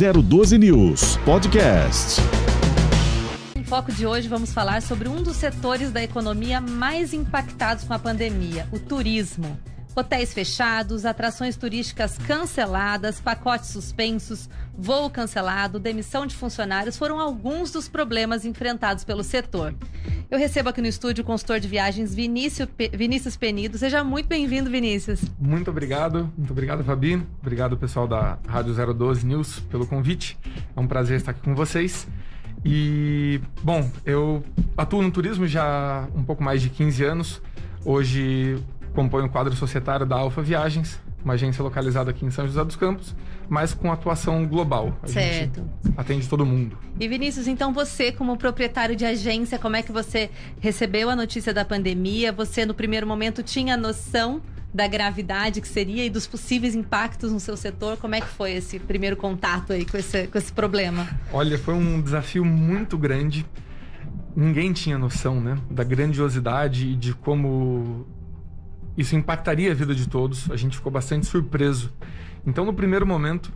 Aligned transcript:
012 0.00 0.56
News 0.56 1.18
Podcast. 1.26 2.22
No 3.54 3.62
foco 3.64 3.92
de 3.92 4.06
hoje 4.06 4.28
vamos 4.28 4.50
falar 4.50 4.80
sobre 4.80 5.10
um 5.10 5.22
dos 5.22 5.36
setores 5.36 5.92
da 5.92 6.02
economia 6.02 6.58
mais 6.58 7.12
impactados 7.12 7.84
com 7.84 7.92
a 7.92 7.98
pandemia, 7.98 8.66
o 8.72 8.78
turismo. 8.78 9.58
Hotéis 10.00 10.32
fechados, 10.32 11.04
atrações 11.04 11.58
turísticas 11.58 12.16
canceladas, 12.16 13.20
pacotes 13.20 13.68
suspensos, 13.68 14.48
voo 14.74 15.10
cancelado, 15.10 15.78
demissão 15.78 16.24
de 16.24 16.34
funcionários 16.34 16.96
foram 16.96 17.20
alguns 17.20 17.70
dos 17.70 17.86
problemas 17.86 18.46
enfrentados 18.46 19.04
pelo 19.04 19.22
setor. 19.22 19.74
Eu 20.30 20.38
recebo 20.38 20.70
aqui 20.70 20.80
no 20.80 20.86
estúdio 20.86 21.20
o 21.22 21.26
consultor 21.26 21.60
de 21.60 21.68
viagens 21.68 22.14
Vinícius, 22.14 22.66
Vinícius 22.94 23.36
Penido. 23.36 23.76
Seja 23.76 24.02
muito 24.02 24.26
bem-vindo, 24.26 24.70
Vinícius. 24.70 25.20
Muito 25.38 25.70
obrigado, 25.70 26.32
muito 26.34 26.50
obrigado, 26.50 26.82
Fabi. 26.82 27.22
Obrigado, 27.42 27.76
pessoal 27.76 28.08
da 28.08 28.38
Rádio 28.48 28.72
012 28.94 29.26
News, 29.26 29.60
pelo 29.70 29.86
convite. 29.86 30.38
É 30.74 30.80
um 30.80 30.86
prazer 30.86 31.18
estar 31.18 31.32
aqui 31.32 31.42
com 31.42 31.54
vocês. 31.54 32.08
E, 32.64 33.38
bom, 33.62 33.90
eu 34.06 34.42
atuo 34.78 35.02
no 35.02 35.10
turismo 35.10 35.46
já 35.46 35.62
há 35.62 36.08
um 36.18 36.22
pouco 36.22 36.42
mais 36.42 36.62
de 36.62 36.70
15 36.70 37.04
anos. 37.04 37.42
Hoje 37.84 38.58
compõe 38.94 39.24
o 39.24 39.28
quadro 39.28 39.54
societário 39.54 40.04
da 40.04 40.16
Alfa 40.16 40.42
Viagens, 40.42 41.00
uma 41.24 41.34
agência 41.34 41.62
localizada 41.62 42.10
aqui 42.10 42.24
em 42.24 42.30
São 42.30 42.46
José 42.46 42.64
dos 42.64 42.76
Campos, 42.76 43.14
mas 43.48 43.74
com 43.74 43.90
atuação 43.92 44.46
global. 44.46 44.96
A 45.02 45.08
certo. 45.08 45.62
atende 45.96 46.28
todo 46.28 46.46
mundo. 46.46 46.78
E 46.98 47.08
Vinícius, 47.08 47.46
então 47.46 47.72
você, 47.72 48.12
como 48.12 48.36
proprietário 48.36 48.96
de 48.96 49.04
agência, 49.04 49.58
como 49.58 49.76
é 49.76 49.82
que 49.82 49.92
você 49.92 50.30
recebeu 50.60 51.10
a 51.10 51.16
notícia 51.16 51.52
da 51.52 51.64
pandemia? 51.64 52.32
Você, 52.32 52.64
no 52.64 52.74
primeiro 52.74 53.06
momento, 53.06 53.42
tinha 53.42 53.76
noção 53.76 54.40
da 54.72 54.86
gravidade 54.86 55.60
que 55.60 55.68
seria 55.68 56.04
e 56.04 56.10
dos 56.10 56.26
possíveis 56.26 56.74
impactos 56.74 57.32
no 57.32 57.40
seu 57.40 57.56
setor? 57.56 57.96
Como 57.96 58.14
é 58.14 58.20
que 58.20 58.28
foi 58.28 58.52
esse 58.52 58.78
primeiro 58.78 59.16
contato 59.16 59.72
aí 59.72 59.84
com 59.84 59.96
esse, 59.96 60.26
com 60.28 60.38
esse 60.38 60.52
problema? 60.52 61.08
Olha, 61.32 61.58
foi 61.58 61.74
um 61.74 62.00
desafio 62.00 62.44
muito 62.44 62.96
grande. 62.96 63.44
Ninguém 64.34 64.72
tinha 64.72 64.96
noção, 64.96 65.40
né, 65.40 65.58
da 65.68 65.82
grandiosidade 65.82 66.86
e 66.86 66.94
de 66.94 67.12
como 67.14 68.06
isso 69.00 69.16
impactaria 69.16 69.70
a 69.70 69.74
vida 69.74 69.94
de 69.94 70.08
todos. 70.08 70.50
A 70.50 70.56
gente 70.56 70.76
ficou 70.76 70.92
bastante 70.92 71.26
surpreso. 71.26 71.92
Então, 72.46 72.64
no 72.64 72.74
primeiro 72.74 73.06
momento, 73.06 73.52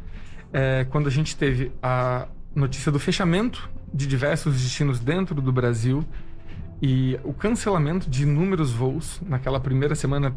é, 0.52 0.86
quando 0.90 1.06
a 1.06 1.10
gente 1.10 1.36
teve 1.36 1.72
a 1.82 2.28
notícia 2.54 2.90
do 2.90 2.98
fechamento 2.98 3.68
de 3.92 4.06
diversos 4.06 4.62
destinos 4.62 5.00
dentro 5.00 5.40
do 5.40 5.52
Brasil 5.52 6.04
e 6.80 7.18
o 7.24 7.32
cancelamento 7.32 8.08
de 8.08 8.22
inúmeros 8.22 8.70
voos 8.70 9.20
naquela 9.26 9.60
primeira 9.60 9.94
semana, 9.94 10.34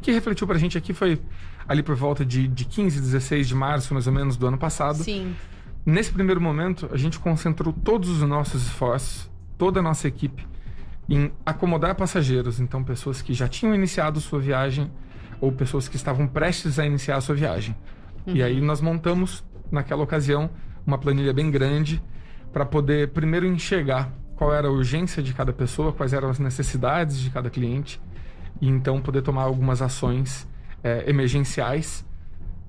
que 0.00 0.10
refletiu 0.10 0.46
para 0.46 0.56
a 0.56 0.58
gente 0.58 0.76
aqui 0.76 0.92
foi 0.92 1.20
ali 1.66 1.82
por 1.82 1.94
volta 1.94 2.24
de, 2.24 2.48
de 2.48 2.64
15, 2.64 3.00
16 3.00 3.46
de 3.46 3.54
março, 3.54 3.92
mais 3.92 4.06
ou 4.06 4.12
menos, 4.12 4.36
do 4.36 4.46
ano 4.46 4.56
passado. 4.56 5.02
Sim. 5.02 5.34
Nesse 5.84 6.10
primeiro 6.10 6.40
momento, 6.40 6.88
a 6.92 6.96
gente 6.96 7.18
concentrou 7.18 7.72
todos 7.72 8.08
os 8.08 8.22
nossos 8.22 8.62
esforços, 8.62 9.30
toda 9.56 9.80
a 9.80 9.82
nossa 9.82 10.08
equipe, 10.08 10.46
em 11.08 11.32
acomodar 11.44 11.94
passageiros, 11.94 12.60
então 12.60 12.84
pessoas 12.84 13.22
que 13.22 13.32
já 13.32 13.48
tinham 13.48 13.74
iniciado 13.74 14.20
sua 14.20 14.38
viagem 14.38 14.90
ou 15.40 15.50
pessoas 15.50 15.88
que 15.88 15.96
estavam 15.96 16.26
prestes 16.26 16.78
a 16.78 16.86
iniciar 16.86 17.16
a 17.16 17.20
sua 17.20 17.34
viagem. 17.34 17.74
Uhum. 18.26 18.36
E 18.36 18.42
aí 18.42 18.60
nós 18.60 18.80
montamos 18.80 19.44
naquela 19.70 20.02
ocasião 20.02 20.50
uma 20.86 20.98
planilha 20.98 21.32
bem 21.32 21.50
grande 21.50 22.02
para 22.52 22.64
poder 22.64 23.08
primeiro 23.12 23.46
enxergar 23.46 24.12
qual 24.36 24.54
era 24.54 24.68
a 24.68 24.70
urgência 24.70 25.22
de 25.22 25.32
cada 25.34 25.52
pessoa, 25.52 25.92
quais 25.92 26.12
eram 26.12 26.28
as 26.28 26.38
necessidades 26.38 27.18
de 27.18 27.30
cada 27.30 27.50
cliente 27.50 28.00
e 28.60 28.68
então 28.68 29.00
poder 29.00 29.22
tomar 29.22 29.42
algumas 29.42 29.82
ações 29.82 30.48
é, 30.82 31.08
emergenciais 31.08 32.04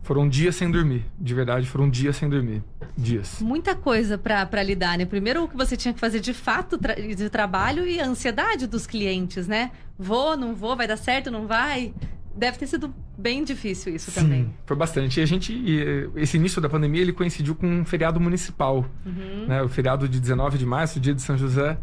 foram 0.04 0.28
dias 0.28 0.56
sem 0.56 0.72
dormir, 0.72 1.06
de 1.20 1.34
verdade, 1.34 1.68
foram 1.68 1.90
dias 1.90 2.16
sem 2.16 2.30
dormir. 2.30 2.64
Dias. 2.98 3.42
Muita 3.42 3.76
coisa 3.76 4.18
para 4.18 4.64
lidar, 4.64 4.98
né? 4.98 5.06
Primeiro 5.06 5.44
o 5.44 5.48
que 5.48 5.56
você 5.56 5.78
tinha 5.78 5.94
que 5.94 6.00
fazer 6.00 6.20
de 6.20 6.34
fato 6.34 6.78
tra 6.78 6.96
de 6.96 7.30
trabalho 7.30 7.88
e 7.88 8.00
a 8.00 8.06
ansiedade 8.06 8.68
dos 8.68 8.88
clientes, 8.88 9.48
né? 9.48 9.72
Vou, 9.98 10.36
não 10.36 10.56
vou, 10.56 10.76
vai 10.76 10.88
dar 10.88 10.98
certo, 10.98 11.30
não 11.30 11.46
vai? 11.48 11.94
Deve 12.36 12.58
ter 12.58 12.68
sido 12.68 12.94
bem 13.18 13.44
difícil 13.44 13.94
isso 13.94 14.12
Sim, 14.12 14.22
também. 14.22 14.54
Foi 14.66 14.76
bastante. 14.76 15.20
E 15.20 15.24
a 15.24 15.26
gente, 15.26 15.54
e 15.54 16.10
esse 16.16 16.38
início 16.38 16.62
da 16.62 16.70
pandemia, 16.70 17.02
ele 17.02 17.14
coincidiu 17.14 17.54
com 17.54 17.68
um 17.68 17.86
feriado 17.86 18.20
municipal, 18.20 18.86
uhum. 19.06 19.46
né? 19.48 19.62
O 19.62 19.70
feriado 19.70 20.08
de 20.08 20.20
19 20.20 20.58
de 20.58 20.66
março, 20.66 21.00
dia 21.00 21.14
de 21.14 21.22
São 21.22 21.38
José. 21.38 21.78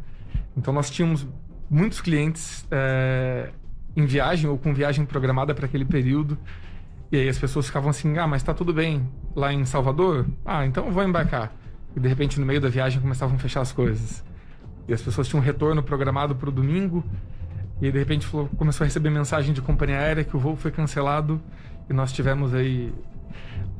Então 0.56 0.72
nós 0.72 0.90
tínhamos 0.90 1.26
muitos 1.70 2.00
clientes 2.00 2.66
é, 2.70 3.50
em 3.94 4.06
viagem 4.06 4.48
ou 4.48 4.56
com 4.56 4.72
viagem 4.72 5.04
programada 5.04 5.54
para 5.54 5.66
aquele 5.66 5.84
período. 5.84 6.38
E 7.10 7.16
aí 7.16 7.28
as 7.28 7.38
pessoas 7.38 7.66
ficavam 7.66 7.90
assim, 7.90 8.18
ah, 8.18 8.26
mas 8.26 8.42
tá 8.42 8.52
tudo 8.52 8.72
bem 8.72 9.08
lá 9.34 9.52
em 9.52 9.64
Salvador? 9.64 10.26
Ah, 10.44 10.66
então 10.66 10.86
eu 10.86 10.92
vou 10.92 11.04
embarcar. 11.04 11.52
E 11.94 12.00
de 12.00 12.08
repente 12.08 12.40
no 12.40 12.46
meio 12.46 12.60
da 12.60 12.68
viagem 12.68 13.00
começavam 13.00 13.36
a 13.36 13.38
fechar 13.38 13.60
as 13.60 13.72
coisas. 13.72 14.24
E 14.88 14.92
as 14.92 15.02
pessoas 15.02 15.26
tinham 15.28 15.40
um 15.40 15.44
retorno 15.44 15.82
programado 15.82 16.34
para 16.34 16.48
o 16.48 16.52
domingo. 16.52 17.04
E 17.80 17.86
aí, 17.86 17.92
de 17.92 17.98
repente 17.98 18.26
falou, 18.26 18.48
começou 18.56 18.84
a 18.84 18.86
receber 18.86 19.10
mensagem 19.10 19.52
de 19.52 19.60
companhia 19.60 19.98
aérea 19.98 20.24
que 20.24 20.36
o 20.36 20.38
voo 20.38 20.56
foi 20.56 20.70
cancelado. 20.70 21.40
E 21.90 21.92
nós 21.92 22.12
tivemos 22.12 22.54
aí 22.54 22.92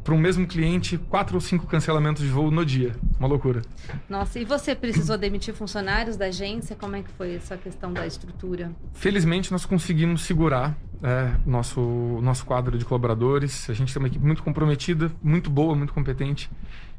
para 0.06 0.15
um 0.15 0.19
mesmo 0.19 0.47
cliente 0.47 0.97
quatro 0.97 1.34
ou 1.34 1.41
cinco 1.41 1.67
cancelamentos 1.67 2.22
de 2.22 2.28
voo 2.28 2.49
no 2.49 2.65
dia. 2.65 2.94
Uma 3.19 3.27
loucura. 3.27 3.62
Nossa, 4.09 4.39
e 4.39 4.44
você 4.44 4.72
precisou 4.72 5.19
demitir 5.19 5.53
funcionários 5.53 6.17
da 6.17 6.27
agência? 6.27 6.77
Como 6.77 6.94
é 6.94 7.03
que 7.03 7.11
foi 7.11 7.34
essa 7.34 7.56
questão 7.56 7.93
da 7.93 8.06
estrutura? 8.06 8.71
Felizmente, 8.95 9.50
nós 9.50 9.66
conseguimos 9.66 10.22
segurar 10.22 10.78
é, 11.03 11.33
nosso, 11.45 11.81
nosso 12.22 12.47
quadro 12.47 12.78
de 12.78 12.84
colaboradores. 12.84 13.69
A 13.69 13.75
gente 13.75 13.93
tem 13.93 14.00
uma 14.00 14.06
equipe 14.06 14.25
muito 14.25 14.45
comprometida, 14.45 15.11
muito 15.21 15.50
boa, 15.50 15.75
muito 15.75 15.93
competente. 15.93 16.49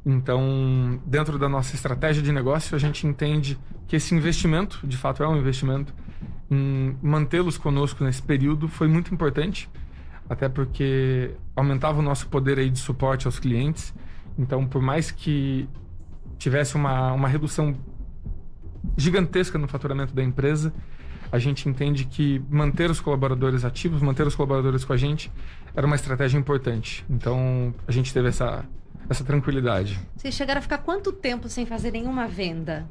Então, 0.06 1.00
dentro 1.06 1.40
da 1.40 1.48
nossa 1.48 1.76
estratégia 1.76 2.22
de 2.22 2.34
negócio, 2.34 2.76
a 2.76 2.80
gente 2.80 3.08
entende 3.08 3.58
que 3.88 3.96
esse 3.96 4.14
investimento, 4.14 4.86
de 4.86 4.98
fato 4.98 5.24
é 5.24 5.28
um 5.30 5.38
investimento, 5.38 5.94
em 6.52 6.98
mantê-los 7.02 7.58
conosco 7.58 8.04
nesse 8.04 8.22
período 8.22 8.68
foi 8.68 8.90
muito 8.90 9.14
importante 9.14 9.70
até 10.30 10.50
porque 10.50 11.32
aumentava 11.56 12.00
o 12.00 12.02
nosso 12.02 12.28
poder 12.28 12.60
aí 12.60 12.70
de 12.70 12.80
suporte 12.80 13.26
aos 13.26 13.40
clientes. 13.40 13.94
Então, 14.38 14.66
por 14.68 14.82
mais 14.82 15.10
que 15.10 15.68
tivesse 16.38 16.76
uma, 16.76 17.14
uma 17.14 17.28
redução 17.28 17.76
gigantesca 18.96 19.58
no 19.58 19.68
faturamento 19.68 20.14
da 20.14 20.24
empresa, 20.24 20.74
a 21.32 21.40
gente 21.40 21.68
entende 21.68 22.06
que 22.06 22.42
manter 22.50 22.90
os 22.90 23.02
colaboradores 23.02 23.66
ativos, 23.66 24.02
manter 24.02 24.26
os 24.26 24.36
colaboradores 24.36 24.86
com 24.86 24.94
a 24.94 24.98
gente, 24.98 25.32
era 25.76 25.86
uma 25.86 25.96
estratégia 25.96 26.38
importante. 26.38 27.06
Então, 27.10 27.74
a 27.88 27.92
gente 27.92 28.14
teve 28.14 28.30
essa, 28.30 28.64
essa 29.10 29.24
tranquilidade. 29.24 30.00
Vocês 30.16 30.34
chegaram 30.34 30.60
a 30.60 30.62
ficar 30.62 30.80
quanto 30.80 31.12
tempo 31.12 31.50
sem 31.50 31.66
fazer 31.66 31.92
nenhuma 31.92 32.28
venda? 32.28 32.88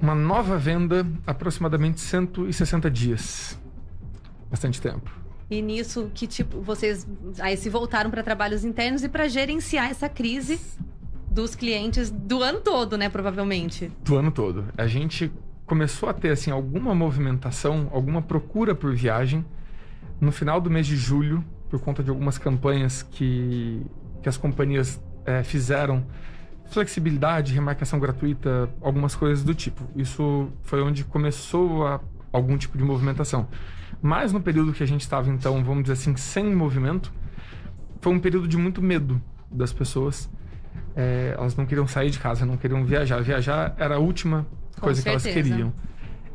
Uma 0.00 0.14
nova 0.14 0.56
venda, 0.56 1.06
aproximadamente 1.26 2.00
160 2.00 2.90
dias. 2.90 3.58
Bastante 4.50 4.80
tempo. 4.80 5.23
E 5.50 5.60
nisso, 5.60 6.10
que 6.14 6.26
tipo, 6.26 6.60
vocês 6.60 7.06
aí 7.38 7.56
se 7.56 7.68
voltaram 7.68 8.10
para 8.10 8.22
trabalhos 8.22 8.64
internos 8.64 9.04
e 9.04 9.08
para 9.08 9.28
gerenciar 9.28 9.90
essa 9.90 10.08
crise 10.08 10.60
dos 11.30 11.54
clientes 11.54 12.10
do 12.10 12.42
ano 12.42 12.60
todo, 12.60 12.96
né, 12.96 13.08
provavelmente. 13.08 13.90
Do 14.04 14.16
ano 14.16 14.30
todo. 14.30 14.64
A 14.76 14.86
gente 14.86 15.30
começou 15.66 16.08
a 16.08 16.12
ter 16.12 16.30
assim 16.30 16.50
alguma 16.50 16.94
movimentação, 16.94 17.90
alguma 17.92 18.22
procura 18.22 18.74
por 18.74 18.94
viagem 18.94 19.44
no 20.20 20.30
final 20.30 20.60
do 20.60 20.70
mês 20.70 20.86
de 20.86 20.96
julho, 20.96 21.44
por 21.68 21.80
conta 21.80 22.02
de 22.02 22.10
algumas 22.10 22.38
campanhas 22.38 23.02
que, 23.02 23.84
que 24.22 24.28
as 24.28 24.36
companhias 24.36 25.00
é, 25.26 25.42
fizeram 25.42 26.06
flexibilidade, 26.66 27.52
remarcação 27.52 27.98
gratuita, 27.98 28.70
algumas 28.80 29.14
coisas 29.14 29.44
do 29.44 29.54
tipo. 29.54 29.82
Isso 29.96 30.48
foi 30.62 30.82
onde 30.82 31.04
começou 31.04 31.86
a, 31.86 32.00
algum 32.32 32.56
tipo 32.56 32.78
de 32.78 32.84
movimentação. 32.84 33.48
Mas 34.04 34.34
no 34.34 34.40
período 34.42 34.74
que 34.74 34.82
a 34.82 34.86
gente 34.86 35.00
estava, 35.00 35.30
então, 35.30 35.64
vamos 35.64 35.84
dizer 35.84 35.94
assim, 35.94 36.14
sem 36.14 36.54
movimento, 36.54 37.10
foi 38.02 38.12
um 38.12 38.20
período 38.20 38.46
de 38.46 38.58
muito 38.58 38.82
medo 38.82 39.18
das 39.50 39.72
pessoas. 39.72 40.28
É, 40.94 41.34
elas 41.38 41.56
não 41.56 41.64
queriam 41.64 41.86
sair 41.86 42.10
de 42.10 42.18
casa, 42.18 42.44
não 42.44 42.58
queriam 42.58 42.84
viajar. 42.84 43.22
Viajar 43.22 43.74
era 43.78 43.94
a 43.94 43.98
última 43.98 44.46
coisa 44.78 45.02
que 45.02 45.08
elas 45.08 45.22
queriam. 45.22 45.72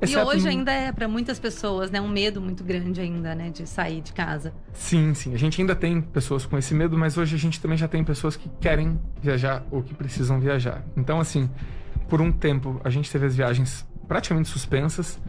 Exceto 0.02 0.20
e 0.20 0.36
hoje 0.36 0.48
ainda 0.48 0.72
é 0.72 0.92
para 0.92 1.08
muitas 1.08 1.38
pessoas, 1.38 1.92
né, 1.92 2.02
um 2.02 2.08
medo 2.08 2.42
muito 2.42 2.64
grande 2.64 3.02
ainda, 3.02 3.36
né, 3.36 3.52
de 3.52 3.68
sair 3.68 4.02
de 4.02 4.14
casa. 4.14 4.52
Sim, 4.74 5.14
sim. 5.14 5.36
A 5.36 5.38
gente 5.38 5.62
ainda 5.62 5.76
tem 5.76 6.02
pessoas 6.02 6.48
com 6.48 6.58
esse 6.58 6.74
medo, 6.74 6.98
mas 6.98 7.20
hoje 7.20 7.36
a 7.36 7.40
gente 7.40 7.62
também 7.62 7.78
já 7.78 7.88
tem 7.88 8.04
pessoas 8.04 8.36
que 8.36 8.50
querem 8.60 9.00
viajar 9.22 9.64
ou 9.70 9.84
que 9.84 9.94
precisam 9.94 10.40
viajar. 10.40 10.84
Então, 10.98 11.20
assim, 11.20 11.48
por 12.08 12.20
um 12.20 12.32
tempo 12.32 12.82
a 12.84 12.90
gente 12.90 13.12
teve 13.12 13.28
as 13.28 13.36
viagens 13.36 13.88
praticamente 14.08 14.50
suspensas. 14.50 15.20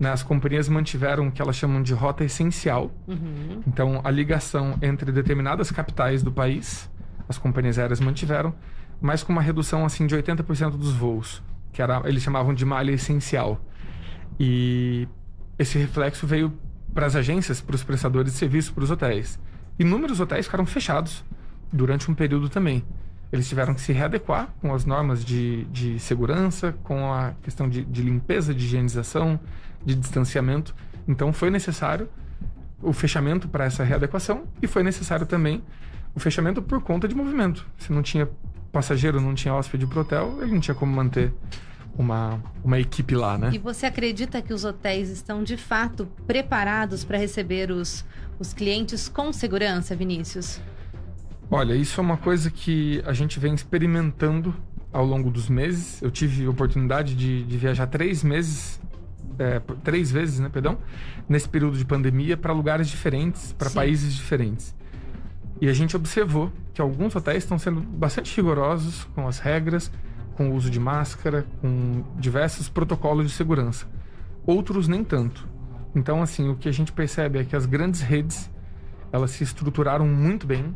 Né, 0.00 0.10
as 0.10 0.22
companhias 0.22 0.66
mantiveram 0.66 1.28
o 1.28 1.30
que 1.30 1.42
elas 1.42 1.54
chamam 1.54 1.82
de 1.82 1.92
rota 1.92 2.24
essencial. 2.24 2.90
Uhum. 3.06 3.62
Então, 3.66 4.00
a 4.02 4.10
ligação 4.10 4.78
entre 4.80 5.12
determinadas 5.12 5.70
capitais 5.70 6.22
do 6.22 6.32
país, 6.32 6.90
as 7.28 7.36
companhias 7.36 7.78
aéreas 7.78 8.00
mantiveram, 8.00 8.54
mas 8.98 9.22
com 9.22 9.30
uma 9.30 9.42
redução 9.42 9.84
assim 9.84 10.06
de 10.06 10.16
80% 10.16 10.70
dos 10.70 10.92
voos, 10.94 11.42
que 11.70 11.82
era, 11.82 12.00
eles 12.06 12.22
chamavam 12.22 12.54
de 12.54 12.64
malha 12.64 12.92
essencial. 12.92 13.60
E 14.38 15.06
esse 15.58 15.76
reflexo 15.78 16.26
veio 16.26 16.50
para 16.94 17.04
as 17.04 17.14
agências, 17.14 17.60
para 17.60 17.76
os 17.76 17.84
prestadores 17.84 18.32
de 18.32 18.38
serviço, 18.38 18.72
para 18.72 18.84
os 18.84 18.90
hotéis. 18.90 19.38
Inúmeros 19.78 20.18
hotéis 20.18 20.46
ficaram 20.46 20.64
fechados 20.64 21.22
durante 21.70 22.10
um 22.10 22.14
período 22.14 22.48
também. 22.48 22.82
Eles 23.32 23.48
tiveram 23.48 23.74
que 23.74 23.80
se 23.80 23.92
readequar 23.92 24.48
com 24.60 24.74
as 24.74 24.84
normas 24.84 25.24
de, 25.24 25.64
de 25.66 25.98
segurança, 25.98 26.74
com 26.82 27.12
a 27.12 27.32
questão 27.42 27.68
de, 27.68 27.84
de 27.84 28.02
limpeza, 28.02 28.52
de 28.52 28.64
higienização, 28.64 29.38
de 29.84 29.94
distanciamento. 29.94 30.74
Então 31.06 31.32
foi 31.32 31.50
necessário 31.50 32.08
o 32.82 32.92
fechamento 32.92 33.48
para 33.48 33.64
essa 33.64 33.84
readequação 33.84 34.44
e 34.60 34.66
foi 34.66 34.82
necessário 34.82 35.26
também 35.26 35.62
o 36.14 36.20
fechamento 36.20 36.60
por 36.60 36.82
conta 36.82 37.06
de 37.06 37.14
movimento. 37.14 37.66
Se 37.78 37.92
não 37.92 38.02
tinha 38.02 38.28
passageiro, 38.72 39.20
não 39.20 39.34
tinha 39.34 39.54
hóspede 39.54 39.86
pro 39.86 40.00
hotel, 40.00 40.38
ele 40.42 40.52
não 40.52 40.60
tinha 40.60 40.74
como 40.74 40.92
manter 40.92 41.32
uma, 41.96 42.42
uma 42.64 42.80
equipe 42.80 43.14
lá, 43.14 43.36
né? 43.36 43.50
E 43.52 43.58
você 43.58 43.86
acredita 43.86 44.40
que 44.40 44.52
os 44.52 44.64
hotéis 44.64 45.08
estão 45.08 45.42
de 45.42 45.56
fato 45.56 46.06
preparados 46.26 47.04
para 47.04 47.18
receber 47.18 47.70
os, 47.70 48.04
os 48.38 48.52
clientes 48.52 49.08
com 49.08 49.32
segurança, 49.32 49.94
Vinícius? 49.94 50.60
Olha, 51.52 51.74
isso 51.74 52.00
é 52.00 52.02
uma 52.02 52.16
coisa 52.16 52.48
que 52.48 53.02
a 53.04 53.12
gente 53.12 53.40
vem 53.40 53.52
experimentando 53.52 54.54
ao 54.92 55.04
longo 55.04 55.32
dos 55.32 55.48
meses. 55.48 56.00
Eu 56.00 56.08
tive 56.08 56.46
oportunidade 56.46 57.16
de, 57.16 57.42
de 57.42 57.58
viajar 57.58 57.88
três 57.88 58.22
meses, 58.22 58.80
é, 59.36 59.60
três 59.82 60.12
vezes, 60.12 60.38
né, 60.38 60.48
perdão, 60.48 60.78
nesse 61.28 61.48
período 61.48 61.76
de 61.76 61.84
pandemia 61.84 62.36
para 62.36 62.52
lugares 62.52 62.88
diferentes, 62.88 63.52
para 63.52 63.68
países 63.68 64.14
diferentes. 64.14 64.72
E 65.60 65.68
a 65.68 65.72
gente 65.72 65.96
observou 65.96 66.52
que 66.72 66.80
alguns 66.80 67.16
hotéis 67.16 67.42
estão 67.42 67.58
sendo 67.58 67.80
bastante 67.80 68.34
rigorosos 68.36 69.02
com 69.12 69.26
as 69.26 69.40
regras, 69.40 69.90
com 70.36 70.50
o 70.50 70.54
uso 70.54 70.70
de 70.70 70.78
máscara, 70.78 71.44
com 71.60 72.04
diversos 72.16 72.68
protocolos 72.68 73.26
de 73.26 73.32
segurança. 73.32 73.88
Outros 74.46 74.86
nem 74.86 75.02
tanto. 75.02 75.48
Então, 75.96 76.22
assim, 76.22 76.48
o 76.48 76.54
que 76.54 76.68
a 76.68 76.72
gente 76.72 76.92
percebe 76.92 77.40
é 77.40 77.44
que 77.44 77.56
as 77.56 77.66
grandes 77.66 78.02
redes 78.02 78.48
elas 79.12 79.32
se 79.32 79.42
estruturaram 79.42 80.06
muito 80.06 80.46
bem 80.46 80.72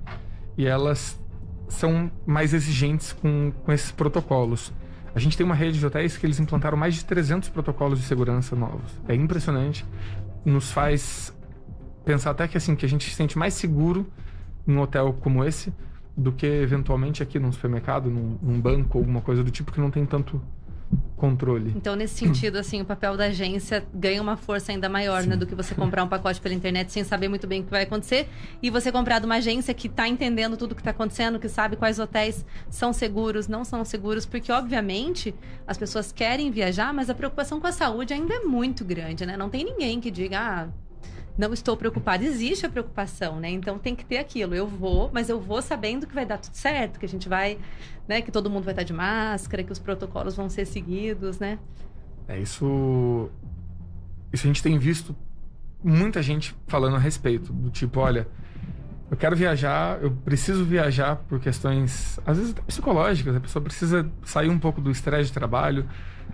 e 0.56 0.66
elas 0.66 1.18
são 1.68 2.10
mais 2.26 2.54
exigentes 2.54 3.12
com, 3.12 3.52
com 3.64 3.72
esses 3.72 3.90
protocolos. 3.90 4.72
A 5.14 5.18
gente 5.18 5.36
tem 5.36 5.46
uma 5.46 5.54
rede 5.54 5.78
de 5.78 5.86
hotéis 5.86 6.16
que 6.16 6.26
eles 6.26 6.40
implantaram 6.40 6.76
mais 6.76 6.94
de 6.94 7.04
300 7.04 7.48
protocolos 7.48 8.00
de 8.00 8.04
segurança 8.04 8.56
novos. 8.56 8.90
É 9.08 9.14
impressionante. 9.14 9.84
Nos 10.44 10.70
faz 10.70 11.32
pensar 12.04 12.30
até 12.30 12.46
que 12.48 12.56
assim 12.56 12.74
que 12.74 12.84
a 12.84 12.88
gente 12.88 13.08
se 13.08 13.14
sente 13.14 13.38
mais 13.38 13.54
seguro 13.54 14.06
num 14.66 14.80
hotel 14.80 15.16
como 15.20 15.44
esse 15.44 15.72
do 16.16 16.32
que 16.32 16.46
eventualmente 16.46 17.22
aqui 17.22 17.38
num 17.38 17.50
supermercado, 17.50 18.10
num, 18.10 18.38
num 18.40 18.60
banco, 18.60 18.98
alguma 18.98 19.20
coisa 19.20 19.42
do 19.42 19.50
tipo 19.50 19.72
que 19.72 19.80
não 19.80 19.90
tem 19.90 20.04
tanto 20.06 20.40
controle. 21.16 21.72
Então, 21.76 21.96
nesse 21.96 22.14
sentido, 22.14 22.56
assim, 22.56 22.80
o 22.80 22.84
papel 22.84 23.16
da 23.16 23.26
agência 23.26 23.84
ganha 23.94 24.20
uma 24.20 24.36
força 24.36 24.72
ainda 24.72 24.88
maior, 24.88 25.24
né, 25.24 25.36
do 25.36 25.46
que 25.46 25.54
você 25.54 25.74
comprar 25.74 26.04
um 26.04 26.08
pacote 26.08 26.40
pela 26.40 26.54
internet 26.54 26.92
sem 26.92 27.04
saber 27.04 27.28
muito 27.28 27.46
bem 27.46 27.60
o 27.60 27.64
que 27.64 27.70
vai 27.70 27.82
acontecer 27.82 28.28
e 28.62 28.70
você 28.70 28.92
comprar 28.92 29.18
de 29.18 29.26
uma 29.26 29.36
agência 29.36 29.72
que 29.72 29.86
está 29.86 30.08
entendendo 30.08 30.56
tudo 30.56 30.72
o 30.72 30.74
que 30.74 30.80
está 30.80 30.90
acontecendo, 30.90 31.38
que 31.38 31.48
sabe 31.48 31.76
quais 31.76 31.98
hotéis 31.98 32.44
são 32.68 32.92
seguros, 32.92 33.48
não 33.48 33.64
são 33.64 33.84
seguros, 33.84 34.26
porque 34.26 34.52
obviamente 34.52 35.34
as 35.66 35.78
pessoas 35.78 36.12
querem 36.12 36.50
viajar, 36.50 36.92
mas 36.92 37.08
a 37.08 37.14
preocupação 37.14 37.60
com 37.60 37.66
a 37.66 37.72
saúde 37.72 38.12
ainda 38.12 38.34
é 38.34 38.40
muito 38.40 38.84
grande, 38.84 39.24
né? 39.24 39.36
Não 39.36 39.48
tem 39.48 39.64
ninguém 39.64 40.00
que 40.00 40.10
diga, 40.10 40.38
ah, 40.38 40.68
não 41.36 41.52
estou 41.52 41.76
preocupada. 41.76 42.24
Existe 42.24 42.64
a 42.66 42.68
preocupação, 42.68 43.40
né? 43.40 43.50
Então 43.50 43.78
tem 43.78 43.94
que 43.94 44.04
ter 44.04 44.18
aquilo. 44.18 44.54
Eu 44.54 44.66
vou, 44.66 45.10
mas 45.12 45.28
eu 45.28 45.40
vou 45.40 45.60
sabendo 45.60 46.06
que 46.06 46.14
vai 46.14 46.24
dar 46.24 46.38
tudo 46.38 46.54
certo, 46.54 46.98
que 46.98 47.06
a 47.06 47.08
gente 47.08 47.28
vai, 47.28 47.58
né? 48.06 48.22
Que 48.22 48.30
todo 48.30 48.48
mundo 48.48 48.64
vai 48.64 48.72
estar 48.72 48.84
de 48.84 48.92
máscara, 48.92 49.62
que 49.62 49.72
os 49.72 49.78
protocolos 49.78 50.36
vão 50.36 50.48
ser 50.48 50.64
seguidos, 50.64 51.38
né? 51.38 51.58
É 52.28 52.38
isso. 52.38 53.30
Isso 54.32 54.46
a 54.46 54.48
gente 54.48 54.62
tem 54.62 54.78
visto 54.78 55.14
muita 55.82 56.22
gente 56.22 56.56
falando 56.66 56.96
a 56.96 56.98
respeito 56.98 57.52
do 57.52 57.70
tipo, 57.70 58.00
olha, 58.00 58.26
eu 59.10 59.16
quero 59.16 59.36
viajar, 59.36 60.02
eu 60.02 60.10
preciso 60.10 60.64
viajar 60.64 61.16
por 61.16 61.38
questões, 61.38 62.18
às 62.26 62.38
vezes 62.38 62.52
até 62.52 62.62
psicológicas. 62.62 63.36
A 63.36 63.40
pessoa 63.40 63.62
precisa 63.62 64.10
sair 64.24 64.48
um 64.48 64.58
pouco 64.58 64.80
do 64.80 64.90
estresse 64.90 65.28
de 65.28 65.32
trabalho. 65.32 65.86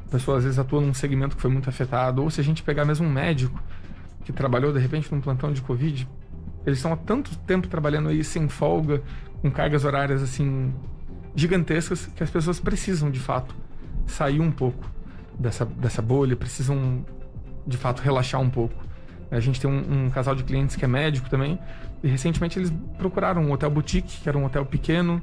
A 0.06 0.10
pessoa 0.10 0.38
às 0.38 0.44
vezes 0.44 0.58
atua 0.58 0.80
num 0.80 0.94
segmento 0.94 1.36
que 1.36 1.42
foi 1.42 1.50
muito 1.50 1.68
afetado. 1.68 2.22
Ou 2.22 2.30
se 2.30 2.40
a 2.40 2.44
gente 2.44 2.62
pegar 2.62 2.84
mesmo 2.84 3.06
um 3.06 3.12
médico 3.12 3.60
que 4.24 4.32
trabalhou 4.32 4.72
de 4.72 4.78
repente 4.78 5.12
num 5.12 5.20
plantão 5.20 5.52
de 5.52 5.60
Covid, 5.62 6.08
eles 6.66 6.78
estão 6.78 6.92
há 6.92 6.96
tanto 6.96 7.36
tempo 7.38 7.68
trabalhando 7.68 8.08
aí 8.08 8.22
sem 8.22 8.48
folga, 8.48 9.02
com 9.40 9.50
cargas 9.50 9.84
horárias 9.84 10.22
assim 10.22 10.72
gigantescas, 11.34 12.06
que 12.06 12.22
as 12.22 12.30
pessoas 12.30 12.60
precisam 12.60 13.10
de 13.10 13.18
fato 13.18 13.54
sair 14.06 14.40
um 14.40 14.50
pouco 14.50 14.90
dessa, 15.38 15.64
dessa 15.64 16.02
bolha, 16.02 16.36
precisam 16.36 17.04
de 17.66 17.76
fato 17.76 18.00
relaxar 18.00 18.40
um 18.40 18.50
pouco. 18.50 18.74
A 19.30 19.38
gente 19.38 19.60
tem 19.60 19.70
um, 19.70 20.06
um, 20.06 20.10
casal 20.10 20.34
de 20.34 20.42
clientes 20.42 20.74
que 20.76 20.84
é 20.84 20.88
médico 20.88 21.30
também, 21.30 21.58
e 22.02 22.08
recentemente 22.08 22.58
eles 22.58 22.72
procuraram 22.98 23.42
um 23.42 23.52
hotel 23.52 23.70
boutique, 23.70 24.20
que 24.20 24.28
era 24.28 24.36
um 24.36 24.44
hotel 24.44 24.66
pequeno, 24.66 25.22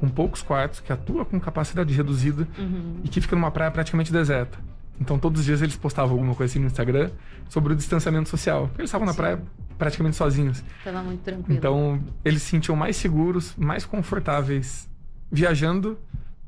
com 0.00 0.08
poucos 0.08 0.42
quartos, 0.42 0.80
que 0.80 0.92
atua 0.92 1.24
com 1.24 1.38
capacidade 1.38 1.94
reduzida 1.94 2.48
uhum. 2.58 3.00
e 3.04 3.08
que 3.08 3.20
fica 3.20 3.36
numa 3.36 3.50
praia 3.50 3.70
praticamente 3.70 4.12
deserta. 4.12 4.58
Então 5.00 5.18
todos 5.18 5.40
os 5.40 5.46
dias 5.46 5.60
eles 5.62 5.76
postavam 5.76 6.12
alguma 6.12 6.34
coisa 6.34 6.52
assim 6.52 6.60
no 6.60 6.66
Instagram 6.66 7.10
sobre 7.48 7.72
o 7.72 7.76
distanciamento 7.76 8.28
social. 8.28 8.70
Eles 8.78 8.88
estavam 8.88 9.06
na 9.06 9.14
praia 9.14 9.42
praticamente 9.76 10.16
sozinhos. 10.16 10.62
Tava 10.82 11.02
muito 11.02 11.22
tranquilo. 11.22 11.56
Então 11.56 12.00
eles 12.24 12.42
se 12.42 12.50
sentiam 12.50 12.76
mais 12.76 12.96
seguros, 12.96 13.54
mais 13.56 13.84
confortáveis 13.84 14.88
viajando 15.30 15.98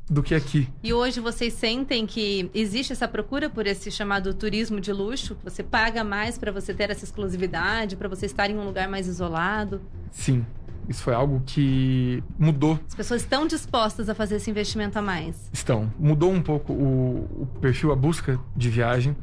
do 0.09 0.23
que 0.23 0.35
aqui. 0.35 0.69
E 0.83 0.93
hoje 0.93 1.19
vocês 1.19 1.53
sentem 1.53 2.07
que 2.07 2.49
existe 2.55 2.93
essa 2.93 3.09
procura 3.09 3.51
por 3.51 3.67
esse 3.67 3.91
chamado 3.91 4.33
turismo 4.33 4.81
de 4.81 4.93
luxo? 4.93 5.37
Você 5.43 5.63
paga 5.63 6.05
mais 6.05 6.39
para 6.39 6.53
você 6.53 6.73
ter 6.73 6.91
essa 6.91 7.05
exclusividade, 7.05 7.97
para 7.97 8.09
você 8.09 8.27
estar 8.27 8.49
em 8.49 8.57
um 8.57 8.65
lugar 8.65 8.89
mais 8.89 9.09
isolado? 9.09 9.81
Sim, 10.13 10.47
isso 10.89 11.03
foi 11.03 11.15
algo 11.15 11.43
que 11.45 12.23
mudou. 12.39 12.79
As 12.89 12.95
pessoas 12.95 13.23
estão 13.23 13.47
dispostas 13.47 14.09
a 14.09 14.15
fazer 14.15 14.37
esse 14.37 14.51
investimento 14.51 14.99
a 14.99 15.03
mais? 15.03 15.51
Estão. 15.53 15.93
Mudou 15.99 16.31
um 16.33 16.43
pouco 16.43 16.73
o, 16.73 17.43
o 17.43 17.47
perfil, 17.61 17.93
a 17.93 17.97
busca 17.97 18.39
de 18.57 18.71
viagem, 18.71 19.17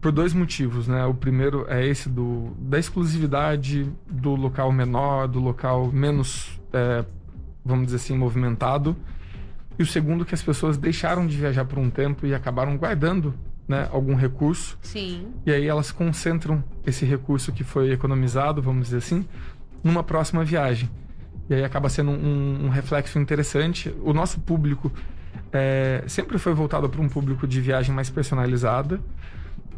por 0.00 0.12
dois 0.12 0.32
motivos, 0.32 0.88
né? 0.88 1.04
O 1.06 1.14
primeiro 1.14 1.64
é 1.68 1.86
esse 1.86 2.08
do, 2.08 2.52
da 2.58 2.78
exclusividade, 2.78 3.90
do 4.10 4.34
local 4.34 4.72
menor, 4.72 5.28
do 5.28 5.40
local 5.40 5.90
menos, 5.92 6.60
é, 6.72 7.04
vamos 7.64 7.86
dizer 7.86 7.96
assim, 7.96 8.16
movimentado. 8.16 8.96
E 9.78 9.82
o 9.82 9.86
segundo 9.86 10.24
que 10.24 10.34
as 10.34 10.42
pessoas 10.42 10.76
deixaram 10.76 11.26
de 11.26 11.36
viajar 11.36 11.64
por 11.64 11.78
um 11.78 11.88
tempo 11.88 12.26
e 12.26 12.34
acabaram 12.34 12.76
guardando 12.76 13.34
né, 13.66 13.88
algum 13.92 14.14
recurso. 14.14 14.78
Sim. 14.82 15.28
E 15.46 15.52
aí 15.52 15.66
elas 15.66 15.90
concentram 15.90 16.62
esse 16.86 17.04
recurso 17.04 17.52
que 17.52 17.64
foi 17.64 17.92
economizado, 17.92 18.60
vamos 18.60 18.86
dizer 18.86 18.98
assim, 18.98 19.26
numa 19.82 20.02
próxima 20.02 20.44
viagem. 20.44 20.88
E 21.48 21.54
aí 21.54 21.64
acaba 21.64 21.88
sendo 21.88 22.10
um, 22.10 22.66
um 22.66 22.68
reflexo 22.68 23.18
interessante. 23.18 23.94
O 24.02 24.12
nosso 24.12 24.40
público 24.40 24.92
é, 25.52 26.04
sempre 26.06 26.38
foi 26.38 26.54
voltado 26.54 26.88
para 26.88 27.00
um 27.00 27.08
público 27.08 27.46
de 27.46 27.60
viagem 27.60 27.94
mais 27.94 28.08
personalizada. 28.08 29.00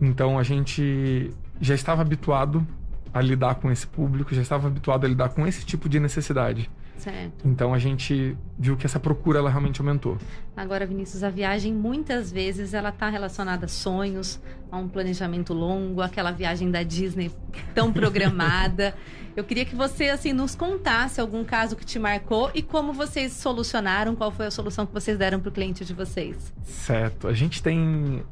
Então 0.01 0.39
a 0.39 0.43
gente 0.43 1.31
já 1.61 1.75
estava 1.75 2.03
habituado 2.03 2.67
a 3.13 3.21
lidar 3.21 3.57
com 3.57 3.71
esse 3.71 3.87
público, 3.87 4.35
já 4.35 4.43
estava 4.43 4.67
habituado 4.67 5.05
a 5.05 5.09
lidar 5.09 5.29
com 5.31 5.47
esse 5.47 5.65
tipo 5.65 5.89
de 5.89 6.01
necessidade. 6.01 6.71
Certo. 6.97 7.47
Então 7.47 7.75
a 7.75 7.79
gente 7.79 8.37
viu 8.59 8.77
que 8.77 8.87
essa 8.87 9.01
procura 9.01 9.39
ela 9.39 9.51
realmente 9.51 9.81
aumentou. 9.81 10.17
Agora, 10.57 10.87
Vinícius, 10.87 11.23
a 11.23 11.31
viagem 11.31 11.73
muitas 11.73 12.31
vezes 12.31 12.73
ela 12.73 12.91
está 12.91 13.09
relacionada 13.09 13.67
a 13.67 13.69
sonhos, 13.69 14.41
a 14.71 14.79
um 14.79 14.89
planejamento 14.89 15.53
longo, 15.53 16.01
aquela 16.01 16.31
viagem 16.31 16.71
da 16.71 16.83
Disney 16.83 17.31
tão 17.75 17.93
programada. 17.93 18.95
Eu 19.37 19.43
queria 19.43 19.65
que 19.65 19.75
você 19.75 20.11
assim 20.11 20.33
nos 20.33 20.55
contasse 20.55 21.21
algum 21.21 21.45
caso 21.45 21.75
que 21.75 21.85
te 21.85 21.99
marcou 21.99 22.51
e 22.55 22.63
como 22.63 22.93
vocês 22.93 23.33
solucionaram, 23.33 24.15
qual 24.15 24.31
foi 24.31 24.47
a 24.47 24.51
solução 24.51 24.87
que 24.87 24.93
vocês 24.93 25.19
deram 25.19 25.41
para 25.41 25.49
o 25.49 25.53
cliente 25.53 25.85
de 25.85 25.93
vocês. 25.93 26.53
Certo. 26.63 27.27
A 27.27 27.33
gente 27.33 27.61
tem 27.61 28.23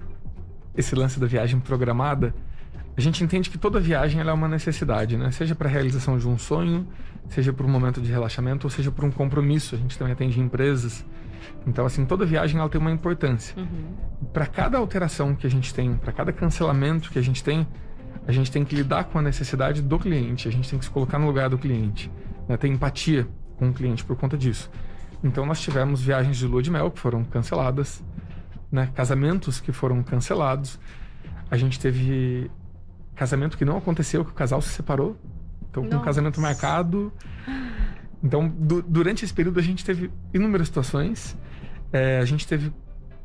esse 0.77 0.95
lance 0.95 1.19
da 1.19 1.27
viagem 1.27 1.59
programada. 1.59 2.33
A 2.97 3.01
gente 3.01 3.25
entende 3.25 3.51
que 3.51 3.59
toda 3.59 3.81
viagem 3.81 4.21
é 4.21 4.33
uma 4.33 4.47
necessidade, 4.47 5.17
né? 5.17 5.31
Seja 5.33 5.55
para 5.55 5.69
a 5.69 5.71
realização 5.71 6.19
de 6.19 6.29
um 6.29 6.39
sonho, 6.39 6.87
seja 7.29 7.53
por 7.53 7.65
um 7.65 7.69
momento 7.69 8.01
de 8.01 8.11
relaxamento, 8.11 8.67
ou 8.67 8.71
seja 8.71 8.91
por 8.91 9.05
um 9.05 9.11
compromisso. 9.11 9.75
A 9.75 9.79
gente 9.79 9.97
também 9.99 10.13
atende 10.13 10.41
empresas. 10.41 11.05
Então, 11.67 11.87
assim, 11.87 12.05
toda 12.05 12.25
viagem 12.25 12.59
ela 12.59 12.69
tem 12.69 12.81
uma 12.81 12.91
importância. 12.91 13.55
Uhum. 13.57 13.95
Para 14.33 14.47
cada 14.47 14.79
alteração 14.79 15.35
que 15.35 15.47
a 15.47 15.51
gente 15.51 15.73
tem, 15.73 15.95
para 15.95 16.13
cada 16.13 16.33
cancelamento 16.33 17.11
que 17.11 17.19
a 17.19 17.23
gente 17.23 17.43
tem, 17.43 17.67
a 18.27 18.33
gente 18.33 18.51
tem 18.51 18.65
que 18.65 18.75
lidar 18.75 19.05
com 19.05 19.19
a 19.19 19.23
necessidade 19.23 19.83
do 19.83 19.99
cliente, 19.99 20.49
a 20.49 20.51
gente 20.53 20.69
tem 20.69 20.79
que 20.79 20.85
se 20.85 20.91
colocar 20.91 21.19
no 21.19 21.27
lugar 21.27 21.49
do 21.49 21.59
cliente, 21.59 22.11
né? 22.49 22.57
ter 22.57 22.69
empatia 22.69 23.27
com 23.57 23.71
o 23.71 23.73
cliente 23.73 24.05
por 24.05 24.17
conta 24.17 24.39
disso. 24.39 24.71
Então 25.25 25.45
nós 25.45 25.61
tivemos 25.61 26.03
viagens 26.03 26.37
de 26.37 26.47
lua 26.47 26.63
de 26.63 26.71
mel 26.71 26.91
que 26.91 26.99
foram 26.99 27.25
canceladas, 27.25 28.03
né? 28.71 28.91
casamentos 28.95 29.61
que 29.61 29.73
foram 29.73 30.03
cancelados, 30.03 30.79
a 31.51 31.57
gente 31.57 31.79
teve 31.79 32.51
casamento 33.15 33.59
que 33.59 33.65
não 33.65 33.77
aconteceu, 33.77 34.25
que 34.25 34.31
o 34.31 34.35
casal 34.35 34.63
se 34.63 34.71
separou, 34.71 35.17
então 35.73 35.89
com 35.89 35.97
um 35.97 36.01
casamento 36.01 36.41
marcado. 36.41 37.13
Então 38.23 38.49
du 38.49 38.83
durante 38.83 39.25
esse 39.25 39.35
período 39.35 39.59
a 39.59 39.63
gente 39.63 39.85
teve 39.85 40.11
inúmeras 40.33 40.69
situações, 40.69 41.37
é, 41.93 42.19
a 42.19 42.25
gente 42.25 42.47
teve 42.47 42.73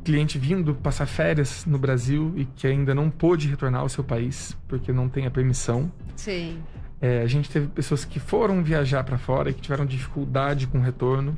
cliente 0.03 0.39
vindo 0.39 0.73
passar 0.73 1.05
férias 1.05 1.65
no 1.65 1.77
Brasil 1.77 2.33
e 2.37 2.45
que 2.45 2.65
ainda 2.65 2.95
não 2.95 3.09
pôde 3.09 3.49
retornar 3.49 3.81
ao 3.81 3.89
seu 3.89 4.03
país 4.03 4.57
porque 4.67 4.93
não 4.93 5.09
tem 5.09 5.25
a 5.25 5.31
permissão. 5.31 5.91
Sim. 6.15 6.59
É, 7.01 7.21
a 7.21 7.27
gente 7.27 7.49
teve 7.49 7.67
pessoas 7.67 8.05
que 8.05 8.19
foram 8.19 8.63
viajar 8.63 9.03
para 9.03 9.17
fora 9.17 9.49
e 9.49 9.53
que 9.53 9.61
tiveram 9.61 9.85
dificuldade 9.85 10.65
com 10.65 10.79
o 10.79 10.81
retorno. 10.81 11.37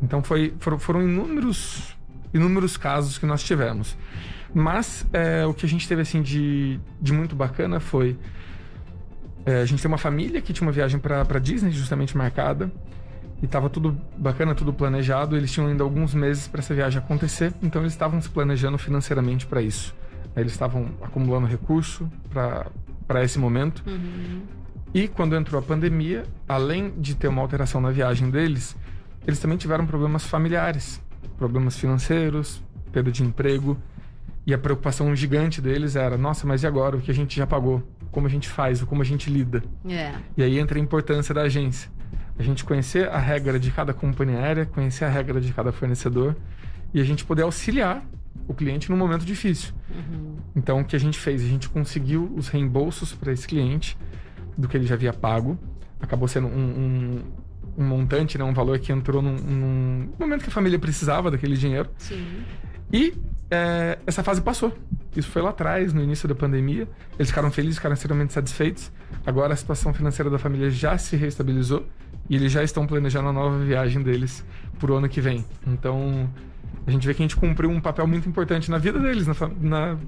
Então 0.00 0.22
foi, 0.22 0.54
foram, 0.58 0.78
foram 0.78 1.02
inúmeros, 1.02 1.96
inúmeros 2.32 2.76
casos 2.76 3.18
que 3.18 3.26
nós 3.26 3.42
tivemos. 3.42 3.96
Mas 4.54 5.06
é, 5.12 5.44
o 5.44 5.52
que 5.52 5.66
a 5.66 5.68
gente 5.68 5.86
teve 5.88 6.02
assim 6.02 6.22
de, 6.22 6.78
de 7.00 7.12
muito 7.12 7.34
bacana 7.34 7.80
foi 7.80 8.16
é, 9.44 9.60
a 9.60 9.64
gente 9.64 9.82
tem 9.82 9.88
uma 9.88 9.98
família 9.98 10.40
que 10.40 10.52
tinha 10.52 10.66
uma 10.66 10.72
viagem 10.72 11.00
para 11.00 11.38
Disney 11.38 11.70
justamente 11.70 12.16
marcada 12.16 12.70
e 13.42 13.44
estava 13.44 13.68
tudo 13.68 13.98
bacana, 14.16 14.54
tudo 14.54 14.72
planejado. 14.72 15.36
Eles 15.36 15.50
tinham 15.50 15.66
ainda 15.66 15.82
alguns 15.82 16.14
meses 16.14 16.46
para 16.46 16.60
essa 16.60 16.74
viagem 16.74 16.98
acontecer, 16.98 17.52
então 17.62 17.82
eles 17.82 17.92
estavam 17.92 18.20
se 18.20 18.28
planejando 18.28 18.78
financeiramente 18.78 19.46
para 19.46 19.60
isso. 19.60 19.94
Eles 20.36 20.52
estavam 20.52 20.86
acumulando 21.02 21.46
recurso 21.46 22.08
para 22.30 23.24
esse 23.24 23.38
momento. 23.38 23.82
Uhum. 23.86 24.42
E 24.94 25.08
quando 25.08 25.34
entrou 25.34 25.58
a 25.58 25.62
pandemia, 25.62 26.24
além 26.48 26.92
de 26.96 27.14
ter 27.14 27.28
uma 27.28 27.42
alteração 27.42 27.80
na 27.80 27.90
viagem 27.90 28.30
deles, 28.30 28.76
eles 29.26 29.38
também 29.38 29.58
tiveram 29.58 29.86
problemas 29.86 30.24
familiares, 30.24 31.00
problemas 31.36 31.76
financeiros, 31.76 32.62
perda 32.92 33.10
de 33.10 33.22
emprego. 33.22 33.76
E 34.46 34.52
a 34.52 34.58
preocupação 34.58 35.14
gigante 35.14 35.60
deles 35.60 35.96
era: 35.96 36.16
nossa, 36.16 36.46
mas 36.46 36.62
e 36.62 36.66
agora? 36.66 36.96
O 36.96 37.00
que 37.00 37.10
a 37.10 37.14
gente 37.14 37.36
já 37.36 37.46
pagou? 37.46 37.82
Como 38.10 38.26
a 38.26 38.30
gente 38.30 38.48
faz? 38.48 38.82
Como 38.82 39.00
a 39.02 39.04
gente 39.04 39.30
lida? 39.30 39.62
É. 39.88 40.14
E 40.36 40.42
aí 40.42 40.58
entra 40.58 40.78
a 40.78 40.82
importância 40.82 41.34
da 41.34 41.42
agência. 41.42 41.90
A 42.38 42.42
gente 42.42 42.64
conhecer 42.64 43.08
a 43.08 43.18
regra 43.18 43.58
de 43.58 43.70
cada 43.70 43.92
companhia 43.92 44.38
aérea, 44.38 44.66
conhecer 44.66 45.04
a 45.04 45.08
regra 45.08 45.40
de 45.40 45.52
cada 45.52 45.70
fornecedor 45.70 46.34
e 46.92 47.00
a 47.00 47.04
gente 47.04 47.24
poder 47.24 47.42
auxiliar 47.42 48.04
o 48.48 48.54
cliente 48.54 48.90
num 48.90 48.96
momento 48.96 49.24
difícil. 49.24 49.72
Uhum. 49.90 50.36
Então, 50.56 50.80
o 50.80 50.84
que 50.84 50.96
a 50.96 50.98
gente 50.98 51.18
fez? 51.18 51.42
A 51.42 51.46
gente 51.46 51.68
conseguiu 51.68 52.32
os 52.36 52.48
reembolsos 52.48 53.12
para 53.12 53.32
esse 53.32 53.46
cliente 53.46 53.96
do 54.56 54.68
que 54.68 54.76
ele 54.76 54.86
já 54.86 54.94
havia 54.94 55.12
pago. 55.12 55.58
Acabou 56.00 56.26
sendo 56.26 56.48
um, 56.48 56.50
um, 56.50 57.22
um 57.78 57.84
montante, 57.84 58.36
né, 58.36 58.44
um 58.44 58.52
valor 58.52 58.78
que 58.78 58.92
entrou 58.92 59.22
num, 59.22 59.36
num, 59.36 60.08
momento 60.18 60.42
que 60.42 60.48
a 60.48 60.52
família 60.52 60.78
precisava 60.78 61.30
daquele 61.30 61.56
dinheiro. 61.56 61.88
Sim. 61.96 62.42
E 62.92 63.14
é, 63.52 63.98
essa 64.06 64.22
fase 64.22 64.40
passou. 64.40 64.72
Isso 65.14 65.28
foi 65.28 65.42
lá 65.42 65.50
atrás, 65.50 65.92
no 65.92 66.02
início 66.02 66.26
da 66.26 66.34
pandemia. 66.34 66.88
Eles 67.18 67.28
ficaram 67.28 67.50
felizes, 67.50 67.76
ficaram 67.76 67.92
extremamente 67.92 68.32
satisfeitos. 68.32 68.90
Agora 69.26 69.52
a 69.52 69.56
situação 69.56 69.92
financeira 69.92 70.30
da 70.30 70.38
família 70.38 70.70
já 70.70 70.96
se 70.96 71.16
reestabilizou 71.16 71.86
e 72.30 72.36
eles 72.36 72.50
já 72.50 72.62
estão 72.62 72.86
planejando 72.86 73.28
a 73.28 73.32
nova 73.32 73.58
viagem 73.58 74.02
deles 74.02 74.42
pro 74.78 74.96
ano 74.96 75.06
que 75.06 75.20
vem. 75.20 75.44
Então, 75.66 76.30
a 76.86 76.90
gente 76.90 77.06
vê 77.06 77.12
que 77.12 77.22
a 77.22 77.24
gente 77.24 77.36
cumpriu 77.36 77.68
um 77.68 77.80
papel 77.80 78.06
muito 78.06 78.26
importante 78.26 78.70
na 78.70 78.78
vida 78.78 78.98
deles, 78.98 79.26
na, 79.26 79.34
na, 79.60 79.98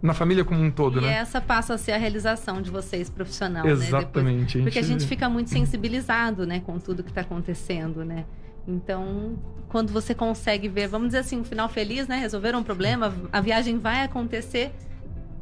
na 0.00 0.14
família 0.14 0.44
como 0.44 0.62
um 0.62 0.70
todo, 0.70 0.98
e 0.98 1.02
né? 1.02 1.08
E 1.08 1.14
essa 1.14 1.40
passa 1.40 1.74
a 1.74 1.78
ser 1.78 1.92
a 1.92 1.98
realização 1.98 2.62
de 2.62 2.70
vocês 2.70 3.10
profissional, 3.10 3.66
Exatamente. 3.66 3.92
né? 3.92 3.98
Exatamente. 3.98 4.62
Porque 4.62 4.78
a 4.78 4.82
gente 4.82 5.04
fica 5.04 5.28
muito 5.28 5.50
sensibilizado, 5.50 6.46
né, 6.46 6.60
com 6.60 6.78
tudo 6.78 7.02
que 7.02 7.10
está 7.10 7.22
acontecendo, 7.22 8.04
né? 8.04 8.24
Então, 8.66 9.38
quando 9.68 9.92
você 9.92 10.14
consegue 10.14 10.68
ver, 10.68 10.88
vamos 10.88 11.08
dizer 11.08 11.18
assim, 11.18 11.40
um 11.40 11.44
final 11.44 11.68
feliz, 11.68 12.08
né? 12.08 12.16
Resolver 12.18 12.54
um 12.54 12.62
problema, 12.62 13.14
a 13.32 13.40
viagem 13.40 13.78
vai 13.78 14.02
acontecer 14.02 14.72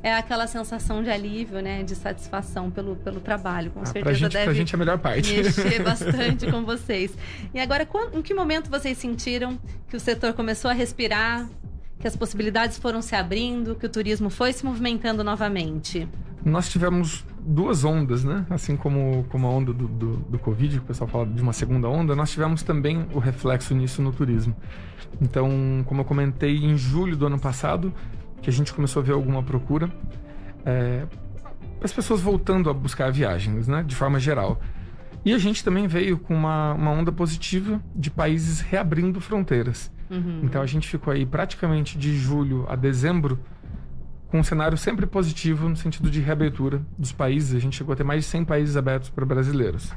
é 0.03 0.13
aquela 0.13 0.47
sensação 0.47 1.03
de 1.03 1.11
alívio, 1.11 1.63
né? 1.63 1.83
De 1.85 1.95
satisfação 1.95 2.71
pelo, 2.71 2.97
pelo 2.97 3.21
trabalho. 3.21 3.71
Com 3.71 3.83
ah, 3.83 3.87
certeza 3.87 4.05
pra 4.05 4.13
gente, 4.15 4.33
deve 4.33 4.45
pra 4.45 4.55
gente 4.55 4.75
é 4.75 4.77
a 4.77 4.79
melhor 4.79 4.99
parte. 4.99 5.37
mexer 5.37 5.79
bastante 5.83 6.51
com 6.51 6.65
vocês. 6.65 7.17
E 7.55 7.61
agora, 7.61 7.89
em 8.13 8.21
que 8.21 8.35
momento 8.35 8.69
vocês 8.69 8.99
sentiram 8.99 9.59
que 9.89 9.97
o 9.97 10.01
setor 10.01 10.33
começou 10.33 10.71
a 10.71 10.75
respirar, 10.75 11.49
que 12.01 12.09
as 12.09 12.17
possibilidades 12.17 12.79
foram 12.79 13.01
se 13.01 13.15
abrindo, 13.15 13.77
que 13.77 13.87
o 13.87 13.89
turismo 13.89 14.29
foi 14.29 14.53
se 14.53 14.65
movimentando 14.65 15.23
novamente? 15.23 16.09
Nós 16.45 16.69
tivemos 16.69 17.25
duas 17.45 17.85
ondas, 17.85 18.25
né? 18.25 18.47
Assim 18.49 18.77
como, 18.77 19.25
como 19.29 19.47
a 19.47 19.51
onda 19.51 19.73
do, 19.73 19.89
do, 19.89 20.17
do 20.17 20.39
Covid, 20.39 20.79
que 20.79 20.85
o 20.85 20.87
pessoal 20.87 21.09
fala 21.09 21.27
de 21.27 21.43
uma 21.43 21.53
segunda 21.53 21.89
onda, 21.89 22.15
nós 22.15 22.31
tivemos 22.31 22.63
também 22.63 23.07
o 23.13 23.19
reflexo 23.19 23.75
nisso 23.75 24.01
no 24.01 24.13
turismo. 24.13 24.55
Então, 25.21 25.85
como 25.87 26.01
eu 26.01 26.05
comentei, 26.05 26.57
em 26.57 26.77
julho 26.77 27.17
do 27.17 27.27
ano 27.27 27.39
passado, 27.39 27.93
que 28.41 28.49
a 28.49 28.53
gente 28.53 28.73
começou 28.73 29.03
a 29.03 29.05
ver 29.05 29.13
alguma 29.13 29.43
procura. 29.43 29.91
É, 30.65 31.07
as 31.83 31.93
pessoas 31.93 32.21
voltando 32.21 32.71
a 32.71 32.75
buscar 32.75 33.11
viagens, 33.11 33.67
né? 33.67 33.83
De 33.83 33.95
forma 33.95 34.19
geral. 34.21 34.61
E 35.25 35.33
a 35.33 35.39
gente 35.39 35.63
também 35.63 35.87
veio 35.87 36.19
com 36.19 36.35
uma, 36.35 36.75
uma 36.75 36.91
onda 36.91 37.13
positiva 37.13 37.81
de 37.95 38.11
países 38.11 38.61
reabrindo 38.61 39.21
fronteiras. 39.21 39.91
Uhum. 40.11 40.41
Então 40.43 40.61
a 40.61 40.67
gente 40.67 40.89
ficou 40.89 41.13
aí 41.13 41.25
praticamente 41.25 41.97
de 41.97 42.17
julho 42.17 42.67
a 42.69 42.77
dezembro 42.77 43.39
com 44.33 44.41
um 44.41 44.43
cenário 44.43 44.79
sempre 44.79 45.05
positivo 45.05 45.69
no 45.69 45.77
sentido 45.77 46.11
de 46.11 46.19
reabertura 46.19 46.81
dos 46.97 47.13
países. 47.13 47.55
A 47.55 47.59
gente 47.59 47.77
chegou 47.77 47.93
a 47.93 47.97
ter 47.97 48.03
mais 48.03 48.25
de 48.25 48.31
100 48.31 48.47
países 48.47 48.79
abertos 48.79 49.11
para 49.11 49.27
brasileiros. 49.27 49.93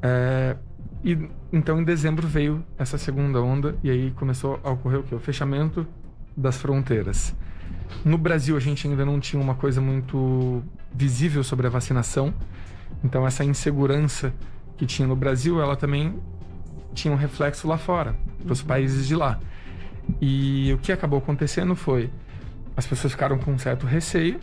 É, 0.00 0.56
e 1.04 1.28
então 1.52 1.78
em 1.78 1.84
dezembro 1.84 2.26
veio 2.26 2.64
essa 2.78 2.96
segunda 2.96 3.38
onda 3.42 3.76
e 3.84 3.90
aí 3.90 4.12
começou 4.12 4.58
a 4.64 4.70
ocorrer 4.70 5.00
o 5.00 5.02
que? 5.02 5.14
O 5.14 5.20
fechamento 5.20 5.86
das 6.34 6.56
fronteiras. 6.56 7.36
No 8.02 8.16
Brasil, 8.16 8.56
a 8.56 8.60
gente 8.60 8.88
ainda 8.88 9.04
não 9.04 9.20
tinha 9.20 9.42
uma 9.42 9.54
coisa 9.54 9.78
muito 9.78 10.62
visível 10.94 11.44
sobre 11.44 11.66
a 11.66 11.70
vacinação. 11.70 12.32
Então, 13.04 13.26
essa 13.26 13.44
insegurança 13.44 14.32
que 14.78 14.86
tinha 14.86 15.06
no 15.06 15.16
Brasil, 15.16 15.60
ela 15.60 15.76
também 15.76 16.18
tinha 16.94 17.12
um 17.12 17.16
reflexo 17.16 17.68
lá 17.68 17.76
fora, 17.76 18.16
para 18.42 18.52
os 18.54 18.62
países 18.62 19.06
de 19.06 19.14
lá. 19.14 19.38
E 20.18 20.72
o 20.72 20.78
que 20.78 20.92
acabou 20.92 21.18
acontecendo 21.18 21.76
foi 21.76 22.10
as 22.80 22.86
pessoas 22.86 23.12
ficaram 23.12 23.38
com 23.38 23.52
um 23.52 23.58
certo 23.58 23.86
receio, 23.86 24.40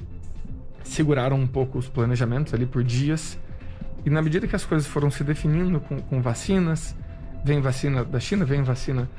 seguraram 0.84 1.38
um 1.38 1.48
pouco 1.48 1.80
os 1.80 1.90
planejamentos 1.90 2.54
ali 2.54 2.68
por 2.68 2.84
dias. 2.84 3.36
E 4.06 4.12
na 4.12 4.22
medida 4.22 4.46
que 4.48 4.56
as 4.56 4.64
coisas 4.64 4.88
foram 4.88 5.10
se 5.10 5.24
definindo 5.24 5.80
com, 5.80 6.00
com 6.00 6.22
vacinas, 6.22 6.96
vem 7.44 7.60
vacina 7.60 8.06
da 8.06 8.20
China, 8.20 8.46
vem 8.46 8.62
vacina 8.62 9.10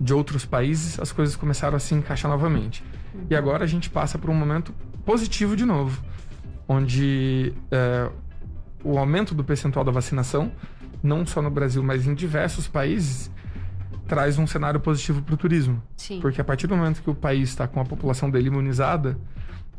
de 0.00 0.14
outros 0.14 0.46
países, 0.46 0.98
as 0.98 1.12
coisas 1.12 1.36
começaram 1.36 1.76
a 1.76 1.78
se 1.78 1.94
encaixar 1.94 2.30
novamente. 2.30 2.82
Uhum. 3.14 3.26
E 3.28 3.36
agora 3.36 3.64
a 3.64 3.66
gente 3.66 3.90
passa 3.90 4.16
por 4.16 4.30
um 4.30 4.34
momento 4.34 4.72
positivo 5.04 5.54
de 5.54 5.66
novo, 5.66 6.02
onde 6.66 7.52
é, 7.70 8.08
o 8.82 8.98
aumento 8.98 9.34
do 9.34 9.44
percentual 9.44 9.84
da 9.84 9.92
vacinação, 9.92 10.50
não 11.02 11.26
só 11.26 11.42
no 11.42 11.50
Brasil, 11.50 11.82
mas 11.82 12.06
em 12.06 12.14
diversos 12.14 12.66
países, 12.66 13.30
traz 14.12 14.38
um 14.38 14.46
cenário 14.46 14.78
positivo 14.78 15.22
para 15.22 15.32
o 15.32 15.38
turismo. 15.38 15.82
Sim. 15.96 16.20
Porque 16.20 16.38
a 16.38 16.44
partir 16.44 16.66
do 16.66 16.76
momento 16.76 17.02
que 17.02 17.08
o 17.08 17.14
país 17.14 17.48
está 17.48 17.66
com 17.66 17.80
a 17.80 17.84
população 17.86 18.30
dele 18.30 18.48
imunizada, 18.48 19.16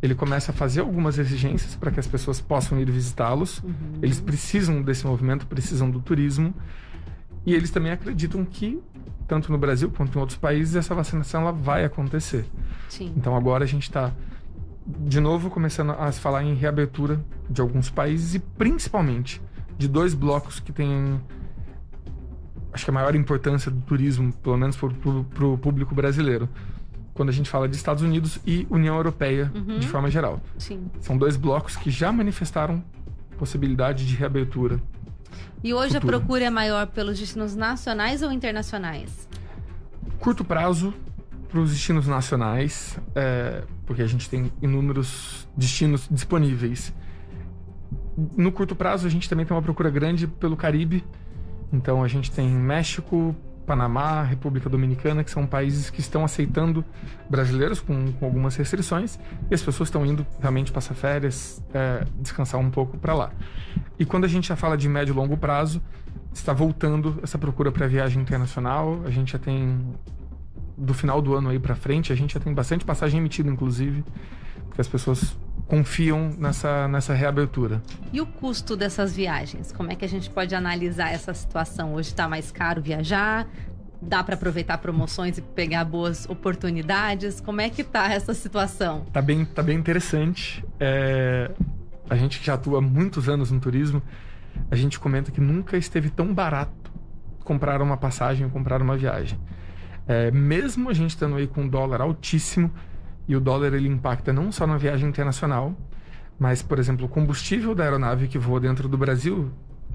ele 0.02 0.16
começa 0.16 0.52
a 0.52 0.56
fazer 0.56 0.80
algumas 0.80 1.20
exigências 1.20 1.75
para 1.75 1.92
que 1.92 2.00
as 2.00 2.08
pessoas 2.08 2.42
possam 2.42 2.80
ir 2.80 2.90
visitá-los. 2.90 3.60
Uhum. 3.60 4.00
Eles 4.02 4.20
precisam 4.20 4.82
desse 4.82 5.06
movimento, 5.06 5.46
precisam 5.46 5.88
do 5.88 6.00
turismo. 6.00 6.52
E 7.46 7.54
eles 7.54 7.70
também 7.70 7.92
acreditam 7.92 8.44
que 8.44 8.82
tanto 9.28 9.52
no 9.52 9.58
Brasil 9.60 9.92
quanto 9.96 10.18
em 10.18 10.20
outros 10.20 10.40
países, 10.40 10.75
essa 10.75 10.96
vacinação 10.96 11.42
ela 11.42 11.52
vai 11.52 11.86
acontecer. 11.86 12.44
Sim. 12.90 13.13
Então 13.16 13.36
agora 13.36 13.66
a 13.66 13.68
gente 13.68 13.84
está 13.84 14.12
de 14.86 15.20
novo 15.20 15.52
começando 15.52 15.92
a 15.92 16.12
falar 16.12 16.44
em 16.44 16.56
reabertura 16.56 17.24
de 17.48 17.62
alguns 17.62 17.92
países 17.92 18.34
e 18.34 18.40
principalmente 18.40 19.40
de 19.78 19.88
dois 19.88 20.16
blocos 20.16 20.60
que 20.60 20.72
têm 20.72 21.22
acho 22.74 22.84
que 22.84 22.89
a 22.89 22.94
maior 22.94 23.15
importância 23.15 23.72
do 23.72 23.80
turismo, 23.82 24.34
pelo 24.34 24.58
menos 24.58 24.75
para 24.75 25.46
o 25.46 25.58
público 25.58 25.94
brasileiro. 25.94 26.50
Quando 27.13 27.30
a 27.30 27.32
gente 27.32 27.50
fala 27.50 27.70
de 27.70 27.75
Estados 27.75 28.01
Unidos 28.01 28.39
e 28.46 28.65
União 28.72 28.96
Europeia, 28.96 29.51
uhum. 29.53 29.77
de 29.77 29.88
forma 29.88 30.10
geral. 30.10 30.42
Sim. 30.58 30.89
São 31.00 31.15
dois 31.15 31.38
blocos 31.38 31.75
que 31.75 31.92
já 31.92 32.12
manifestaram 32.12 32.84
possibilidade 33.38 34.08
de 34.08 34.15
reabertura 34.15 34.80
e 35.63 35.74
hoje 35.74 35.94
Futura. 35.94 36.18
a 36.18 36.20
procura 36.20 36.46
é 36.46 36.50
maior 36.50 36.88
pelos 36.88 37.18
destinos 37.18 37.56
nacionais 37.56 38.22
ou 38.22 38.32
internacionais? 38.32 39.30
Curto 40.20 40.44
prazo 40.44 40.94
para 41.50 41.60
os 41.62 41.72
destinos 41.72 42.06
nacionais, 42.06 43.00
é, 43.15 43.63
porque 43.86 44.01
a 44.01 44.08
gente 44.08 44.30
tem 44.30 44.51
inúmeros 44.62 45.48
destinos 45.56 46.08
disponíveis. 46.12 46.94
No 48.36 48.51
curto 48.51 48.75
prazo, 48.75 49.08
a 49.08 49.10
gente 49.10 49.30
também 49.30 49.46
tem 49.46 49.56
uma 49.56 49.63
procura 49.63 49.89
grande 49.89 50.27
pelo 50.27 50.58
Caribe. 50.58 51.03
Então, 51.74 52.03
a 52.03 52.08
gente 52.08 52.32
tem 52.32 52.48
México, 52.48 53.36
Panamá, 53.65 54.24
República 54.24 54.70
Dominicana, 54.70 55.24
que 55.24 55.32
são 55.32 55.46
países 55.48 55.89
que 55.89 56.00
estão 56.00 56.24
aceitando 56.24 56.86
brasileiros 57.30 57.82
com, 57.82 58.12
com 58.13 58.25
algumas 58.25 58.56
restrições 58.56 59.18
e 59.50 59.53
as 59.56 59.62
pessoas 59.62 59.88
estão 59.88 60.06
indo 60.06 60.25
realmente 60.39 60.72
passar 60.72 60.94
férias, 60.94 61.63
é, 61.74 62.06
descansar 62.20 62.60
um 62.60 62.70
pouco 62.70 62.98
para 62.98 63.13
lá. 63.13 63.32
E 63.98 64.06
quando 64.06 64.25
a 64.25 64.27
gente 64.27 64.48
já 64.48 64.56
fala 64.56 64.77
de 64.77 64.88
médio 64.88 65.13
e 65.13 65.15
longo 65.15 65.36
prazo, 65.36 65.82
está 66.34 66.53
voltando 66.53 67.20
essa 67.24 67.38
procura 67.38 67.72
para 67.72 67.88
viagem 67.88 68.22
internacional. 68.22 69.01
A 69.06 69.10
gente 69.10 69.32
já 69.34 69.39
tem 69.39 69.80
do 70.77 70.94
final 70.94 71.22
do 71.22 71.36
ano 71.36 71.50
aí 71.50 71.60
para 71.60 71.75
frente, 71.75 72.12
a 72.12 72.15
gente 72.15 72.34
já 72.34 72.39
tem 72.39 72.53
bastante 72.53 72.84
passagem 72.84 73.20
emitida, 73.20 73.50
inclusive, 73.50 74.03
porque 74.68 74.82
as 74.82 74.88
pessoas 74.88 75.38
confiam 75.74 76.30
nessa, 76.38 76.88
nessa 76.88 77.15
reabertura. 77.15 77.82
E 78.12 78.22
o 78.22 78.27
custo 78.27 78.75
dessas 78.75 79.15
viagens? 79.15 79.72
Como 79.72 79.92
é 79.92 79.96
que 79.96 80.06
a 80.06 80.08
gente 80.08 80.30
pode 80.30 80.53
analisar 80.53 81.12
essa 81.12 81.34
situação? 81.34 81.96
Hoje 81.96 82.10
está 82.10 82.30
mais 82.30 82.51
caro 82.51 82.80
viajar? 82.80 83.48
Dá 84.00 84.24
para 84.24 84.36
aproveitar 84.36 84.77
promoções 84.77 85.39
e 85.39 85.42
pegar 85.42 85.84
boas 85.84 86.30
oportunidades? 86.30 87.42
Como 87.42 87.60
é 87.60 87.72
que 87.72 87.84
tá 87.84 88.08
essa 88.13 88.36
situação? 88.36 89.06
Tá 89.12 89.20
bem, 89.20 89.46
tá 89.46 89.63
bem 89.63 89.75
interessante. 89.75 90.63
É... 90.80 91.50
A 92.08 92.15
gente 92.15 92.39
que 92.39 92.46
já 92.46 92.53
atua 92.53 92.77
há 92.77 92.82
muitos 92.82 93.27
anos 93.27 93.50
no 93.50 93.60
turismo, 93.60 94.00
a 94.70 94.75
gente 94.75 95.00
comenta 95.00 95.32
que 95.32 95.42
nunca 95.42 95.75
esteve 95.75 96.12
tão 96.12 96.32
barato 96.32 96.92
comprar 97.44 97.82
uma 97.82 97.98
passagem 97.98 98.46
ou 98.46 98.51
comprar 98.51 98.80
uma 98.80 98.96
viagem. 98.96 99.39
É, 100.08 100.30
mesmo 100.30 100.92
a 100.92 100.94
gente 100.94 101.12
estando 101.12 101.36
aí 101.36 101.48
com 101.48 101.62
um 101.62 101.68
dólar 101.68 102.00
altíssimo, 102.01 102.70
e 103.27 103.36
o 103.36 103.39
dólar 103.39 103.74
ele 103.74 103.88
impacta 103.88 104.34
não 104.34 104.51
só 104.51 104.68
na 104.68 104.77
viagem 104.77 105.08
internacional, 105.08 105.75
mas, 106.38 106.62
por 106.62 106.80
exemplo, 106.80 107.06
o 107.06 107.10
combustível 107.10 107.74
da 107.74 107.84
aeronave 107.84 108.27
que 108.27 108.38
voa 108.38 108.60
dentro 108.60 108.88
do 108.89 108.98
Brasil, 108.98 109.51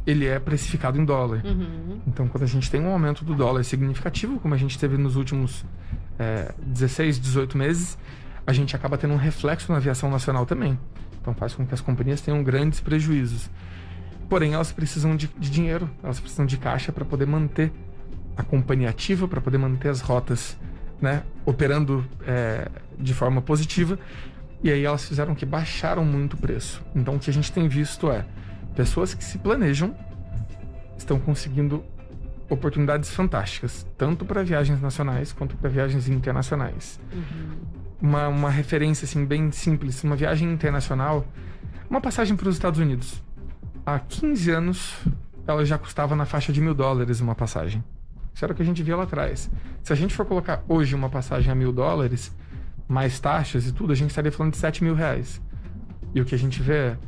ele 0.06 0.26
é 0.26 0.38
precificado 0.38 0.98
em 0.98 1.04
dólar. 1.04 1.42
Uhum. 1.44 2.00
Então, 2.06 2.28
quando 2.28 2.44
a 2.44 2.46
gente 2.46 2.70
tem 2.70 2.80
um 2.80 2.90
aumento 2.90 3.24
do 3.24 3.34
dólar 3.34 3.62
significativo, 3.64 4.38
como 4.40 4.54
a 4.54 4.56
gente 4.56 4.78
teve 4.78 4.96
nos 4.96 5.16
últimos 5.16 5.64
é, 6.18 6.52
16, 6.58 7.18
18 7.18 7.58
meses, 7.58 7.98
a 8.46 8.52
gente 8.52 8.74
acaba 8.74 8.96
tendo 8.96 9.12
um 9.12 9.18
reflexo 9.18 9.70
na 9.70 9.78
aviação 9.78 10.10
nacional 10.10 10.46
também. 10.46 10.78
Então, 11.20 11.34
faz 11.34 11.54
com 11.54 11.66
que 11.66 11.74
as 11.74 11.80
companhias 11.80 12.20
tenham 12.20 12.42
grandes 12.42 12.80
prejuízos. 12.80 13.50
Porém, 14.28 14.54
elas 14.54 14.72
precisam 14.72 15.16
de, 15.16 15.26
de 15.38 15.50
dinheiro, 15.50 15.90
elas 16.02 16.20
precisam 16.20 16.46
de 16.46 16.56
caixa 16.56 16.92
para 16.92 17.04
poder 17.04 17.26
manter 17.26 17.72
a 18.36 18.42
companhia 18.42 18.88
ativa, 18.88 19.26
para 19.26 19.40
poder 19.40 19.58
manter 19.58 19.88
as 19.88 20.00
rotas 20.00 20.56
né, 21.00 21.22
operando 21.44 22.04
é, 22.26 22.68
de 22.98 23.14
forma 23.14 23.40
positiva. 23.40 23.98
E 24.62 24.70
aí 24.70 24.84
elas 24.84 25.06
fizeram 25.06 25.34
que 25.34 25.46
baixaram 25.46 26.04
muito 26.04 26.34
o 26.34 26.36
preço. 26.36 26.82
Então, 26.94 27.16
o 27.16 27.18
que 27.18 27.30
a 27.30 27.32
gente 27.32 27.52
tem 27.52 27.68
visto 27.68 28.10
é 28.10 28.24
pessoas 28.74 29.14
que 29.14 29.22
se 29.22 29.38
planejam 29.38 29.94
estão 30.96 31.18
conseguindo 31.18 31.84
oportunidades 32.50 33.10
fantásticas, 33.10 33.86
tanto 33.96 34.24
para 34.24 34.42
viagens 34.42 34.80
nacionais 34.80 35.32
quanto 35.32 35.56
para 35.56 35.68
viagens 35.68 36.08
internacionais. 36.08 36.98
Uhum. 37.12 37.56
Uma, 38.00 38.28
uma 38.28 38.50
referência 38.50 39.04
assim 39.04 39.24
bem 39.24 39.50
simples, 39.52 40.02
uma 40.02 40.16
viagem 40.16 40.50
internacional, 40.50 41.26
uma 41.90 42.00
passagem 42.00 42.36
para 42.36 42.48
os 42.48 42.54
Estados 42.56 42.80
Unidos. 42.80 43.22
Há 43.84 43.98
15 43.98 44.50
anos, 44.50 44.94
ela 45.46 45.64
já 45.64 45.78
custava 45.78 46.14
na 46.16 46.24
faixa 46.24 46.52
de 46.52 46.60
mil 46.60 46.74
dólares 46.74 47.20
uma 47.20 47.34
passagem. 47.34 47.82
Isso 48.38 48.44
era 48.44 48.52
o 48.52 48.54
que 48.54 48.62
a 48.62 48.64
gente 48.64 48.84
via 48.84 48.96
lá 48.96 49.02
atrás. 49.02 49.50
Se 49.82 49.92
a 49.92 49.96
gente 49.96 50.14
for 50.14 50.24
colocar 50.24 50.62
hoje 50.68 50.94
uma 50.94 51.10
passagem 51.10 51.50
a 51.50 51.56
mil 51.56 51.72
dólares, 51.72 52.30
mais 52.86 53.18
taxas 53.18 53.66
e 53.66 53.72
tudo, 53.72 53.92
a 53.92 53.96
gente 53.96 54.10
estaria 54.10 54.30
falando 54.30 54.52
de 54.52 54.58
7 54.58 54.84
mil 54.84 54.94
reais. 54.94 55.42
E 56.14 56.20
o 56.20 56.24
que 56.24 56.36
a 56.36 56.38
gente 56.38 56.62
vê 56.62 56.72
é 56.72 56.98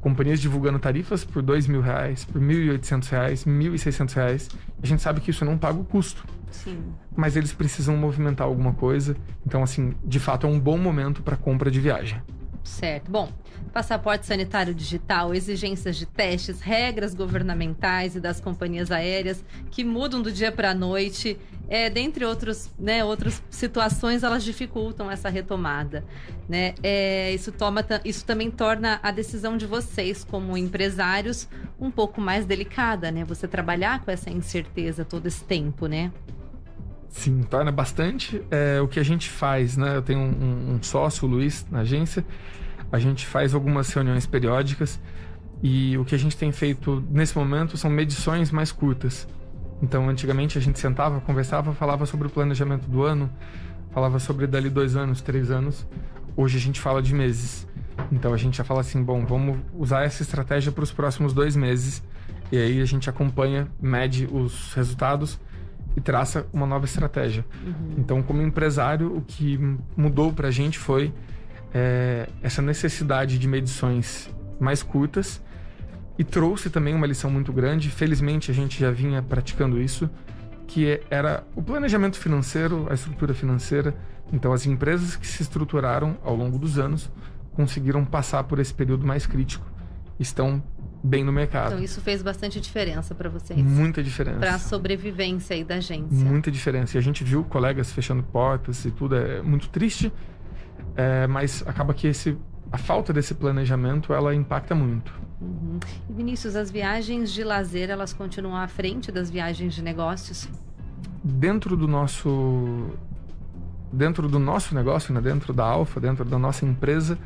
companhias 0.00 0.40
divulgando 0.40 0.78
tarifas 0.78 1.22
por 1.22 1.42
dois 1.42 1.66
mil 1.66 1.82
reais, 1.82 2.24
por 2.24 2.40
mil 2.40 2.62
e 2.62 2.70
oitocentos 2.70 3.10
reais, 3.10 3.44
mil 3.44 3.74
e 3.74 3.78
seiscentos 3.78 4.14
reais. 4.14 4.48
A 4.82 4.86
gente 4.86 5.02
sabe 5.02 5.20
que 5.20 5.30
isso 5.30 5.44
não 5.44 5.58
paga 5.58 5.78
o 5.78 5.84
custo. 5.84 6.24
Sim. 6.50 6.82
Mas 7.14 7.36
eles 7.36 7.52
precisam 7.52 7.94
movimentar 7.98 8.46
alguma 8.46 8.72
coisa. 8.72 9.14
Então, 9.46 9.62
assim, 9.62 9.92
de 10.02 10.18
fato 10.18 10.46
é 10.46 10.50
um 10.50 10.58
bom 10.58 10.78
momento 10.78 11.22
para 11.22 11.36
compra 11.36 11.70
de 11.70 11.78
viagem. 11.78 12.22
Certo. 12.64 13.10
Bom, 13.10 13.30
passaporte 13.74 14.24
sanitário 14.24 14.74
digital, 14.74 15.34
exigências 15.34 15.96
de 15.96 16.06
testes, 16.06 16.60
regras 16.60 17.14
governamentais 17.14 18.16
e 18.16 18.20
das 18.20 18.40
companhias 18.40 18.90
aéreas 18.90 19.44
que 19.70 19.84
mudam 19.84 20.22
do 20.22 20.32
dia 20.32 20.50
para 20.50 20.70
a 20.70 20.74
noite, 20.74 21.38
é, 21.68 21.90
dentre 21.90 22.24
outros, 22.24 22.70
né, 22.78 23.04
outras 23.04 23.42
situações, 23.50 24.22
elas 24.22 24.42
dificultam 24.42 25.10
essa 25.10 25.28
retomada. 25.28 26.04
Né? 26.48 26.74
É, 26.82 27.32
isso, 27.32 27.52
toma, 27.52 27.84
isso 28.02 28.24
também 28.24 28.50
torna 28.50 28.98
a 29.02 29.10
decisão 29.10 29.58
de 29.58 29.66
vocês, 29.66 30.24
como 30.24 30.56
empresários, 30.56 31.46
um 31.78 31.90
pouco 31.90 32.20
mais 32.20 32.46
delicada, 32.46 33.10
né? 33.10 33.24
Você 33.24 33.48
trabalhar 33.48 34.04
com 34.04 34.10
essa 34.10 34.30
incerteza 34.30 35.04
todo 35.04 35.26
esse 35.26 35.42
tempo, 35.44 35.86
né? 35.86 36.12
Sim, 37.14 37.42
torna 37.44 37.70
bastante. 37.70 38.42
É, 38.50 38.80
o 38.80 38.88
que 38.88 38.98
a 38.98 39.02
gente 39.04 39.30
faz, 39.30 39.76
né? 39.76 39.96
Eu 39.96 40.02
tenho 40.02 40.18
um, 40.18 40.74
um 40.74 40.82
sócio, 40.82 41.26
o 41.26 41.30
Luiz, 41.30 41.64
na 41.70 41.80
agência. 41.80 42.26
A 42.90 42.98
gente 42.98 43.24
faz 43.24 43.54
algumas 43.54 43.88
reuniões 43.92 44.26
periódicas 44.26 45.00
e 45.62 45.96
o 45.96 46.04
que 46.04 46.14
a 46.16 46.18
gente 46.18 46.36
tem 46.36 46.50
feito 46.50 47.02
nesse 47.08 47.38
momento 47.38 47.76
são 47.76 47.88
medições 47.88 48.50
mais 48.50 48.72
curtas. 48.72 49.28
Então, 49.80 50.08
antigamente 50.08 50.58
a 50.58 50.60
gente 50.60 50.78
sentava, 50.78 51.20
conversava, 51.20 51.72
falava 51.72 52.04
sobre 52.04 52.26
o 52.26 52.30
planejamento 52.30 52.88
do 52.90 53.04
ano, 53.04 53.30
falava 53.92 54.18
sobre 54.18 54.48
dali 54.48 54.68
dois 54.68 54.96
anos, 54.96 55.22
três 55.22 55.52
anos. 55.52 55.86
Hoje 56.36 56.58
a 56.58 56.60
gente 56.60 56.80
fala 56.80 57.00
de 57.00 57.14
meses. 57.14 57.66
Então 58.10 58.34
a 58.34 58.36
gente 58.36 58.58
já 58.58 58.64
fala 58.64 58.80
assim, 58.80 59.00
bom, 59.00 59.24
vamos 59.24 59.60
usar 59.72 60.02
essa 60.02 60.20
estratégia 60.20 60.72
para 60.72 60.82
os 60.82 60.90
próximos 60.90 61.32
dois 61.32 61.54
meses. 61.54 62.02
E 62.50 62.58
aí 62.58 62.80
a 62.80 62.84
gente 62.84 63.08
acompanha, 63.08 63.68
mede 63.80 64.28
os 64.30 64.74
resultados 64.74 65.38
e 65.96 66.00
traça 66.00 66.46
uma 66.52 66.66
nova 66.66 66.84
estratégia. 66.84 67.44
Uhum. 67.64 67.94
Então, 67.98 68.22
como 68.22 68.42
empresário, 68.42 69.16
o 69.16 69.20
que 69.22 69.58
mudou 69.96 70.32
para 70.32 70.48
a 70.48 70.50
gente 70.50 70.78
foi 70.78 71.12
é, 71.72 72.28
essa 72.42 72.60
necessidade 72.60 73.38
de 73.38 73.48
medições 73.48 74.28
mais 74.58 74.82
curtas 74.82 75.42
e 76.18 76.24
trouxe 76.24 76.70
também 76.70 76.94
uma 76.94 77.06
lição 77.06 77.30
muito 77.30 77.52
grande. 77.52 77.90
Felizmente, 77.90 78.50
a 78.50 78.54
gente 78.54 78.78
já 78.78 78.90
vinha 78.90 79.22
praticando 79.22 79.80
isso, 79.80 80.08
que 80.66 81.00
era 81.10 81.44
o 81.54 81.62
planejamento 81.62 82.18
financeiro, 82.18 82.86
a 82.90 82.94
estrutura 82.94 83.34
financeira. 83.34 83.94
Então, 84.32 84.52
as 84.52 84.66
empresas 84.66 85.16
que 85.16 85.26
se 85.26 85.42
estruturaram 85.42 86.16
ao 86.24 86.34
longo 86.34 86.58
dos 86.58 86.78
anos 86.78 87.10
conseguiram 87.52 88.04
passar 88.04 88.44
por 88.44 88.58
esse 88.58 88.74
período 88.74 89.06
mais 89.06 89.26
crítico, 89.26 89.64
estão 90.18 90.62
bem 91.04 91.22
no 91.22 91.30
mercado. 91.30 91.72
Então, 91.72 91.84
isso 91.84 92.00
fez 92.00 92.22
bastante 92.22 92.58
diferença 92.58 93.14
para 93.14 93.28
vocês. 93.28 93.60
Muita 93.62 94.02
diferença. 94.02 94.38
Para 94.38 94.54
a 94.54 94.58
sobrevivência 94.58 95.54
aí 95.54 95.62
da 95.62 95.74
agência. 95.74 96.16
Muita 96.16 96.50
diferença. 96.50 96.96
E 96.96 96.98
a 96.98 97.02
gente 97.02 97.22
viu 97.22 97.44
colegas 97.44 97.92
fechando 97.92 98.22
portas 98.22 98.84
e 98.86 98.90
tudo, 98.90 99.14
é 99.14 99.42
muito 99.42 99.68
triste, 99.68 100.10
é, 100.96 101.26
mas 101.26 101.62
acaba 101.66 101.92
que 101.92 102.06
esse, 102.06 102.38
a 102.72 102.78
falta 102.78 103.12
desse 103.12 103.34
planejamento, 103.34 104.14
ela 104.14 104.34
impacta 104.34 104.74
muito. 104.74 105.12
Uhum. 105.42 105.78
E 106.08 106.12
Vinícius, 106.12 106.56
as 106.56 106.70
viagens 106.70 107.30
de 107.30 107.44
lazer, 107.44 107.90
elas 107.90 108.14
continuam 108.14 108.56
à 108.56 108.66
frente 108.66 109.12
das 109.12 109.28
viagens 109.28 109.74
de 109.74 109.82
negócios? 109.82 110.48
Dentro 111.22 111.76
do 111.76 111.86
nosso 111.86 112.90
dentro 113.92 114.26
do 114.26 114.40
nosso 114.40 114.74
negócio, 114.74 115.14
né, 115.14 115.20
dentro 115.20 115.52
da 115.52 115.64
Alfa, 115.64 116.00
dentro 116.00 116.24
da 116.24 116.36
nossa 116.36 116.66
empresa, 116.66 117.16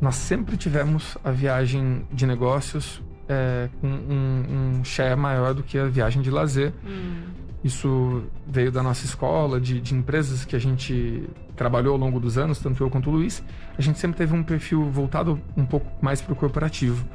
nós 0.00 0.14
sempre 0.14 0.56
tivemos 0.56 1.18
a 1.24 1.32
viagem 1.32 2.06
de 2.12 2.24
negócios 2.24 3.02
é, 3.28 3.68
com 3.80 3.86
um, 3.86 4.78
um 4.78 4.84
share 4.84 5.16
maior 5.16 5.54
do 5.54 5.62
que 5.62 5.78
a 5.78 5.86
viagem 5.86 6.22
de 6.22 6.30
lazer. 6.30 6.72
Hum. 6.84 7.22
Isso 7.62 8.24
veio 8.46 8.70
da 8.70 8.82
nossa 8.82 9.06
escola, 9.06 9.58
de, 9.58 9.80
de, 9.80 9.94
empresas 9.94 10.44
que 10.44 10.54
a 10.54 10.58
gente 10.58 11.24
trabalhou 11.56 11.94
ao 11.94 11.98
longo 11.98 12.20
dos 12.20 12.36
anos, 12.36 12.58
tanto 12.58 12.84
eu 12.84 12.90
quanto 12.90 13.08
o 13.08 13.12
Luiz. 13.12 13.42
A 13.78 13.80
gente 13.80 13.98
sempre 13.98 14.18
teve 14.18 14.34
um 14.34 14.42
perfil 14.42 14.84
voltado 14.90 15.40
um 15.56 15.64
pouco 15.64 15.90
mais 16.04 16.20
para 16.20 16.34
o 16.34 16.36
corporativo. 16.36 17.06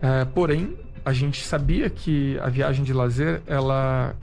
É, 0.00 0.24
porém, 0.26 0.76
a 1.04 1.12
gente 1.12 1.44
sabia 1.44 1.90
que 1.90 2.38
a 2.38 2.48
viagem 2.48 2.84
de 2.84 2.92
lazer, 2.92 3.42
ela 3.46 4.14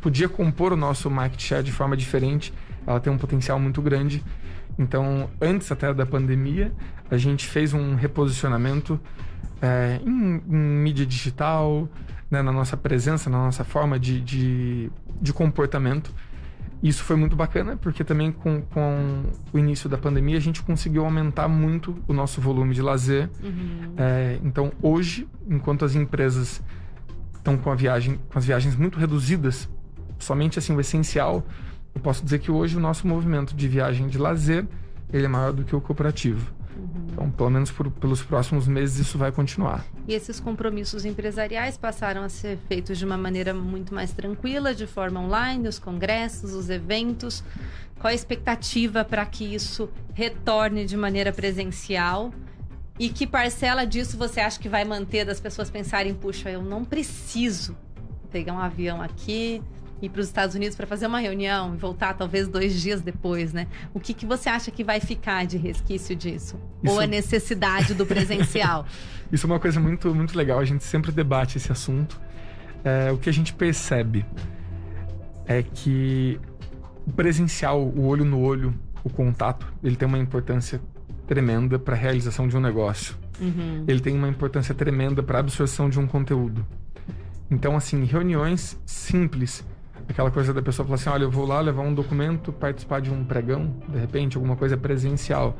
podia 0.00 0.28
compor 0.28 0.72
o 0.72 0.76
nosso 0.76 1.08
market 1.08 1.40
share 1.40 1.62
de 1.62 1.70
forma 1.70 1.96
diferente. 1.96 2.52
Ela 2.86 2.98
tem 2.98 3.12
um 3.12 3.18
potencial 3.18 3.58
muito 3.60 3.80
grande. 3.80 4.22
Então, 4.78 5.30
antes 5.40 5.70
até 5.70 5.94
da 5.94 6.04
pandemia, 6.04 6.72
a 7.10 7.16
gente 7.16 7.46
fez 7.46 7.72
um 7.72 7.94
reposicionamento 7.94 9.00
é, 9.60 10.00
em, 10.04 10.42
em, 10.48 10.56
mídia 10.56 11.06
digital, 11.06 11.88
né, 12.30 12.42
na 12.42 12.52
nossa 12.52 12.76
presença, 12.76 13.30
na 13.30 13.38
nossa 13.38 13.64
forma 13.64 13.98
de, 13.98 14.20
de, 14.20 14.90
de, 15.20 15.32
comportamento. 15.32 16.12
Isso 16.82 17.02
foi 17.02 17.16
muito 17.16 17.34
bacana, 17.34 17.76
porque 17.76 18.04
também 18.04 18.30
com, 18.30 18.60
com 18.60 19.24
o 19.52 19.58
início 19.58 19.88
da 19.88 19.96
pandemia 19.96 20.36
a 20.36 20.40
gente 20.40 20.62
conseguiu 20.62 21.04
aumentar 21.04 21.48
muito 21.48 21.96
o 22.06 22.12
nosso 22.12 22.40
volume 22.40 22.74
de 22.74 22.82
lazer. 22.82 23.30
Uhum. 23.42 23.94
É, 23.96 24.38
então, 24.42 24.70
hoje, 24.82 25.26
enquanto 25.48 25.84
as 25.84 25.94
empresas 25.94 26.62
estão 27.34 27.56
com, 27.56 27.70
a 27.70 27.74
viagem, 27.74 28.20
com 28.30 28.38
as 28.38 28.44
viagens 28.44 28.76
muito 28.76 28.98
reduzidas, 28.98 29.68
somente 30.18 30.58
assim 30.58 30.74
o 30.74 30.80
essencial, 30.80 31.46
eu 31.94 32.00
posso 32.00 32.22
dizer 32.22 32.38
que 32.40 32.50
hoje 32.50 32.76
o 32.76 32.80
nosso 32.80 33.06
movimento 33.06 33.54
de 33.54 33.68
viagem 33.68 34.08
de 34.08 34.18
lazer 34.18 34.66
ele 35.12 35.26
é 35.26 35.28
maior 35.28 35.52
do 35.52 35.64
que 35.64 35.74
o 35.76 35.80
cooperativo. 35.80 36.52
Uhum. 36.84 37.06
Então, 37.12 37.30
pelo 37.30 37.50
menos 37.50 37.70
por, 37.70 37.90
pelos 37.90 38.22
próximos 38.22 38.68
meses, 38.68 38.98
isso 38.98 39.16
vai 39.16 39.32
continuar. 39.32 39.84
E 40.06 40.12
esses 40.12 40.38
compromissos 40.38 41.04
empresariais 41.04 41.76
passaram 41.78 42.22
a 42.22 42.28
ser 42.28 42.58
feitos 42.68 42.98
de 42.98 43.04
uma 43.04 43.16
maneira 43.16 43.54
muito 43.54 43.94
mais 43.94 44.12
tranquila, 44.12 44.74
de 44.74 44.86
forma 44.86 45.20
online, 45.20 45.66
os 45.66 45.78
congressos, 45.78 46.52
os 46.52 46.68
eventos. 46.68 47.42
Qual 47.98 48.10
a 48.10 48.14
expectativa 48.14 49.04
para 49.04 49.24
que 49.24 49.54
isso 49.54 49.88
retorne 50.12 50.84
de 50.84 50.96
maneira 50.96 51.32
presencial? 51.32 52.32
E 52.98 53.08
que 53.08 53.26
parcela 53.26 53.84
disso 53.84 54.16
você 54.16 54.40
acha 54.40 54.60
que 54.60 54.68
vai 54.68 54.84
manter 54.84 55.24
das 55.24 55.40
pessoas 55.40 55.70
pensarem, 55.70 56.14
puxa, 56.14 56.50
eu 56.50 56.62
não 56.62 56.84
preciso 56.84 57.76
pegar 58.30 58.52
um 58.52 58.58
avião 58.58 59.00
aqui, 59.00 59.62
ir 60.02 60.08
para 60.08 60.20
os 60.20 60.26
Estados 60.26 60.54
Unidos 60.54 60.76
para 60.76 60.86
fazer 60.86 61.06
uma 61.06 61.18
reunião 61.18 61.74
e 61.74 61.78
voltar 61.78 62.14
talvez 62.14 62.48
dois 62.48 62.80
dias 62.80 63.00
depois, 63.00 63.52
né? 63.52 63.66
O 63.92 64.00
que, 64.00 64.12
que 64.12 64.26
você 64.26 64.48
acha 64.48 64.70
que 64.70 64.84
vai 64.84 65.00
ficar 65.00 65.46
de 65.46 65.56
resquício 65.56 66.14
disso? 66.14 66.58
Isso... 66.82 66.92
Ou 66.92 67.00
a 67.00 67.06
necessidade 67.06 67.94
do 67.94 68.04
presencial? 68.04 68.86
Isso 69.32 69.46
é 69.46 69.50
uma 69.50 69.58
coisa 69.58 69.80
muito, 69.80 70.14
muito 70.14 70.36
legal. 70.36 70.58
A 70.58 70.64
gente 70.64 70.84
sempre 70.84 71.10
debate 71.10 71.56
esse 71.56 71.72
assunto. 71.72 72.20
É, 72.84 73.10
o 73.10 73.18
que 73.18 73.28
a 73.28 73.32
gente 73.32 73.52
percebe 73.54 74.24
é 75.46 75.62
que 75.62 76.38
o 77.06 77.12
presencial, 77.12 77.80
o 77.82 78.06
olho 78.06 78.24
no 78.24 78.40
olho, 78.40 78.74
o 79.02 79.10
contato, 79.10 79.72
ele 79.82 79.96
tem 79.96 80.06
uma 80.06 80.18
importância 80.18 80.80
tremenda 81.26 81.78
para 81.78 81.94
a 81.94 81.98
realização 81.98 82.46
de 82.46 82.56
um 82.56 82.60
negócio. 82.60 83.16
Uhum. 83.40 83.84
Ele 83.88 84.00
tem 84.00 84.14
uma 84.14 84.28
importância 84.28 84.74
tremenda 84.74 85.22
para 85.22 85.38
a 85.38 85.40
absorção 85.40 85.88
de 85.88 85.98
um 85.98 86.06
conteúdo. 86.06 86.64
Então, 87.50 87.76
assim, 87.76 88.04
reuniões 88.04 88.78
simples. 88.86 89.64
Aquela 90.08 90.30
coisa 90.30 90.52
da 90.52 90.62
pessoa 90.62 90.84
falar 90.84 90.96
assim: 90.96 91.08
olha, 91.08 91.24
eu 91.24 91.30
vou 91.30 91.46
lá 91.46 91.60
levar 91.60 91.82
um 91.82 91.94
documento, 91.94 92.52
participar 92.52 93.00
de 93.00 93.10
um 93.10 93.24
pregão, 93.24 93.74
de 93.88 93.98
repente, 93.98 94.36
alguma 94.36 94.56
coisa 94.56 94.76
presencial. 94.76 95.56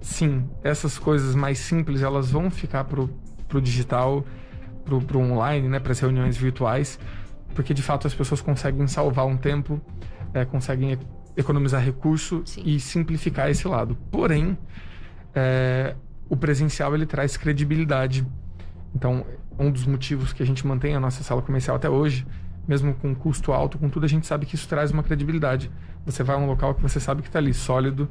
Sim, 0.00 0.48
essas 0.62 0.98
coisas 0.98 1.34
mais 1.34 1.58
simples 1.58 2.02
elas 2.02 2.30
vão 2.30 2.50
ficar 2.50 2.84
pro, 2.84 3.08
pro 3.48 3.60
digital, 3.60 4.24
pro, 4.84 5.00
pro 5.00 5.18
online, 5.18 5.68
né, 5.68 5.80
para 5.80 5.92
as 5.92 5.98
reuniões 5.98 6.36
virtuais, 6.36 6.98
porque 7.54 7.72
de 7.72 7.82
fato 7.82 8.06
as 8.06 8.14
pessoas 8.14 8.40
conseguem 8.40 8.86
salvar 8.86 9.26
um 9.26 9.36
tempo, 9.36 9.80
é, 10.34 10.44
conseguem 10.44 10.98
economizar 11.36 11.82
recurso 11.82 12.42
Sim. 12.44 12.62
e 12.64 12.78
simplificar 12.78 13.50
esse 13.50 13.66
lado. 13.66 13.96
Porém, 14.10 14.56
é, 15.34 15.94
o 16.28 16.36
presencial 16.36 16.94
ele 16.94 17.06
traz 17.06 17.36
credibilidade. 17.36 18.26
Então, 18.94 19.24
um 19.58 19.70
dos 19.70 19.86
motivos 19.86 20.32
que 20.32 20.42
a 20.42 20.46
gente 20.46 20.66
mantém 20.66 20.94
a 20.94 21.00
nossa 21.00 21.22
sala 21.22 21.42
comercial 21.42 21.76
até 21.76 21.88
hoje, 21.88 22.26
mesmo 22.66 22.94
com 22.94 23.14
custo 23.14 23.52
alto, 23.52 23.78
com 23.78 23.88
tudo, 23.88 24.04
a 24.04 24.08
gente 24.08 24.26
sabe 24.26 24.46
que 24.46 24.54
isso 24.54 24.68
traz 24.68 24.90
uma 24.90 25.02
credibilidade. 25.02 25.70
Você 26.04 26.22
vai 26.22 26.36
a 26.36 26.38
um 26.38 26.46
local 26.46 26.74
que 26.74 26.82
você 26.82 26.98
sabe 26.98 27.22
que 27.22 27.28
está 27.28 27.38
ali 27.38 27.54
sólido 27.54 28.08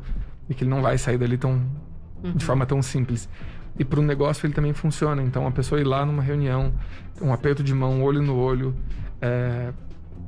e 0.49 0.53
que 0.53 0.63
ele 0.63 0.69
não 0.69 0.81
vai 0.81 0.97
sair 0.97 1.17
dali 1.17 1.37
tão 1.37 1.61
de 2.33 2.43
forma 2.43 2.65
tão 2.65 2.81
simples. 2.81 3.29
E 3.77 3.83
para 3.83 3.99
o 3.99 4.03
negócio 4.03 4.45
ele 4.45 4.53
também 4.53 4.73
funciona. 4.73 5.21
Então, 5.21 5.45
a 5.45 5.51
pessoa 5.51 5.79
ir 5.79 5.83
lá 5.83 6.05
numa 6.05 6.23
reunião, 6.23 6.73
um 7.21 7.33
aperto 7.33 7.61
de 7.61 7.73
mão, 7.73 8.01
olho 8.01 8.21
no 8.21 8.35
olho, 8.35 8.75
é, 9.21 9.73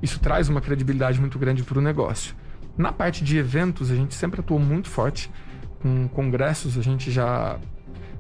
isso 0.01 0.19
traz 0.19 0.49
uma 0.49 0.61
credibilidade 0.61 1.19
muito 1.19 1.39
grande 1.39 1.63
para 1.63 1.79
o 1.79 1.81
negócio. 1.81 2.35
Na 2.77 2.91
parte 2.91 3.23
de 3.23 3.37
eventos, 3.37 3.89
a 3.89 3.95
gente 3.95 4.13
sempre 4.13 4.41
atuou 4.41 4.59
muito 4.59 4.89
forte. 4.89 5.31
Com 5.81 6.07
congressos, 6.09 6.77
a 6.77 6.81
gente 6.81 7.09
já 7.09 7.57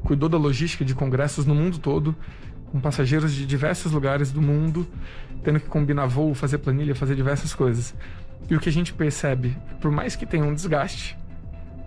cuidou 0.03 0.29
da 0.29 0.37
logística 0.37 0.85
de 0.85 0.95
congressos 0.95 1.45
no 1.45 1.53
mundo 1.53 1.77
todo, 1.77 2.15
com 2.71 2.79
passageiros 2.79 3.33
de 3.33 3.45
diversos 3.45 3.91
lugares 3.91 4.31
do 4.31 4.41
mundo, 4.41 4.87
tendo 5.43 5.59
que 5.59 5.67
combinar 5.67 6.05
voo, 6.07 6.33
fazer 6.33 6.57
planilha, 6.59 6.95
fazer 6.95 7.15
diversas 7.15 7.53
coisas. 7.53 7.93
E 8.49 8.55
o 8.55 8.59
que 8.59 8.69
a 8.69 8.71
gente 8.71 8.93
percebe, 8.93 9.57
por 9.81 9.91
mais 9.91 10.15
que 10.15 10.25
tenha 10.25 10.43
um 10.43 10.53
desgaste, 10.53 11.17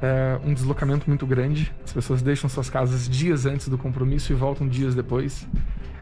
é 0.02 0.38
um 0.44 0.54
deslocamento 0.54 1.08
muito 1.08 1.26
grande, 1.26 1.72
as 1.84 1.92
pessoas 1.92 2.22
deixam 2.22 2.48
suas 2.48 2.70
casas 2.70 3.08
dias 3.08 3.44
antes 3.44 3.68
do 3.68 3.76
compromisso 3.76 4.32
e 4.32 4.34
voltam 4.34 4.66
dias 4.66 4.94
depois. 4.94 5.46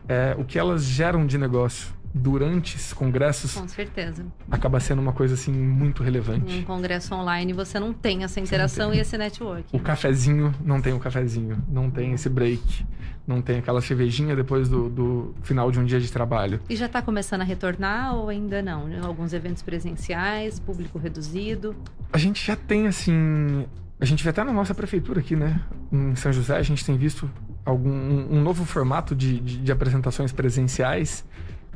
É, 0.08 0.34
o 0.38 0.44
que 0.44 0.58
elas 0.58 0.84
geram 0.84 1.26
de 1.26 1.36
negócio 1.36 1.97
durante 2.12 2.76
esses 2.76 2.92
congressos 2.92 3.54
Com 3.54 3.68
certeza. 3.68 4.24
acaba 4.50 4.80
sendo 4.80 5.00
uma 5.00 5.12
coisa 5.12 5.34
assim 5.34 5.52
muito 5.52 6.02
relevante. 6.02 6.58
Um 6.58 6.62
congresso 6.64 7.14
online 7.14 7.52
você 7.52 7.78
não 7.78 7.92
tem 7.92 8.24
essa 8.24 8.40
interação 8.40 8.92
e 8.94 8.98
esse 8.98 9.16
network. 9.16 9.64
O 9.72 9.78
cafezinho 9.78 10.54
não 10.64 10.80
tem 10.80 10.92
o 10.92 10.98
cafezinho, 10.98 11.62
não 11.68 11.90
tem 11.90 12.12
esse 12.12 12.28
break, 12.28 12.86
não 13.26 13.42
tem 13.42 13.58
aquela 13.58 13.80
cervejinha 13.80 14.34
depois 14.34 14.68
do, 14.68 14.88
do 14.88 15.34
final 15.42 15.70
de 15.70 15.78
um 15.78 15.84
dia 15.84 16.00
de 16.00 16.10
trabalho. 16.10 16.60
E 16.68 16.74
já 16.74 16.86
está 16.86 17.02
começando 17.02 17.42
a 17.42 17.44
retornar 17.44 18.14
ou 18.14 18.28
ainda 18.28 18.62
não? 18.62 18.88
Alguns 19.04 19.32
eventos 19.32 19.62
presenciais, 19.62 20.58
público 20.58 20.98
reduzido. 20.98 21.76
A 22.12 22.18
gente 22.18 22.44
já 22.44 22.56
tem 22.56 22.86
assim. 22.86 23.66
A 24.00 24.04
gente 24.04 24.22
vê 24.22 24.30
até 24.30 24.42
na 24.44 24.52
nossa 24.52 24.74
prefeitura 24.74 25.20
aqui, 25.20 25.36
né? 25.36 25.60
Em 25.92 26.14
São 26.14 26.32
José, 26.32 26.56
a 26.56 26.62
gente 26.62 26.84
tem 26.84 26.96
visto 26.96 27.28
algum, 27.64 27.90
um, 27.90 28.36
um 28.38 28.42
novo 28.42 28.64
formato 28.64 29.14
de, 29.14 29.40
de, 29.40 29.58
de 29.58 29.72
apresentações 29.72 30.32
presenciais 30.32 31.24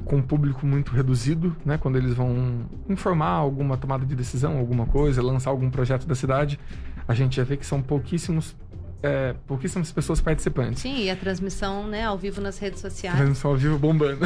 com 0.05 0.17
um 0.17 0.23
público 0.23 0.67
muito 0.67 0.93
reduzido, 0.93 1.57
né? 1.65 1.79
Quando 1.79 1.97
eles 1.97 2.15
vão 2.15 2.67
informar 2.89 3.31
alguma 3.31 3.77
tomada 3.77 4.05
de 4.05 4.15
decisão, 4.15 4.59
alguma 4.59 4.87
coisa, 4.87 5.23
lançar 5.23 5.51
algum 5.51 5.71
projeto 5.71 6.07
da 6.07 6.15
cidade, 6.15 6.59
a 7.07 7.15
gente 7.15 7.37
já 7.37 7.45
vê 7.45 7.57
que 7.57 7.67
são 7.67 7.81
pouquíssimos, 7.83 8.57
é, 9.03 9.35
pouquíssimas 9.47 9.91
pessoas 9.93 10.21
participantes. 10.21 10.83
Sim, 10.83 11.05
e 11.05 11.11
a 11.11 11.17
transmissão 11.17 11.87
né, 11.87 12.05
ao 12.05 12.19
vivo 12.19 12.41
nas 12.41 12.59
redes 12.59 12.81
sociais. 12.81 13.17
Transmissão 13.17 13.51
ao 13.51 13.57
vivo 13.57 13.79
bombando. 13.79 14.25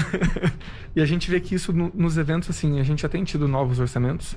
e 0.95 1.01
a 1.01 1.07
gente 1.07 1.31
vê 1.31 1.41
que 1.41 1.55
isso 1.55 1.73
no, 1.73 1.91
nos 1.95 2.17
eventos, 2.19 2.51
assim, 2.51 2.81
a 2.81 2.83
gente 2.83 3.03
já 3.03 3.09
tem 3.09 3.25
tido 3.25 3.47
novos 3.49 3.79
orçamentos, 3.79 4.37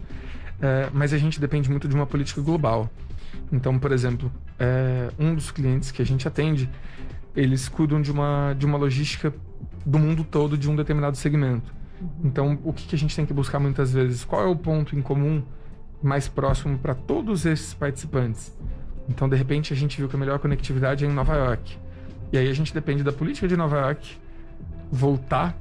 é, 0.62 0.90
mas 0.94 1.14
a 1.14 1.18
gente 1.18 1.40
depende 1.40 1.70
muito 1.70 1.88
de 1.88 1.96
uma 1.96 2.06
política 2.06 2.42
global. 2.42 2.90
Então, 3.52 3.80
por 3.80 3.92
exemplo, 3.92 4.32
é, 4.58 5.10
um 5.18 5.34
dos 5.34 5.52
clientes 5.52 5.92
que 5.92 6.02
a 6.02 6.06
gente 6.06 6.28
atende, 6.28 6.70
eles 7.36 7.68
cuidam 7.70 8.02
de 8.02 8.12
uma, 8.12 8.54
de 8.58 8.66
uma 8.66 8.78
logística 8.78 9.34
do 9.86 10.00
mundo 10.00 10.24
todo 10.24 10.58
de 10.58 10.70
um 10.70 10.76
determinado 10.76 11.18
segmento. 11.18 11.74
Então, 12.24 12.58
o 12.64 12.72
que, 12.72 12.88
que 12.88 12.96
a 12.96 12.98
gente 12.98 13.16
tem 13.16 13.26
que 13.26 13.34
buscar 13.34 13.60
muitas 13.60 13.92
vezes? 13.94 14.24
Qual 14.24 14.42
é 14.42 14.46
o 14.46 14.56
ponto 14.56 14.96
em 14.96 15.02
comum 15.02 15.44
mais 16.02 16.28
próximo 16.28 16.78
para 16.78 16.96
todos 16.96 17.46
esses 17.46 17.74
participantes? 17.74 18.58
Então, 19.10 19.28
de 19.28 19.36
repente, 19.36 19.74
a 19.74 19.76
gente 19.76 19.98
viu 19.98 20.08
que 20.08 20.16
a 20.16 20.20
melhor 20.20 20.40
conectividade 20.40 21.04
é 21.04 21.08
em 21.08 21.12
Nova 21.12 21.36
York. 21.36 21.78
E 22.32 22.38
aí 22.38 22.48
a 22.48 22.54
gente 22.54 22.74
depende 22.74 23.04
da 23.04 23.12
política 23.12 23.48
de 23.48 23.58
Nova 23.58 23.78
York 23.80 24.18
voltar 24.92 25.58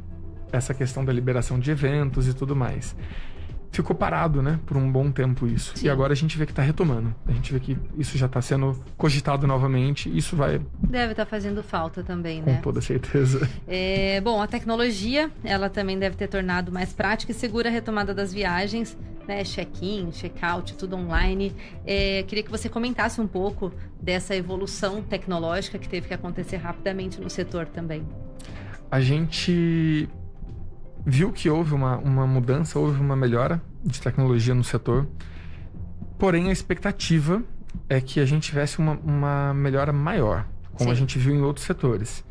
essa 0.52 0.72
questão 0.72 1.04
da 1.04 1.12
liberação 1.12 1.58
de 1.58 1.70
eventos 1.70 2.28
e 2.28 2.34
tudo 2.34 2.54
mais. 2.54 2.94
Ficou 3.70 3.94
parado, 3.94 4.42
né, 4.42 4.58
por 4.66 4.76
um 4.76 4.90
bom 4.90 5.10
tempo 5.12 5.46
isso. 5.46 5.72
Sim. 5.76 5.86
E 5.86 5.90
agora 5.90 6.12
a 6.12 6.16
gente 6.16 6.36
vê 6.38 6.46
que 6.46 6.52
está 6.52 6.62
retomando. 6.62 7.14
A 7.26 7.32
gente 7.32 7.52
vê 7.52 7.60
que 7.60 7.76
isso 7.96 8.16
já 8.16 8.26
está 8.26 8.40
sendo 8.40 8.82
cogitado 8.96 9.46
novamente. 9.46 10.08
Isso 10.16 10.34
vai, 10.34 10.60
Deve 10.82 11.12
estar 11.12 11.26
fazendo 11.26 11.62
falta 11.62 12.02
também, 12.02 12.42
com 12.42 12.50
né? 12.50 12.60
toda 12.62 12.80
certeza. 12.80 13.48
É, 13.68 14.20
bom, 14.22 14.40
a 14.40 14.46
tecnologia, 14.46 15.30
ela 15.44 15.68
também 15.68 15.98
deve 15.98 16.16
ter 16.16 16.26
tornado 16.28 16.72
mais 16.72 16.92
prática 16.92 17.32
e 17.32 17.34
segura 17.34 17.68
a 17.68 17.72
retomada 17.72 18.14
das 18.14 18.32
viagens, 18.32 18.96
né? 19.26 19.44
Check-in, 19.44 20.10
check-out, 20.10 20.74
tudo 20.74 20.96
online. 20.96 21.54
É, 21.86 22.22
queria 22.26 22.42
que 22.42 22.50
você 22.50 22.68
comentasse 22.68 23.20
um 23.20 23.26
pouco 23.26 23.70
dessa 24.00 24.34
evolução 24.34 25.02
tecnológica 25.02 25.78
que 25.78 25.88
teve 25.88 26.08
que 26.08 26.14
acontecer 26.14 26.56
rapidamente 26.56 27.20
no 27.20 27.28
setor 27.28 27.66
também. 27.66 28.02
a 28.90 29.00
gente 29.00 30.08
viu 31.08 31.32
que 31.32 31.48
houve 31.48 31.72
uma, 31.72 31.96
uma 31.96 32.26
mudança, 32.26 32.78
houve 32.78 33.00
uma 33.00 33.16
melhora 33.16 33.62
de 33.82 33.98
tecnologia 33.98 34.54
no 34.54 34.62
setor. 34.62 35.08
Porém, 36.18 36.50
a 36.50 36.52
expectativa 36.52 37.42
é 37.88 37.98
que 37.98 38.20
a 38.20 38.26
gente 38.26 38.48
tivesse 38.48 38.78
uma, 38.78 38.92
uma 39.02 39.54
melhora 39.54 39.90
maior, 39.90 40.46
como 40.74 40.90
a 40.90 40.94
Sim. 40.94 41.00
gente 41.00 41.18
viu 41.18 41.34
em 41.34 41.40
outros 41.40 41.64
setores. 41.64 42.22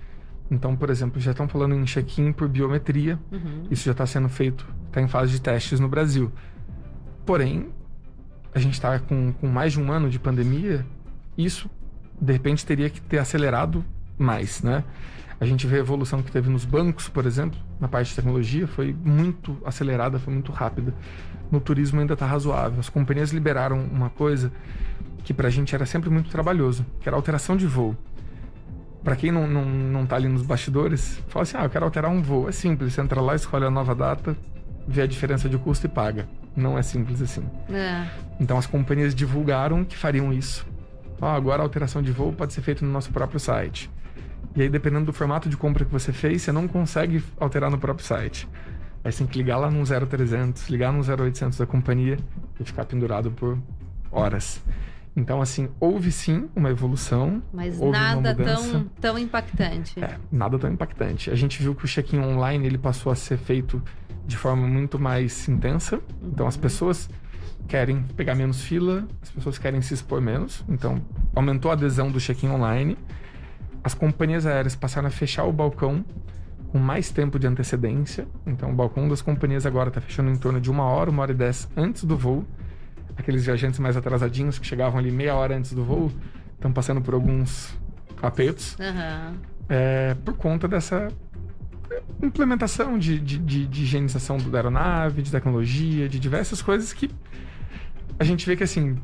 Então, 0.51 0.75
por 0.75 0.91
exemplo, 0.91 1.19
já 1.19 1.31
estão 1.31 1.47
falando 1.47 1.73
em 1.73 1.83
check-in 1.85 2.31
por 2.31 2.47
biometria. 2.47 3.19
Uhum. 3.31 3.67
Isso 3.71 3.83
já 3.83 3.93
está 3.93 4.05
sendo 4.05 4.29
feito, 4.29 4.65
está 4.85 5.01
em 5.01 5.07
fase 5.07 5.31
de 5.31 5.41
testes 5.41 5.79
no 5.79 5.89
Brasil. 5.89 6.31
Porém, 7.25 7.69
a 8.53 8.59
gente 8.59 8.73
está 8.73 8.99
com, 8.99 9.33
com 9.33 9.47
mais 9.47 9.73
de 9.73 9.81
um 9.81 9.91
ano 9.91 10.07
de 10.07 10.19
pandemia, 10.19 10.85
isso 11.35 11.67
de 12.21 12.31
repente 12.31 12.65
teria 12.65 12.89
que 12.89 13.01
ter 13.01 13.17
acelerado 13.17 13.83
mais, 14.17 14.61
né? 14.61 14.83
A 15.39 15.45
gente 15.45 15.67
vê 15.67 15.77
a 15.77 15.79
evolução 15.79 16.21
que 16.23 16.31
teve 16.31 16.49
nos 16.49 16.65
bancos, 16.65 17.07
por 17.07 17.25
exemplo, 17.25 17.59
na 17.79 17.87
parte 17.87 18.09
de 18.09 18.15
tecnologia, 18.15 18.67
foi 18.67 18.95
muito 19.03 19.55
acelerada, 19.63 20.17
foi 20.17 20.33
muito 20.33 20.51
rápida. 20.51 20.93
No 21.51 21.59
turismo 21.59 21.99
ainda 21.99 22.13
está 22.13 22.25
razoável. 22.25 22.79
As 22.79 22.89
companhias 22.89 23.31
liberaram 23.31 23.79
uma 23.79 24.09
coisa 24.09 24.51
que 25.23 25.33
pra 25.33 25.49
gente 25.49 25.75
era 25.75 25.85
sempre 25.85 26.09
muito 26.09 26.29
trabalhoso, 26.29 26.85
que 26.99 27.07
era 27.07 27.15
alteração 27.15 27.55
de 27.55 27.67
voo. 27.67 27.95
Pra 29.03 29.15
quem 29.15 29.31
não, 29.31 29.47
não, 29.47 29.63
não 29.63 30.05
tá 30.05 30.15
ali 30.15 30.27
nos 30.27 30.41
bastidores, 30.41 31.21
fala 31.27 31.43
assim: 31.43 31.55
ah, 31.57 31.63
eu 31.65 31.69
quero 31.69 31.85
alterar 31.85 32.11
um 32.11 32.21
voo. 32.21 32.49
É 32.49 32.51
simples, 32.51 32.93
você 32.93 33.01
entra 33.01 33.21
lá, 33.21 33.35
escolhe 33.35 33.63
a 33.65 33.69
nova 33.69 33.93
data, 33.93 34.35
vê 34.87 35.03
a 35.03 35.07
diferença 35.07 35.47
de 35.47 35.57
custo 35.57 35.85
e 35.85 35.89
paga. 35.89 36.27
Não 36.55 36.77
é 36.77 36.81
simples 36.81 37.21
assim. 37.21 37.43
É, 37.69 38.07
Então 38.39 38.57
as 38.57 38.65
companhias 38.65 39.13
divulgaram 39.13 39.85
que 39.85 39.95
fariam 39.95 40.33
isso. 40.33 40.65
Ó, 41.21 41.27
agora 41.29 41.61
a 41.61 41.65
alteração 41.65 42.01
de 42.01 42.11
voo 42.11 42.33
pode 42.33 42.53
ser 42.53 42.61
feita 42.61 42.83
no 42.85 42.91
nosso 42.91 43.11
próprio 43.11 43.39
site. 43.39 43.89
E 44.55 44.61
aí, 44.63 44.69
dependendo 44.69 45.05
do 45.05 45.13
formato 45.13 45.49
de 45.49 45.55
compra 45.55 45.85
que 45.85 45.91
você 45.91 46.11
fez, 46.11 46.41
você 46.41 46.51
não 46.51 46.67
consegue 46.67 47.23
alterar 47.39 47.69
no 47.69 47.77
próprio 47.77 48.05
site. 48.05 48.47
Aí 49.03 49.11
você 49.11 49.19
tem 49.19 49.27
que 49.27 49.37
ligar 49.37 49.57
lá 49.57 49.69
no 49.69 49.83
0300, 49.85 50.69
ligar 50.69 50.91
no 50.91 50.99
0800 50.99 51.57
da 51.59 51.65
companhia 51.65 52.17
e 52.59 52.63
ficar 52.63 52.85
pendurado 52.85 53.31
por 53.31 53.57
horas. 54.11 54.61
Então, 55.15 55.41
assim, 55.41 55.67
houve 55.79 56.11
sim 56.11 56.47
uma 56.55 56.69
evolução. 56.69 57.41
mas 57.51 57.79
nada 57.79 58.35
tão, 58.35 58.83
tão 59.01 59.17
impactante. 59.17 59.99
É, 59.99 60.17
nada 60.31 60.59
tão 60.59 60.71
impactante. 60.71 61.31
A 61.31 61.35
gente 61.35 61.61
viu 61.61 61.73
que 61.73 61.85
o 61.85 61.87
check-in 61.87 62.19
online 62.19 62.67
ele 62.67 62.77
passou 62.77 63.11
a 63.11 63.15
ser 63.15 63.37
feito 63.37 63.81
de 64.27 64.37
forma 64.37 64.67
muito 64.67 64.99
mais 64.99 65.47
intensa. 65.49 65.99
Então 66.21 66.45
as 66.45 66.55
pessoas 66.55 67.09
querem 67.67 68.03
pegar 68.15 68.35
menos 68.35 68.61
fila, 68.61 69.07
as 69.21 69.31
pessoas 69.31 69.57
querem 69.57 69.81
se 69.81 69.95
expor 69.95 70.21
menos. 70.21 70.63
Então 70.69 71.01
aumentou 71.35 71.71
a 71.71 71.73
adesão 71.73 72.11
do 72.11 72.19
check-in 72.19 72.49
online. 72.49 72.95
As 73.83 73.93
companhias 73.93 74.45
aéreas 74.45 74.75
passaram 74.75 75.07
a 75.07 75.11
fechar 75.11 75.45
o 75.45 75.53
balcão 75.53 76.03
com 76.71 76.79
mais 76.79 77.09
tempo 77.09 77.39
de 77.39 77.47
antecedência. 77.47 78.27
Então 78.45 78.71
o 78.71 78.73
balcão 78.73 79.07
das 79.07 79.21
companhias 79.21 79.65
agora 79.65 79.89
está 79.89 80.01
fechando 80.01 80.29
em 80.29 80.35
torno 80.35 80.59
de 80.59 80.69
uma 80.69 80.83
hora, 80.83 81.09
uma 81.09 81.21
hora 81.21 81.31
e 81.31 81.35
dez 81.35 81.67
antes 81.75 82.03
do 82.03 82.17
voo. 82.17 82.45
Aqueles 83.17 83.45
viajantes 83.45 83.79
mais 83.79 83.97
atrasadinhos 83.97 84.59
que 84.59 84.65
chegavam 84.65 84.99
ali 84.99 85.11
meia 85.11 85.35
hora 85.35 85.57
antes 85.57 85.73
do 85.73 85.83
voo 85.83 86.11
estão 86.53 86.71
passando 86.71 87.01
por 87.01 87.13
alguns 87.13 87.75
apertos 88.21 88.75
Aham. 88.79 89.35
é, 89.69 90.15
por 90.25 90.35
conta 90.35 90.67
dessa 90.67 91.07
implementação 92.21 92.97
de, 92.97 93.19
de, 93.19 93.37
de, 93.37 93.67
de 93.67 93.83
higienização 93.83 94.37
da 94.37 94.57
aeronave, 94.57 95.21
de 95.21 95.31
tecnologia, 95.31 96.09
de 96.09 96.19
diversas 96.19 96.61
coisas 96.61 96.93
que 96.93 97.09
a 98.19 98.23
gente 98.23 98.45
vê 98.45 98.55
que 98.55 98.63
assim 98.63 98.97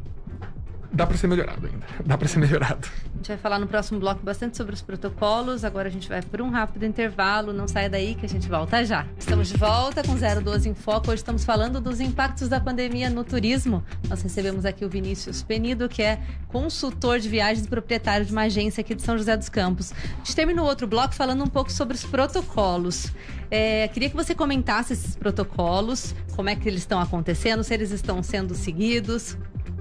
dá 0.93 1.07
para 1.07 1.17
ser 1.17 1.27
melhorado 1.27 1.65
ainda. 1.65 1.83
Dá 2.05 2.17
para 2.17 2.27
ser 2.27 2.39
melhorado. 2.39 2.87
A 3.13 3.17
gente 3.17 3.27
vai 3.29 3.37
falar 3.37 3.59
no 3.59 3.67
próximo 3.67 3.99
bloco 3.99 4.23
bastante 4.23 4.55
sobre 4.55 4.73
os 4.73 4.81
protocolos. 4.81 5.63
Agora 5.63 5.87
a 5.87 5.91
gente 5.91 6.07
vai 6.07 6.21
por 6.21 6.41
um 6.41 6.49
rápido 6.49 6.85
intervalo. 6.85 7.51
Não 7.51 7.67
saia 7.67 7.89
daí 7.89 8.13
que 8.13 8.25
a 8.25 8.29
gente 8.29 8.47
volta 8.47 8.85
já. 8.85 9.05
Estamos 9.17 9.47
de 9.47 9.57
volta 9.57 10.03
com 10.03 10.13
012 10.13 10.69
em 10.69 10.73
Foco. 10.73 11.07
Hoje 11.07 11.21
estamos 11.21 11.43
falando 11.43 11.81
dos 11.81 11.99
impactos 11.99 12.47
da 12.47 12.59
pandemia 12.59 13.09
no 13.09 13.23
turismo. 13.23 13.83
Nós 14.07 14.21
recebemos 14.21 14.65
aqui 14.65 14.85
o 14.85 14.89
Vinícius 14.89 15.41
Penido, 15.41 15.89
que 15.89 16.03
é 16.03 16.21
consultor 16.47 17.19
de 17.19 17.29
viagens 17.29 17.65
e 17.65 17.69
proprietário 17.69 18.25
de 18.25 18.31
uma 18.31 18.43
agência 18.43 18.81
aqui 18.81 18.93
de 18.93 19.01
São 19.01 19.17
José 19.17 19.35
dos 19.35 19.49
Campos. 19.49 19.91
A 19.91 20.17
gente 20.17 20.35
termina 20.35 20.61
o 20.61 20.65
outro 20.65 20.85
bloco 20.85 21.15
falando 21.15 21.43
um 21.43 21.47
pouco 21.47 21.71
sobre 21.71 21.95
os 21.95 22.03
protocolos. 22.03 23.11
É, 23.49 23.87
queria 23.87 24.09
que 24.09 24.15
você 24.15 24.35
comentasse 24.35 24.93
esses 24.93 25.15
protocolos, 25.15 26.13
como 26.35 26.49
é 26.49 26.55
que 26.55 26.67
eles 26.67 26.81
estão 26.81 26.99
acontecendo, 26.99 27.63
se 27.63 27.73
eles 27.73 27.91
estão 27.91 28.21
sendo 28.21 28.53
seguidos. 28.53 29.37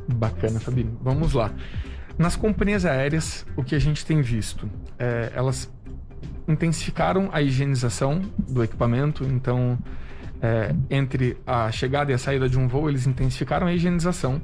Bacana, 0.08 0.60
Fabi. 0.60 0.88
Vamos 1.00 1.32
lá. 1.32 1.50
Nas 2.18 2.36
companhias 2.36 2.84
aéreas, 2.84 3.46
o 3.56 3.64
que 3.64 3.74
a 3.74 3.78
gente 3.78 4.04
tem 4.04 4.20
visto? 4.20 4.68
É, 4.98 5.32
elas 5.34 5.72
intensificaram 6.46 7.30
a 7.32 7.40
higienização 7.40 8.20
do 8.38 8.62
equipamento, 8.62 9.24
então, 9.24 9.78
é, 10.40 10.74
entre 10.90 11.36
a 11.46 11.70
chegada 11.70 12.10
e 12.10 12.14
a 12.14 12.18
saída 12.18 12.48
de 12.48 12.58
um 12.58 12.68
voo, 12.68 12.88
eles 12.88 13.06
intensificaram 13.06 13.66
a 13.66 13.72
higienização. 13.72 14.42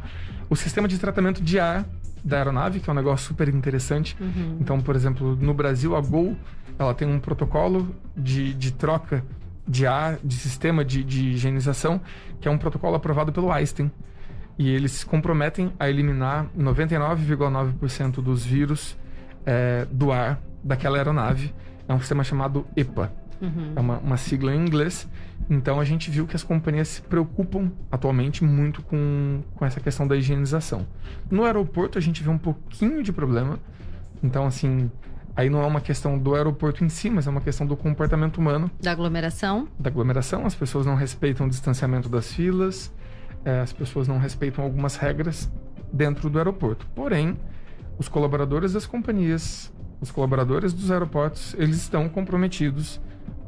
O 0.49 0.57
sistema 0.57 0.89
de 0.89 0.99
tratamento 0.99 1.43
de 1.43 1.59
ar 1.59 1.85
da 2.25 2.39
aeronave, 2.39 2.81
que 2.81 2.89
é 2.89 2.93
um 2.93 2.97
negócio 2.97 3.27
super 3.27 3.49
interessante. 3.49 4.17
Uhum. 4.21 4.59
Então, 4.61 4.81
por 4.81 4.97
exemplo, 4.97 5.37
no 5.37 5.53
Brasil, 5.55 5.95
a 5.95 6.01
Gol 6.01 6.37
ela 6.79 6.95
tem 6.95 7.09
um 7.09 7.19
protocolo 7.19 7.95
de, 8.17 8.55
de 8.55 8.73
troca 8.73 9.25
de 9.67 9.87
ar, 9.87 10.19
de 10.23 10.35
sistema 10.35 10.85
de, 10.85 11.03
de 11.03 11.31
higienização, 11.31 12.01
que 12.41 12.49
é 12.49 12.51
um 12.51 12.57
protocolo 12.57 12.95
aprovado 12.95 13.33
pelo 13.33 13.51
Einstein 13.51 13.91
e 14.59 14.69
eles 14.69 14.93
se 14.93 15.07
comprometem 15.07 15.73
a 15.79 15.89
eliminar 15.89 16.47
99,9% 16.59 18.21
dos 18.21 18.45
vírus 18.45 18.97
é, 19.47 19.87
do 19.91 20.11
ar 20.11 20.41
daquela 20.63 20.99
aeronave. 20.99 21.55
É 21.87 21.95
um 21.95 22.01
sistema 22.01 22.25
chamado 22.25 22.67
EPA. 22.77 23.13
Uhum. 23.41 23.73
É 23.77 23.81
uma, 23.81 23.99
uma, 23.99 24.17
sigla 24.17 24.53
em 24.53 24.61
inglês. 24.61 25.09
Então 25.49 25.79
a 25.79 25.85
gente 25.85 26.11
viu 26.11 26.27
que 26.27 26.35
as 26.35 26.43
companhias 26.43 26.89
se 26.89 27.03
preocupam 27.03 27.71
atualmente 27.91 28.43
muito 28.43 28.83
com, 28.83 29.43
com 29.55 29.65
essa 29.65 29.79
questão 29.79 30.09
da 30.09 30.17
higienização. 30.17 30.85
No 31.31 31.45
aeroporto 31.45 31.97
a 31.97 32.01
gente 32.01 32.21
vê 32.21 32.29
um 32.29 32.37
pouquinho 32.37 33.01
de 33.01 33.13
problema. 33.13 33.61
Então, 34.21 34.45
assim, 34.45 34.91
aí 35.37 35.49
não 35.49 35.63
é 35.63 35.67
uma 35.67 35.81
questão 35.81 36.19
do 36.19 36.35
aeroporto 36.35 36.85
em 36.85 36.89
si, 36.89 37.09
mas 37.09 37.29
é 37.29 37.31
uma 37.31 37.41
questão 37.41 37.65
do 37.65 37.77
comportamento 37.77 38.39
humano. 38.39 38.69
Da 38.83 38.91
aglomeração? 38.91 39.69
Da 39.79 39.89
aglomeração. 39.89 40.45
As 40.45 40.57
pessoas 40.57 40.85
não 40.85 40.97
respeitam 40.97 41.47
o 41.47 41.49
distanciamento 41.49 42.09
das 42.09 42.33
filas 42.33 42.93
é, 43.45 43.61
as 43.61 43.73
pessoas 43.73 44.09
não 44.09 44.19
respeitam 44.19 44.65
algumas 44.65 44.97
regras 44.97 45.51
dentro 45.93 46.29
do 46.29 46.39
aeroporto. 46.39 46.87
Porém, 46.95 47.37
os 47.99 48.09
colaboradores 48.09 48.73
das 48.73 48.87
companhias, 48.87 49.73
os 50.01 50.11
colaboradores 50.11 50.73
dos 50.73 50.91
aeroportos, 50.91 51.55
eles 51.59 51.77
estão 51.77 52.09
comprometidos, 52.09 53.01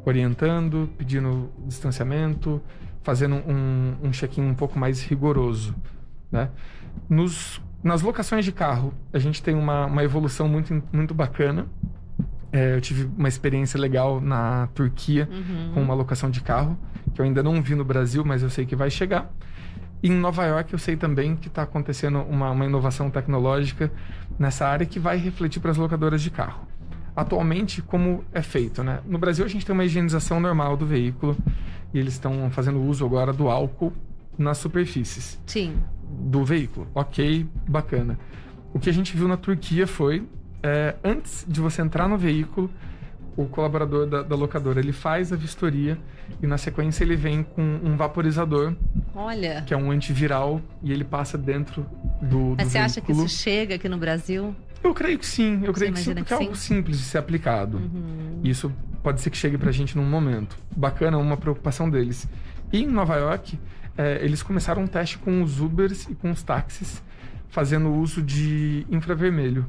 orientando, 0.05 0.89
pedindo 0.97 1.49
distanciamento, 1.65 2.61
fazendo 3.03 3.35
um, 3.35 3.95
um 4.03 4.11
check-in 4.11 4.41
um 4.41 4.53
pouco 4.53 4.77
mais 4.77 5.01
rigoroso. 5.03 5.75
Né? 6.31 6.49
Nos, 7.09 7.61
nas 7.83 8.01
locações 8.01 8.45
de 8.45 8.51
carro, 8.51 8.93
a 9.13 9.19
gente 9.19 9.41
tem 9.41 9.55
uma, 9.55 9.85
uma 9.85 10.03
evolução 10.03 10.47
muito, 10.47 10.83
muito 10.91 11.13
bacana. 11.13 11.67
É, 12.51 12.75
eu 12.75 12.81
tive 12.81 13.09
uma 13.17 13.29
experiência 13.29 13.79
legal 13.79 14.19
na 14.19 14.67
Turquia 14.73 15.29
uhum. 15.31 15.71
com 15.73 15.81
uma 15.81 15.93
locação 15.93 16.29
de 16.29 16.41
carro, 16.41 16.77
que 17.13 17.21
eu 17.21 17.25
ainda 17.25 17.41
não 17.41 17.61
vi 17.61 17.75
no 17.75 17.85
Brasil, 17.85 18.25
mas 18.25 18.43
eu 18.43 18.49
sei 18.49 18.65
que 18.65 18.75
vai 18.75 18.89
chegar. 18.89 19.31
E 20.03 20.09
em 20.09 20.13
Nova 20.13 20.45
York 20.45 20.73
eu 20.73 20.79
sei 20.79 20.95
também 20.95 21.35
que 21.35 21.47
está 21.47 21.63
acontecendo 21.63 22.19
uma, 22.19 22.51
uma 22.51 22.65
inovação 22.65 23.09
tecnológica 23.09 23.91
nessa 24.39 24.67
área 24.67 24.85
que 24.85 24.99
vai 24.99 25.17
refletir 25.17 25.59
para 25.59 25.71
as 25.71 25.77
locadoras 25.77 26.21
de 26.21 26.31
carro. 26.31 26.67
Atualmente, 27.15 27.81
como 27.81 28.23
é 28.31 28.41
feito, 28.41 28.83
né? 28.83 28.99
No 29.05 29.17
Brasil 29.17 29.45
a 29.45 29.47
gente 29.47 29.65
tem 29.65 29.73
uma 29.73 29.83
higienização 29.83 30.39
normal 30.39 30.77
do 30.77 30.85
veículo 30.85 31.37
e 31.93 31.99
eles 31.99 32.13
estão 32.13 32.49
fazendo 32.51 32.81
uso 32.81 33.05
agora 33.05 33.33
do 33.33 33.49
álcool 33.49 33.93
nas 34.37 34.57
superfícies. 34.57 35.39
Sim. 35.45 35.75
Do 36.03 36.43
veículo. 36.43 36.87
Ok, 36.95 37.45
bacana. 37.67 38.17
O 38.73 38.79
que 38.79 38.89
a 38.89 38.93
gente 38.93 39.15
viu 39.15 39.27
na 39.27 39.37
Turquia 39.37 39.85
foi, 39.85 40.25
é, 40.63 40.95
antes 41.03 41.45
de 41.47 41.59
você 41.59 41.81
entrar 41.81 42.07
no 42.07 42.17
veículo, 42.17 42.69
o 43.43 43.47
colaborador 43.47 44.05
da, 44.05 44.21
da, 44.21 44.35
locadora 44.35 44.79
ele 44.79 44.91
faz 44.91 45.31
a 45.31 45.35
vistoria 45.35 45.97
e 46.41 46.47
na 46.47 46.57
sequência 46.57 47.03
ele 47.03 47.15
vem 47.15 47.43
com 47.43 47.61
um 47.83 47.95
vaporizador. 47.95 48.75
Olha. 49.15 49.63
Que 49.65 49.73
é 49.73 49.77
um 49.77 49.91
antiviral 49.91 50.61
e 50.81 50.91
ele 50.91 51.03
passa 51.03 51.37
dentro 51.37 51.85
do. 52.21 52.55
Mas 52.57 52.67
do 52.67 52.69
você 52.69 52.79
veículo. 52.79 52.85
acha 52.85 53.01
que 53.01 53.11
isso 53.11 53.29
chega 53.29 53.75
aqui 53.75 53.89
no 53.89 53.97
Brasil? 53.97 54.55
Eu 54.83 54.93
creio 54.93 55.19
que 55.19 55.25
sim, 55.25 55.61
eu 55.63 55.73
creio 55.73 55.93
que 55.93 55.99
sim, 55.99 56.13
porque 56.15 56.23
que 56.23 56.33
é 56.33 56.37
algo 56.37 56.55
simples 56.55 56.97
de 56.97 57.03
ser 57.03 57.19
aplicado. 57.19 57.77
Uhum. 57.77 58.41
Isso 58.43 58.71
pode 59.03 59.21
ser 59.21 59.29
que 59.29 59.37
chegue 59.37 59.57
pra 59.57 59.71
gente 59.71 59.95
num 59.95 60.05
momento. 60.05 60.57
Bacana, 60.75 61.17
uma 61.17 61.37
preocupação 61.37 61.89
deles. 61.89 62.27
E 62.71 62.81
em 62.83 62.87
Nova 62.87 63.15
York, 63.17 63.59
é, 63.97 64.23
eles 64.23 64.41
começaram 64.41 64.83
um 64.83 64.87
teste 64.87 65.17
com 65.17 65.43
os 65.43 65.59
Ubers 65.59 66.07
e 66.09 66.15
com 66.15 66.31
os 66.31 66.41
táxis, 66.41 67.03
fazendo 67.49 67.93
uso 67.93 68.21
de 68.21 68.85
infravermelho. 68.89 69.67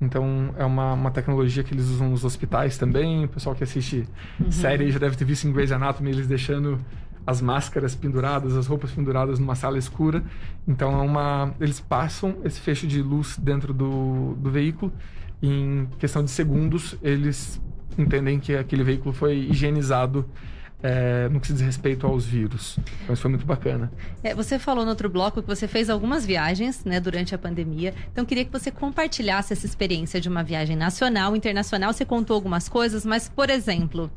Então, 0.00 0.54
é 0.58 0.64
uma, 0.64 0.92
uma 0.92 1.10
tecnologia 1.10 1.64
que 1.64 1.72
eles 1.72 1.86
usam 1.86 2.10
nos 2.10 2.24
hospitais 2.24 2.76
também. 2.76 3.24
O 3.24 3.28
pessoal 3.28 3.54
que 3.54 3.64
assiste 3.64 4.06
uhum. 4.38 4.52
série 4.52 4.90
já 4.90 4.98
deve 4.98 5.16
ter 5.16 5.24
visto 5.24 5.46
em 5.46 5.52
Grey's 5.52 5.72
Anatomy 5.72 6.10
eles 6.10 6.26
deixando 6.26 6.78
as 7.26 7.40
máscaras 7.40 7.94
penduradas, 7.94 8.56
as 8.56 8.66
roupas 8.66 8.92
penduradas 8.92 9.38
numa 9.38 9.54
sala 9.54 9.78
escura. 9.78 10.22
Então, 10.68 11.00
é 11.00 11.02
uma, 11.02 11.54
eles 11.60 11.80
passam 11.80 12.36
esse 12.44 12.60
fecho 12.60 12.86
de 12.86 13.02
luz 13.02 13.36
dentro 13.38 13.72
do, 13.72 14.34
do 14.34 14.50
veículo. 14.50 14.92
E 15.40 15.48
em 15.48 15.88
questão 15.98 16.22
de 16.22 16.30
segundos, 16.30 16.96
eles 17.02 17.60
entendem 17.98 18.38
que 18.38 18.54
aquele 18.54 18.84
veículo 18.84 19.14
foi 19.14 19.48
higienizado 19.50 20.26
é, 20.82 21.28
no 21.28 21.40
que 21.40 21.52
diz 21.52 21.60
respeito 21.60 22.06
aos 22.06 22.26
vírus. 22.26 22.78
Então 23.02 23.12
isso 23.14 23.22
foi 23.22 23.30
muito 23.30 23.46
bacana. 23.46 23.90
É, 24.22 24.34
você 24.34 24.58
falou 24.58 24.84
no 24.84 24.90
outro 24.90 25.08
bloco 25.08 25.42
que 25.42 25.48
você 25.48 25.66
fez 25.66 25.88
algumas 25.88 26.26
viagens 26.26 26.84
né, 26.84 27.00
durante 27.00 27.34
a 27.34 27.38
pandemia. 27.38 27.94
Então 28.12 28.24
queria 28.24 28.44
que 28.44 28.52
você 28.52 28.70
compartilhasse 28.70 29.52
essa 29.52 29.66
experiência 29.66 30.20
de 30.20 30.28
uma 30.28 30.42
viagem 30.42 30.76
nacional, 30.76 31.34
internacional. 31.34 31.92
Você 31.92 32.04
contou 32.04 32.34
algumas 32.34 32.68
coisas, 32.68 33.06
mas, 33.06 33.28
por 33.28 33.50
exemplo, 33.50 34.10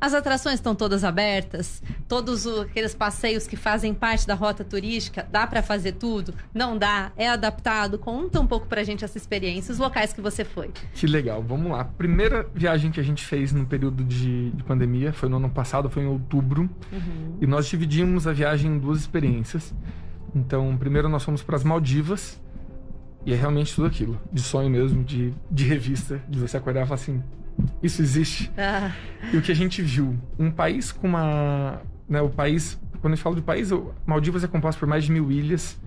as 0.00 0.14
atrações 0.14 0.56
estão 0.56 0.74
todas 0.74 1.04
abertas? 1.04 1.82
Todos 2.08 2.46
aqueles 2.46 2.94
passeios 2.94 3.46
que 3.46 3.56
fazem 3.56 3.94
parte 3.94 4.26
da 4.26 4.34
rota 4.34 4.64
turística, 4.64 5.26
dá 5.30 5.46
para 5.46 5.62
fazer 5.62 5.92
tudo? 5.92 6.34
Não 6.52 6.76
dá? 6.76 7.12
É 7.16 7.28
adaptado? 7.28 7.98
Conta 7.98 8.40
um 8.40 8.46
pouco 8.46 8.66
pra 8.66 8.82
gente 8.84 9.04
essa 9.04 9.16
experiência, 9.16 9.72
os 9.72 9.78
locais 9.78 10.12
que 10.12 10.20
você 10.20 10.44
foi. 10.44 10.70
Que 10.94 11.06
legal, 11.06 11.42
vamos 11.42 11.72
lá. 11.72 11.84
Primeira 11.84 12.48
viagem 12.54 12.90
que 12.90 13.00
a 13.00 13.02
gente 13.02 13.24
fez 13.24 13.52
no 13.52 13.66
período 13.66 14.04
de, 14.04 14.50
de 14.50 14.64
pandemia 14.64 15.12
foi 15.12 15.28
no 15.28 15.36
ano 15.36 15.50
passado, 15.50 15.88
foi 15.88 16.02
em 16.02 16.06
outubro. 16.06 16.68
Uhum. 16.92 17.38
E 17.40 17.46
nós 17.46 17.66
dividimos 17.66 18.26
a 18.26 18.32
viagem 18.32 18.72
em 18.72 18.78
duas 18.78 19.00
experiências. 19.00 19.74
Então, 20.34 20.76
primeiro 20.76 21.08
nós 21.08 21.24
fomos 21.24 21.42
para 21.42 21.56
as 21.56 21.64
Maldivas. 21.64 22.40
E 23.24 23.32
é 23.32 23.36
realmente 23.36 23.74
tudo 23.74 23.88
aquilo, 23.88 24.20
de 24.32 24.40
sonho 24.40 24.70
mesmo, 24.70 25.02
de, 25.02 25.34
de 25.50 25.64
revista, 25.64 26.22
de 26.28 26.38
você 26.38 26.58
acordar 26.58 26.82
e 26.82 26.84
falar 26.84 26.94
assim, 26.94 27.20
isso 27.82 28.02
existe. 28.02 28.50
Ah. 28.56 28.92
E 29.32 29.36
o 29.36 29.42
que 29.42 29.52
a 29.52 29.54
gente 29.54 29.82
viu, 29.82 30.16
um 30.38 30.50
país 30.50 30.92
com 30.92 31.06
uma, 31.06 31.80
né, 32.08 32.20
o 32.20 32.28
país, 32.28 32.80
quando 33.00 33.12
a 33.12 33.16
gente 33.16 33.22
fala 33.22 33.36
de 33.36 33.42
país, 33.42 33.70
Maldivas 34.04 34.44
é 34.44 34.46
composto 34.46 34.78
por 34.78 34.88
mais 34.88 35.04
de 35.04 35.12
mil 35.12 35.30
ilhas, 35.30 35.80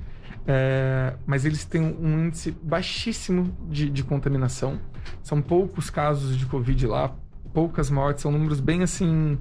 é, 0.47 1.13
mas 1.25 1.45
eles 1.45 1.65
têm 1.65 1.82
um 1.82 2.25
índice 2.25 2.51
baixíssimo 2.51 3.55
de, 3.69 3.89
de 3.89 4.03
contaminação. 4.03 4.79
São 5.21 5.41
poucos 5.41 5.89
casos 5.89 6.38
de 6.38 6.45
Covid 6.45 6.88
lá, 6.88 7.15
poucas 7.53 7.89
mortes, 7.89 8.21
são 8.21 8.32
números 8.32 8.60
bem 8.60 8.84
assim 8.84 9.38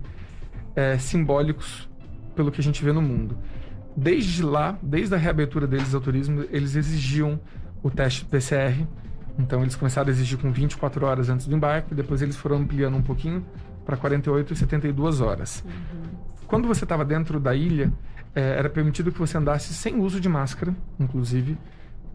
é, 0.75 0.99
simbólicos 0.99 1.89
pelo 2.35 2.51
que 2.51 2.61
a 2.61 2.65
gente 2.65 2.85
vê 2.85 2.93
no 2.93 3.03
mundo. 3.03 3.37
Desde 3.97 4.43
lá, 4.43 4.79
desde 4.83 5.15
a 5.15 5.19
reabertura 5.19 5.67
deles 5.67 5.95
ao 5.95 6.01
turismo, 6.01 6.45
eles 6.51 6.77
exigiam 6.77 7.41
o 7.83 7.91
teste 7.91 8.25
PCR 8.25 8.87
então 9.39 9.63
eles 9.63 9.77
começaram 9.77 10.09
a 10.09 10.11
exigir 10.11 10.37
com 10.39 10.51
24 10.51 11.07
horas 11.07 11.29
antes 11.29 11.47
do 11.47 11.55
embarque, 11.55 11.95
depois 11.95 12.21
eles 12.21 12.37
foram 12.37 12.57
ampliando 12.57 12.97
um 12.97 13.03
pouquinho 13.03 13.45
para 13.87 13.97
48 13.97 14.53
e 14.53 14.57
72 14.57 15.21
horas. 15.21 15.65
Uhum. 15.65 16.19
Quando 16.47 16.67
você 16.67 16.85
estava 16.85 17.05
dentro 17.05 17.39
da 17.39 17.55
ilha, 17.55 17.93
é, 18.35 18.41
era 18.59 18.69
permitido 18.69 19.13
que 19.13 19.19
você 19.19 19.39
andasse 19.39 19.73
sem 19.73 20.01
uso 20.01 20.21
de 20.21 20.29
máscara, 20.29 20.75
inclusive, 20.99 21.57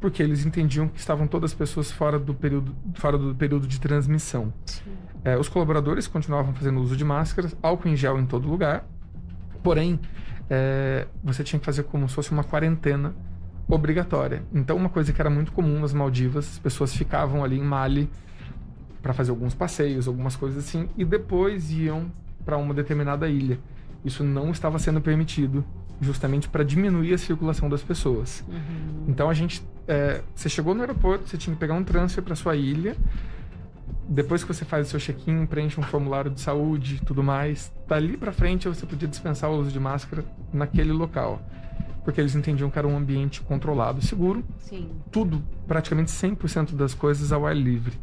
porque 0.02 0.22
eles 0.22 0.46
entendiam 0.46 0.88
que 0.88 1.00
estavam 1.00 1.26
todas 1.26 1.52
as 1.52 1.56
pessoas 1.56 1.90
fora 1.90 2.20
do 2.20 2.34
período, 2.34 2.76
fora 2.96 3.18
do 3.18 3.34
período 3.34 3.66
de 3.66 3.80
transmissão. 3.80 4.54
É, 5.24 5.38
os 5.38 5.48
colaboradores 5.48 6.08
continuavam 6.08 6.54
fazendo 6.54 6.82
uso 6.82 6.98
de 6.98 7.06
máscaras, 7.06 7.56
álcool 7.64 7.88
em 7.88 7.96
gel 7.96 8.20
em 8.20 8.26
todo 8.26 8.48
lugar, 8.48 8.86
porém, 9.64 10.00
é, 10.50 11.08
você 11.24 11.44
tinha 11.44 11.58
que 11.58 11.66
fazer 11.66 11.84
como 11.84 12.10
se 12.10 12.16
fosse 12.16 12.32
uma 12.32 12.44
quarentena 12.44 13.16
obrigatória. 13.68 14.44
Então, 14.54 14.76
uma 14.76 14.90
coisa 14.90 15.12
que 15.14 15.22
era 15.22 15.30
muito 15.30 15.52
comum 15.52 15.80
nas 15.80 15.94
Maldivas, 15.94 16.46
as 16.54 16.60
pessoas 16.60 16.96
ficavam 16.96 17.44
ali 17.44 17.58
em 17.58 17.64
Mali 17.64 18.10
para 19.02 19.14
fazer 19.14 19.32
alguns 19.32 19.54
passeios, 19.54 20.08
algumas 20.08 20.36
coisas 20.36 20.66
assim, 20.66 20.90
e 20.98 21.04
depois 21.04 21.72
iam 21.72 22.12
para 22.46 22.58
uma 22.58 22.74
determinada 22.74 23.28
ilha. 23.28 23.60
Isso 24.04 24.24
não 24.24 24.52
estava 24.52 24.80
sendo 24.80 25.02
permitido, 25.02 25.64
justamente 26.02 26.48
para 26.48 26.64
diminuir 26.64 27.14
a 27.14 27.18
circulação 27.18 27.70
das 27.70 27.82
pessoas. 27.82 28.44
Uhum. 28.48 29.06
Então, 29.08 29.30
a 29.30 29.34
gente 29.34 29.64
é, 29.88 30.22
você 30.34 30.50
chegou 30.50 30.74
no 30.74 30.82
aeroporto, 30.82 31.28
você 31.28 31.38
tinha 31.38 31.54
que 31.54 31.60
pegar 31.60 31.74
um 31.74 31.84
transfer 31.84 32.22
para 32.24 32.36
sua 32.36 32.56
ilha. 32.56 32.96
Depois 34.08 34.44
que 34.44 34.54
você 34.54 34.66
faz 34.66 34.88
o 34.88 34.90
seu 34.92 35.00
check-in, 35.00 35.46
preenche 35.46 35.80
um 35.80 35.84
formulário 35.84 36.30
de 36.30 36.42
saúde 36.42 36.96
e 36.96 37.06
tudo 37.06 37.24
mais, 37.24 37.72
dali 37.88 38.18
para 38.18 38.32
frente 38.32 38.68
você 38.68 38.86
podia 38.86 39.08
dispensar 39.08 39.50
o 39.50 39.58
uso 39.58 39.72
de 39.72 39.80
máscara 39.80 40.26
naquele 40.52 40.92
local. 40.92 41.42
Porque 42.04 42.20
eles 42.20 42.36
entendiam 42.36 42.70
que 42.70 42.78
era 42.78 42.88
um 42.88 42.98
ambiente 42.98 43.42
controlado, 43.42 44.02
seguro. 44.02 44.44
Sim. 44.60 44.90
Tudo, 45.12 45.42
praticamente 45.68 46.12
100% 46.12 46.76
das 46.76 46.94
coisas 46.94 47.32
ao 47.32 47.46
ar 47.46 47.56
livre. 47.56 47.98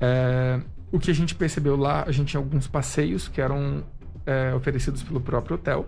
É, 0.00 0.60
o 0.90 0.98
que 0.98 1.10
a 1.10 1.14
gente 1.14 1.34
percebeu 1.34 1.76
lá, 1.76 2.04
a 2.06 2.12
gente 2.12 2.28
tinha 2.28 2.40
alguns 2.40 2.66
passeios 2.66 3.28
que 3.28 3.40
eram 3.40 3.84
é, 4.24 4.54
oferecidos 4.54 5.02
pelo 5.02 5.20
próprio 5.20 5.56
hotel. 5.56 5.86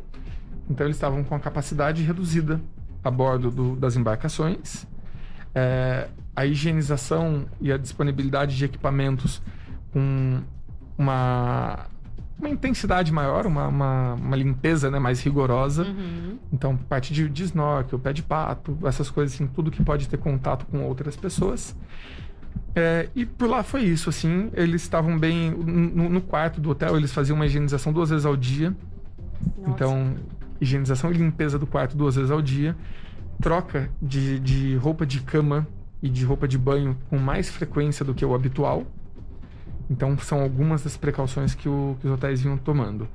Então 0.69 0.87
eles 0.87 0.97
estavam 0.97 1.25
com 1.25 1.35
a 1.35 1.41
capacidade 1.41 2.03
reduzida 2.03 2.61
a 3.03 3.11
bordo 3.11 3.51
do, 3.51 3.77
das 3.77 3.97
embarcações. 3.97 4.87
É, 5.55 6.09
a 6.37 6.47
higienização 6.47 7.47
e 7.61 7.73
a 7.73 7.77
disponibilidade 7.77 8.57
de 8.57 8.65
equipamentos 8.65 9.43
com 9.93 10.43
uma, 10.97 11.87
uma 12.41 12.49
intensidade 12.49 13.13
maior, 13.13 13.47
uma, 13.47 13.69
uma, 13.69 14.15
uma 14.15 14.37
limpeza 14.37 14.91
né, 14.91 14.99
mais 14.99 15.21
rigorosa. 15.23 15.85
Uhum. 15.85 16.39
Então, 16.53 16.77
parte 16.77 17.13
de, 17.13 17.29
de 17.29 17.45
snorkel, 17.45 17.99
pé 17.99 18.13
de 18.13 18.23
pato, 18.23 18.77
essas 18.85 19.11
coisas 19.11 19.35
assim, 19.35 19.47
tudo 19.47 19.71
que 19.71 19.83
pode 19.83 20.09
ter 20.09 20.17
contato 20.17 20.67
com 20.67 20.83
outras 20.83 21.17
pessoas. 21.17 21.77
É, 22.75 23.09
e 23.15 23.27
por 23.27 23.49
lá 23.49 23.63
foi 23.63 23.83
isso, 23.83 24.09
assim, 24.09 24.51
eles 24.55 24.83
estavam 24.83 25.19
bem... 25.19 25.51
No, 25.51 26.09
no 26.09 26.21
quarto 26.21 26.61
do 26.61 26.71
hotel, 26.71 26.97
eles 26.97 27.13
faziam 27.13 27.37
uma 27.37 27.47
higienização 27.47 27.93
duas 27.93 28.11
vezes 28.11 28.25
ao 28.25 28.37
dia. 28.37 28.75
Nossa. 29.59 29.71
Então, 29.71 30.15
higienização 30.61 31.11
e 31.11 31.15
limpeza 31.15 31.59
do 31.59 31.67
quarto 31.67 31.97
duas 31.97 32.17
vezes 32.17 32.31
ao 32.31 32.41
dia. 32.41 32.77
Troca 33.41 33.91
de, 34.01 34.39
de 34.39 34.77
roupa 34.77 35.05
de 35.05 35.21
cama 35.21 35.67
e 36.03 36.09
de 36.09 36.25
roupa 36.25 36.47
de 36.47 36.57
banho 36.57 36.97
com 37.09 37.19
mais 37.19 37.49
frequência 37.49 38.05
do 38.05 38.15
que 38.15 38.25
o 38.25 38.35
habitual. 38.35 38.87
Então, 39.91 40.17
são 40.19 40.41
algumas 40.41 40.83
das 40.85 40.97
precauções 40.97 41.55
que, 41.55 41.69
o- 41.69 41.97
que 42.01 42.07
os 42.07 42.13
hotéis 42.15 42.41
vinham 42.41 42.57
tomando. 42.57 43.09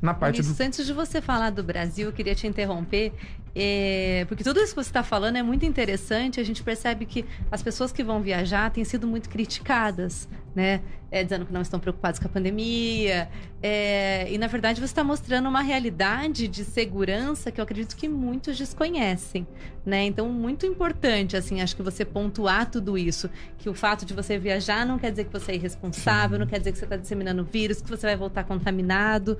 Na 0.00 0.14
parte 0.14 0.36
Vinícius, 0.36 0.56
do... 0.58 0.62
antes 0.62 0.86
de 0.86 0.92
você 0.92 1.20
falar 1.20 1.50
do 1.50 1.62
Brasil, 1.62 2.08
eu 2.08 2.12
queria 2.12 2.34
te 2.34 2.46
interromper, 2.46 3.12
é, 3.54 4.24
porque 4.28 4.42
tudo 4.42 4.60
isso 4.60 4.74
que 4.74 4.82
você 4.82 4.88
está 4.88 5.02
falando 5.02 5.36
é 5.36 5.42
muito 5.42 5.66
interessante. 5.66 6.40
A 6.40 6.44
gente 6.44 6.62
percebe 6.62 7.04
que 7.04 7.24
as 7.50 7.62
pessoas 7.62 7.92
que 7.92 8.02
vão 8.02 8.22
viajar 8.22 8.70
têm 8.70 8.84
sido 8.84 9.06
muito 9.06 9.28
criticadas, 9.28 10.28
né? 10.54 10.80
É, 11.10 11.22
dizendo 11.22 11.44
que 11.44 11.52
não 11.52 11.60
estão 11.60 11.78
preocupadas 11.78 12.18
com 12.18 12.26
a 12.26 12.30
pandemia. 12.30 13.28
é, 13.62 14.32
e, 14.32 14.38
na 14.38 14.46
verdade, 14.46 14.80
você 14.80 14.86
está 14.86 15.04
mostrando 15.04 15.46
uma 15.46 15.60
realidade 15.60 16.48
de 16.48 16.64
segurança 16.64 17.52
que 17.52 17.60
eu 17.60 17.64
acredito 17.64 17.94
que 17.94 18.08
muitos 18.08 18.56
desconhecem, 18.56 19.46
né? 19.84 20.04
Então, 20.04 20.30
muito 20.30 20.64
importante, 20.64 21.36
assim, 21.36 21.60
acho 21.60 21.76
que 21.76 21.82
você 21.82 22.06
pontuar 22.06 22.70
tudo 22.70 22.96
isso. 22.96 23.28
Que 23.58 23.68
o 23.68 23.74
fato 23.74 24.06
de 24.06 24.14
você 24.14 24.38
viajar 24.38 24.86
não 24.86 24.98
quer 24.98 25.10
dizer 25.10 25.24
que 25.24 25.32
você 25.32 25.52
é 25.52 25.54
irresponsável, 25.56 26.38
não 26.38 26.46
quer 26.46 26.58
dizer 26.58 26.72
que 26.72 26.78
você 26.78 26.84
está 26.84 26.96
disseminando 26.96 27.44
vírus, 27.44 27.82
que 27.82 27.90
você 27.90 28.06
vai 28.06 28.16
voltar 28.16 28.44
contaminado. 28.44 29.36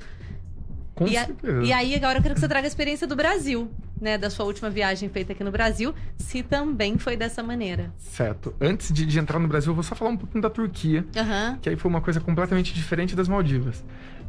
Com 0.95 1.07
E, 1.09 1.17
a- 1.17 1.25
certeza. 1.25 1.63
e 1.63 1.73
aí, 1.73 1.95
agora 1.95 2.19
eu 2.19 2.23
quero 2.23 2.35
que 2.35 2.41
você 2.41 2.49
traga 2.49 2.67
a 2.67 2.69
experiência 2.69 3.07
do 3.07 3.17
Brasil, 3.17 3.71
né? 4.01 4.19
Da 4.19 4.29
sua 4.29 4.45
última 4.45 4.69
viagem 4.69 5.09
feita 5.09 5.33
aqui 5.33 5.43
no 5.43 5.51
Brasil, 5.51 5.95
se 6.19 6.43
também 6.43 6.99
foi 6.99 7.17
dessa 7.17 7.43
maneira. 7.43 7.93
Certo. 7.97 8.55
Antes 8.61 8.93
de, 8.93 9.07
de 9.07 9.19
entrar 9.19 9.39
no 9.39 9.49
Brasil, 9.49 9.71
eu 9.71 9.75
vou 9.75 9.83
só 9.85 9.95
falar 9.95 10.11
um 10.11 10.17
pouquinho 10.17 10.43
da 10.43 10.51
Turquia, 10.51 11.05
Aham. 11.17 11.59
que 11.63 11.69
aí 11.69 11.77
foi 11.77 11.91
uma 11.91 12.01
coisa 12.03 12.21
completamente 12.21 12.75
diferente 12.75 13.17
das 13.17 13.27
Maldivas. 13.29 13.83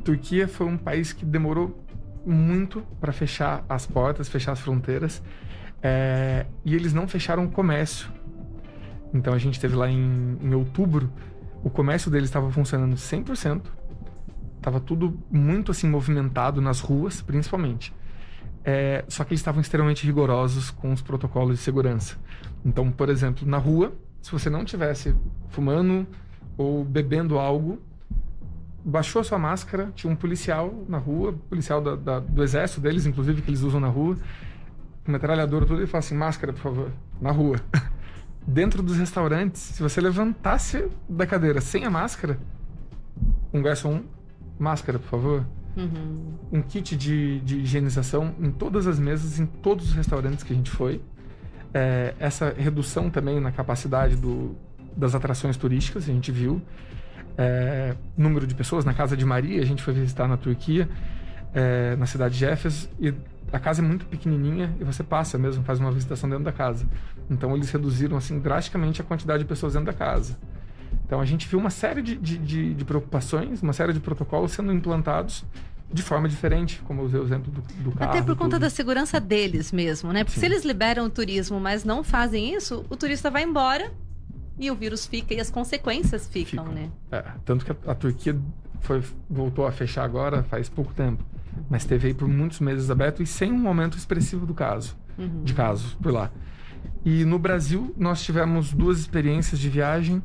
Turquia 0.06 0.48
foi 0.48 0.68
um 0.68 0.78
país 0.78 1.12
que 1.12 1.26
demorou 1.26 1.78
muito 2.26 2.82
para 3.02 3.12
fechar 3.12 3.66
as 3.68 3.86
portas, 3.86 4.30
fechar 4.30 4.54
as 4.54 4.60
fronteiras, 4.62 5.22
é, 5.82 6.46
e 6.64 6.74
eles 6.74 6.94
não 6.94 7.08
fecharam 7.08 7.44
o 7.46 7.50
comércio. 7.50 8.08
Então 9.14 9.34
a 9.34 9.38
gente 9.38 9.60
teve 9.60 9.76
lá 9.76 9.90
em, 9.90 10.38
em 10.42 10.54
outubro, 10.54 11.12
o 11.64 11.70
comércio 11.70 12.10
deles 12.10 12.30
estava 12.30 12.50
funcionando 12.52 12.96
100%, 12.96 13.62
estava 14.64 14.80
tudo 14.80 15.20
muito 15.30 15.72
assim 15.72 15.90
movimentado 15.90 16.62
nas 16.62 16.80
ruas, 16.80 17.22
principalmente. 17.22 17.94
É, 18.64 19.04
só 19.10 19.26
que 19.26 19.34
eles 19.34 19.42
estavam 19.42 19.60
extremamente 19.60 20.06
rigorosos 20.06 20.72
com 20.72 20.94
os 20.94 21.02
protocolos 21.02 21.58
de 21.58 21.64
segurança. 21.64 22.16
Então, 22.64 22.90
por 22.90 23.10
exemplo, 23.10 23.46
na 23.46 23.58
rua, 23.58 23.94
se 24.22 24.32
você 24.32 24.50
não 24.50 24.64
tivesse 24.64 25.14
fumando 25.50 26.08
ou 26.58 26.86
bebendo 26.86 27.38
algo, 27.38 27.78
baixou 28.86 29.20
a 29.20 29.24
sua 29.24 29.38
máscara, 29.38 29.92
tinha 29.96 30.12
um 30.12 30.16
policial 30.16 30.74
na 30.88 30.98
rua, 30.98 31.34
policial 31.50 31.82
da- 31.82 31.96
da- 31.98 32.20
do 32.20 32.42
exército 32.42 32.80
deles, 32.80 33.06
inclusive, 33.06 33.42
que 33.42 33.50
eles 33.50 33.62
usam 33.64 33.82
na 33.82 33.88
rua, 33.90 34.16
com 35.06 35.12
metralhadora 35.12 35.66
tudo, 35.66 35.84
e 35.84 35.88
fala 35.88 36.00
assim, 36.00 36.16
máscara, 36.16 36.54
por 36.54 36.62
favor, 36.62 36.92
na 37.20 37.32
rua. 37.32 37.58
Dentro 38.48 38.82
dos 38.82 38.98
restaurantes, 38.98 39.62
se 39.62 39.82
você 39.82 40.00
levantasse 40.00 40.88
da 41.08 41.26
cadeira 41.26 41.60
sem 41.60 41.84
a 41.86 41.90
máscara, 41.90 42.40
um 43.54 43.62
garçom, 43.62 44.04
máscara, 44.60 45.00
por 45.00 45.10
favor 45.10 45.46
Uhum. 45.76 46.36
um 46.52 46.62
kit 46.62 46.96
de, 46.96 47.40
de 47.40 47.58
higienização 47.62 48.36
em 48.40 48.52
todas 48.52 48.86
as 48.86 49.00
mesas, 49.00 49.40
em 49.40 49.46
todos 49.48 49.90
os 49.90 49.94
restaurantes 49.94 50.44
que 50.44 50.54
a 50.54 50.56
gente 50.56 50.70
foi. 50.70 51.02
É, 51.74 52.14
essa 52.20 52.54
redução 52.56 53.10
também 53.10 53.40
na 53.40 53.52
capacidade 53.52 54.16
do, 54.16 54.56
das 54.96 55.16
atrações 55.16 55.58
turísticas, 55.58 56.04
a 56.04 56.14
gente 56.14 56.32
viu. 56.32 56.62
É, 57.36 57.96
número 58.16 58.46
de 58.46 58.54
pessoas 58.54 58.86
na 58.86 58.94
Casa 58.94 59.18
de 59.18 59.26
Maria, 59.26 59.62
a 59.62 59.66
gente 59.66 59.82
foi 59.82 59.96
visitar 59.96 60.28
na 60.28 60.38
Turquia, 60.38 60.88
é, 61.52 61.96
na 61.96 62.06
cidade 62.06 62.38
de 62.38 62.46
Éfeso, 62.46 62.88
e 63.00 63.12
a 63.52 63.60
casa 63.60 63.82
é 63.82 63.86
muito 63.86 64.06
pequenininha 64.06 64.76
e 64.80 64.84
você 64.84 65.04
passa 65.04 65.38
mesmo, 65.38 65.64
faz 65.64 65.80
uma 65.80 65.92
visitação 65.92 66.30
dentro 66.30 66.44
da 66.44 66.52
casa. 66.52 66.86
Então 67.30 67.56
eles 67.56 67.70
reduziram 67.72 68.18
assim 68.18 68.40
drasticamente 68.40 69.02
a 69.02 69.04
quantidade 69.04 69.44
de 69.44 69.50
pessoas 69.50 69.74
dentro 69.74 69.88
da 69.88 69.94
casa. 69.94 70.38
Então 71.14 71.22
a 71.22 71.26
gente 71.26 71.48
viu 71.48 71.60
uma 71.60 71.70
série 71.70 72.02
de, 72.02 72.16
de, 72.16 72.40
de, 72.40 72.74
de 72.74 72.84
preocupações, 72.86 73.62
uma 73.62 73.72
série 73.72 73.94
de 73.94 74.00
protocolos 74.00 74.52
sendo 74.52 74.74
implantados 74.74 75.46
de 75.94 76.02
forma 76.02 76.28
diferente, 76.28 76.82
como 76.88 77.02
eu 77.02 77.06
usei 77.06 77.20
o 77.20 77.24
exemplo 77.24 77.52
do, 77.52 77.62
do 77.84 77.92
carro. 77.92 78.10
Até 78.10 78.22
por 78.24 78.36
conta 78.36 78.56
tudo. 78.56 78.62
da 78.62 78.70
segurança 78.72 79.20
deles 79.20 79.72
mesmo, 79.72 80.12
né? 80.12 80.24
Porque 80.24 80.40
Sim. 80.40 80.48
se 80.48 80.52
eles 80.52 80.66
liberam 80.66 81.06
o 81.06 81.10
turismo, 81.12 81.60
mas 81.60 81.84
não 81.86 82.04
fazem 82.04 82.56
isso, 82.56 82.84
o 82.90 82.98
turista 82.98 83.30
vai 83.30 83.44
embora 83.44 83.92
e 84.58 84.72
o 84.72 84.76
vírus 84.76 85.06
fica 85.06 85.36
e 85.36 85.40
as 85.40 85.52
consequências 85.52 86.28
ficam, 86.28 86.64
Ficam. 86.66 86.74
né? 86.82 86.90
É, 87.12 87.24
tanto 87.46 87.64
que 87.64 87.72
a, 87.72 87.92
a 87.92 87.94
Turquia 87.94 88.36
foi, 88.82 89.04
voltou 89.30 89.68
a 89.68 89.72
fechar 89.72 90.04
agora 90.06 90.42
faz 90.42 90.68
pouco 90.68 90.96
tempo. 90.96 91.24
Mas 91.70 91.86
teve 91.86 92.08
aí 92.08 92.14
por 92.16 92.28
muitos 92.28 92.60
meses 92.60 92.90
aberto 92.90 93.22
e 93.22 93.28
sem 93.28 93.52
um 93.54 93.68
aumento 93.68 93.96
expressivo 94.00 94.48
do 94.48 94.56
caso, 94.56 94.98
Uhum. 95.16 95.44
de 95.44 95.54
casos 95.54 95.94
por 95.94 96.12
lá. 96.12 96.32
E 97.06 97.24
no 97.24 97.38
Brasil, 97.38 97.94
nós 97.96 98.24
tivemos 98.24 98.74
duas 98.74 98.98
experiências 98.98 99.60
de 99.60 99.70
viagem. 99.70 100.24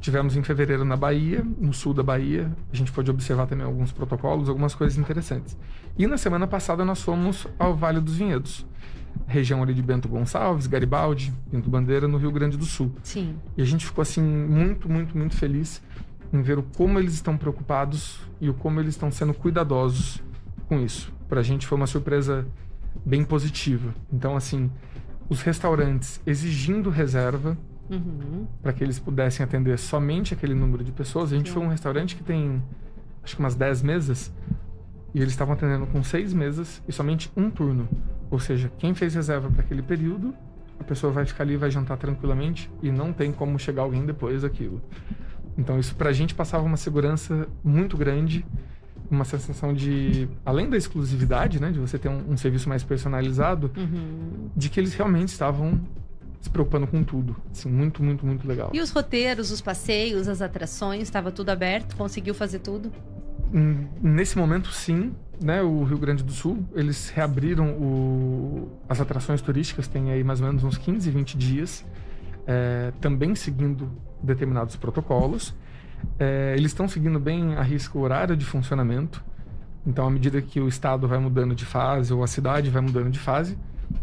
Tivemos 0.00 0.36
em 0.36 0.42
fevereiro 0.42 0.84
na 0.84 0.96
Bahia, 0.96 1.44
no 1.58 1.72
sul 1.72 1.94
da 1.94 2.02
Bahia. 2.02 2.54
A 2.72 2.76
gente 2.76 2.92
pôde 2.92 3.10
observar 3.10 3.46
também 3.46 3.64
alguns 3.64 3.90
protocolos, 3.90 4.48
algumas 4.48 4.74
coisas 4.74 4.98
interessantes. 4.98 5.56
E 5.96 6.06
na 6.06 6.18
semana 6.18 6.46
passada 6.46 6.84
nós 6.84 7.00
fomos 7.00 7.46
ao 7.58 7.74
Vale 7.74 8.00
dos 8.00 8.16
Vinhedos, 8.16 8.66
região 9.26 9.62
ali 9.62 9.72
de 9.72 9.82
Bento 9.82 10.08
Gonçalves, 10.08 10.66
Garibaldi, 10.66 11.32
Pinto 11.50 11.70
Bandeira, 11.70 12.06
no 12.06 12.18
Rio 12.18 12.30
Grande 12.30 12.56
do 12.56 12.64
Sul. 12.64 12.92
Sim. 13.02 13.36
E 13.56 13.62
a 13.62 13.64
gente 13.64 13.86
ficou 13.86 14.02
assim 14.02 14.22
muito, 14.22 14.88
muito, 14.88 15.16
muito 15.16 15.36
feliz 15.36 15.82
em 16.32 16.42
ver 16.42 16.58
o 16.58 16.62
como 16.62 16.98
eles 16.98 17.14
estão 17.14 17.36
preocupados 17.36 18.20
e 18.40 18.50
o 18.50 18.54
como 18.54 18.80
eles 18.80 18.94
estão 18.94 19.10
sendo 19.10 19.32
cuidadosos 19.32 20.22
com 20.66 20.80
isso. 20.80 21.12
Pra 21.28 21.42
gente 21.42 21.66
foi 21.66 21.76
uma 21.76 21.86
surpresa 21.86 22.46
bem 23.06 23.24
positiva. 23.24 23.94
Então 24.12 24.36
assim, 24.36 24.70
os 25.28 25.40
restaurantes 25.42 26.20
exigindo 26.26 26.90
reserva 26.90 27.56
Uhum. 27.90 28.46
para 28.62 28.72
que 28.72 28.82
eles 28.82 28.98
pudessem 28.98 29.44
atender 29.44 29.78
somente 29.78 30.32
aquele 30.34 30.54
número 30.54 30.82
de 30.82 30.90
pessoas. 30.92 31.32
A 31.32 31.36
gente 31.36 31.48
Sim. 31.48 31.54
foi 31.54 31.62
a 31.62 31.66
um 31.66 31.68
restaurante 31.68 32.16
que 32.16 32.22
tem 32.24 32.62
acho 33.22 33.36
que 33.36 33.40
umas 33.40 33.54
10 33.54 33.82
mesas 33.82 34.32
e 35.14 35.18
eles 35.20 35.32
estavam 35.32 35.54
atendendo 35.54 35.86
com 35.86 36.02
seis 36.02 36.32
mesas 36.32 36.82
e 36.88 36.92
somente 36.92 37.30
um 37.36 37.48
turno. 37.50 37.88
Ou 38.30 38.38
seja, 38.40 38.70
quem 38.78 38.94
fez 38.94 39.14
reserva 39.14 39.48
para 39.50 39.62
aquele 39.62 39.82
período, 39.82 40.34
a 40.80 40.84
pessoa 40.84 41.12
vai 41.12 41.24
ficar 41.24 41.44
ali, 41.44 41.56
vai 41.56 41.70
jantar 41.70 41.96
tranquilamente 41.96 42.70
e 42.82 42.90
não 42.90 43.12
tem 43.12 43.30
como 43.32 43.58
chegar 43.58 43.82
alguém 43.82 44.04
depois 44.04 44.42
daquilo. 44.42 44.82
Então 45.56 45.78
isso 45.78 45.94
pra 45.94 46.12
gente 46.12 46.34
passava 46.34 46.64
uma 46.64 46.76
segurança 46.76 47.46
muito 47.62 47.96
grande, 47.96 48.44
uma 49.10 49.24
sensação 49.24 49.72
de, 49.72 50.28
além 50.44 50.68
da 50.68 50.76
exclusividade, 50.76 51.60
né, 51.60 51.70
de 51.70 51.78
você 51.78 51.96
ter 51.98 52.08
um, 52.08 52.32
um 52.32 52.36
serviço 52.36 52.68
mais 52.68 52.82
personalizado, 52.82 53.70
Uhum. 53.76 54.48
de 54.56 54.68
que 54.68 54.80
eles 54.80 54.94
realmente 54.94 55.28
estavam 55.28 55.80
se 56.44 56.50
preocupando 56.50 56.86
com 56.86 57.02
tudo. 57.02 57.34
Assim, 57.50 57.70
muito, 57.70 58.02
muito, 58.02 58.24
muito 58.26 58.46
legal. 58.46 58.70
E 58.74 58.80
os 58.80 58.90
roteiros, 58.90 59.50
os 59.50 59.60
passeios, 59.62 60.28
as 60.28 60.42
atrações, 60.42 61.02
estava 61.04 61.32
tudo 61.32 61.48
aberto? 61.48 61.96
Conseguiu 61.96 62.34
fazer 62.34 62.58
tudo? 62.58 62.92
Hum, 63.52 63.86
Nesse 64.02 64.36
momento, 64.36 64.70
sim. 64.70 65.14
Né, 65.42 65.60
o 65.62 65.82
Rio 65.82 65.98
Grande 65.98 66.22
do 66.22 66.30
Sul, 66.30 66.64
eles 66.74 67.08
reabriram 67.08 67.70
o- 67.70 68.70
as 68.88 69.00
atrações 69.00 69.40
turísticas, 69.42 69.88
tem 69.88 70.12
aí 70.12 70.22
mais 70.22 70.40
ou 70.40 70.46
menos 70.46 70.62
uns 70.62 70.78
15, 70.78 71.10
20 71.10 71.36
dias, 71.36 71.84
é, 72.46 72.92
também 73.00 73.34
seguindo 73.34 73.90
determinados 74.22 74.76
protocolos. 74.76 75.52
É, 76.20 76.54
eles 76.56 76.70
estão 76.70 76.86
seguindo 76.86 77.18
bem 77.18 77.56
a 77.56 77.62
risca 77.62 77.98
o 77.98 78.02
horário 78.02 78.36
de 78.36 78.44
funcionamento. 78.44 79.24
Então, 79.84 80.06
à 80.06 80.10
medida 80.10 80.40
que 80.40 80.60
o 80.60 80.68
estado 80.68 81.08
vai 81.08 81.18
mudando 81.18 81.52
de 81.54 81.64
fase 81.64 82.12
ou 82.12 82.22
a 82.22 82.26
cidade 82.28 82.70
vai 82.70 82.80
mudando 82.82 83.10
de 83.10 83.18
fase, 83.18 83.58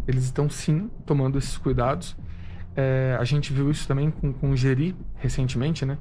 eles 0.07 0.25
estão 0.25 0.49
sim 0.49 0.89
tomando 1.05 1.37
esses 1.37 1.57
cuidados. 1.57 2.15
É, 2.76 3.17
a 3.19 3.24
gente 3.24 3.51
viu 3.51 3.69
isso 3.69 3.88
também 3.88 4.11
com, 4.11 4.32
com 4.32 4.51
o 4.51 4.55
Geri 4.55 4.95
recentemente, 5.15 5.86
né? 5.86 5.97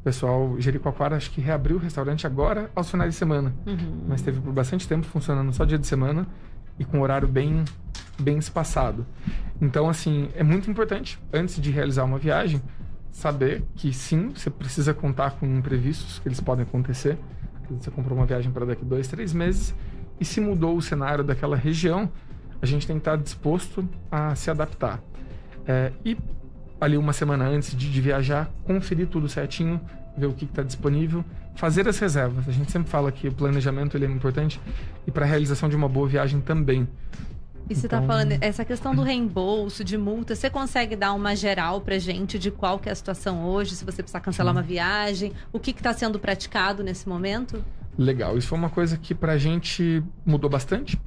O 0.00 0.02
pessoal, 0.02 0.58
Jericoacoara, 0.58 1.16
acho 1.16 1.30
que 1.30 1.40
reabriu 1.40 1.76
o 1.76 1.78
restaurante 1.78 2.26
agora 2.26 2.70
aos 2.74 2.90
finais 2.90 3.12
de 3.12 3.18
semana. 3.18 3.52
Uhum. 3.66 4.04
Mas 4.08 4.22
teve 4.22 4.40
por 4.40 4.52
bastante 4.52 4.88
tempo 4.88 5.06
funcionando 5.06 5.52
só 5.52 5.64
dia 5.64 5.78
de 5.78 5.86
semana 5.86 6.26
e 6.78 6.84
com 6.84 7.00
horário 7.00 7.28
bem, 7.28 7.64
bem 8.18 8.38
espaçado. 8.38 9.04
Então, 9.60 9.88
assim, 9.88 10.30
é 10.34 10.42
muito 10.42 10.70
importante, 10.70 11.18
antes 11.32 11.60
de 11.60 11.70
realizar 11.70 12.04
uma 12.04 12.18
viagem, 12.18 12.62
saber 13.10 13.64
que 13.74 13.92
sim, 13.92 14.28
você 14.28 14.48
precisa 14.48 14.94
contar 14.94 15.32
com 15.32 15.46
imprevistos, 15.46 16.20
que 16.20 16.28
eles 16.28 16.40
podem 16.40 16.62
acontecer. 16.64 17.18
Você 17.70 17.90
comprou 17.90 18.16
uma 18.16 18.24
viagem 18.24 18.50
para 18.50 18.64
daqui 18.64 18.84
dois, 18.84 19.08
três 19.08 19.32
meses, 19.32 19.74
e 20.20 20.24
se 20.24 20.40
mudou 20.40 20.76
o 20.76 20.80
cenário 20.80 21.22
daquela 21.22 21.56
região, 21.56 22.10
a 22.62 22.66
gente 22.66 22.86
tem 22.86 22.96
que 22.96 23.00
estar 23.00 23.16
disposto 23.16 23.86
a 24.10 24.34
se 24.34 24.50
adaptar. 24.50 25.00
É, 25.68 25.92
e 26.02 26.16
ali 26.80 26.96
uma 26.96 27.12
semana 27.12 27.46
antes 27.46 27.76
de, 27.76 27.90
de, 27.90 28.00
viajar, 28.00 28.50
conferir 28.64 29.06
tudo 29.06 29.28
certinho, 29.28 29.78
ver 30.16 30.26
o 30.26 30.32
que 30.32 30.46
está 30.46 30.62
disponível, 30.62 31.22
fazer 31.54 31.86
as 31.86 31.98
reservas. 31.98 32.48
A 32.48 32.52
gente 32.52 32.72
sempre 32.72 32.88
fala 32.88 33.12
que 33.12 33.28
o 33.28 33.32
planejamento 33.32 33.94
ele 33.94 34.06
é 34.06 34.08
importante 34.08 34.58
e 35.06 35.10
para 35.10 35.26
a 35.26 35.28
realização 35.28 35.68
de 35.68 35.76
uma 35.76 35.88
boa 35.88 36.08
viagem 36.08 36.40
também. 36.40 36.88
E 37.68 37.74
você 37.74 37.86
está 37.86 37.98
então... 37.98 38.06
falando, 38.06 38.38
essa 38.40 38.64
questão 38.64 38.94
do 38.94 39.02
reembolso, 39.02 39.84
de 39.84 39.98
multa, 39.98 40.34
você 40.34 40.48
consegue 40.48 40.96
dar 40.96 41.12
uma 41.12 41.36
geral 41.36 41.82
pra 41.82 41.98
gente 41.98 42.38
de 42.38 42.50
qual 42.50 42.78
que 42.78 42.88
é 42.88 42.92
a 42.92 42.94
situação 42.94 43.44
hoje, 43.44 43.76
se 43.76 43.84
você 43.84 44.02
precisar 44.02 44.20
cancelar 44.20 44.54
Sim. 44.54 44.58
uma 44.58 44.66
viagem, 44.66 45.32
o 45.52 45.60
que 45.60 45.72
está 45.72 45.92
sendo 45.92 46.18
praticado 46.18 46.82
nesse 46.82 47.06
momento? 47.06 47.62
Legal, 47.98 48.38
isso 48.38 48.48
foi 48.48 48.56
uma 48.56 48.70
coisa 48.70 48.96
que 48.96 49.14
pra 49.14 49.36
gente 49.36 50.02
mudou 50.24 50.48
bastante. 50.48 50.98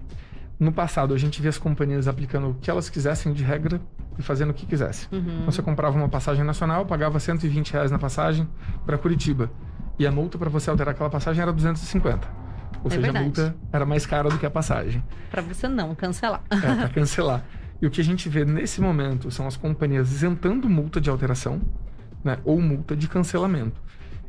No 0.61 0.71
passado, 0.71 1.11
a 1.15 1.17
gente 1.17 1.41
via 1.41 1.49
as 1.49 1.57
companhias 1.57 2.07
aplicando 2.07 2.51
o 2.51 2.53
que 2.53 2.69
elas 2.69 2.87
quisessem 2.87 3.33
de 3.33 3.43
regra 3.43 3.81
e 4.19 4.21
fazendo 4.21 4.51
o 4.51 4.53
que 4.53 4.63
quisesse. 4.63 5.07
Uhum. 5.11 5.17
Então, 5.17 5.45
você 5.45 5.59
comprava 5.59 5.97
uma 5.97 6.07
passagem 6.07 6.43
nacional, 6.45 6.85
pagava 6.85 7.19
120 7.19 7.73
reais 7.73 7.89
na 7.89 7.97
passagem 7.97 8.47
para 8.85 8.95
Curitiba. 8.95 9.49
E 9.97 10.05
a 10.05 10.11
multa 10.11 10.37
para 10.37 10.51
você 10.51 10.69
alterar 10.69 10.93
aquela 10.93 11.09
passagem 11.09 11.41
era 11.41 11.51
250. 11.51 12.27
Ou 12.83 12.87
é 12.87 12.89
seja, 12.91 13.01
verdade. 13.01 13.17
a 13.17 13.21
multa 13.23 13.55
era 13.73 13.87
mais 13.87 14.05
cara 14.05 14.29
do 14.29 14.37
que 14.37 14.45
a 14.45 14.51
passagem. 14.51 15.03
Para 15.31 15.41
você 15.41 15.67
não 15.67 15.95
cancelar. 15.95 16.43
É, 16.51 16.57
para 16.57 16.89
cancelar. 16.93 17.43
E 17.81 17.87
o 17.87 17.89
que 17.89 17.99
a 17.99 18.03
gente 18.03 18.29
vê 18.29 18.45
nesse 18.45 18.81
momento 18.81 19.31
são 19.31 19.47
as 19.47 19.57
companhias 19.57 20.11
isentando 20.11 20.69
multa 20.69 21.01
de 21.01 21.09
alteração 21.09 21.59
né, 22.23 22.37
ou 22.45 22.61
multa 22.61 22.95
de 22.95 23.07
cancelamento. 23.07 23.81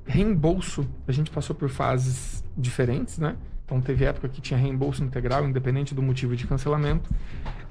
Reembolso, 0.06 0.88
a 1.06 1.12
gente 1.12 1.30
passou 1.30 1.54
por 1.54 1.68
fases 1.68 2.42
diferentes, 2.56 3.18
né? 3.18 3.36
Então 3.72 3.80
teve 3.80 4.04
época 4.04 4.28
que 4.28 4.42
tinha 4.42 4.60
reembolso 4.60 5.02
integral, 5.02 5.48
independente 5.48 5.94
do 5.94 6.02
motivo 6.02 6.36
de 6.36 6.46
cancelamento. 6.46 7.08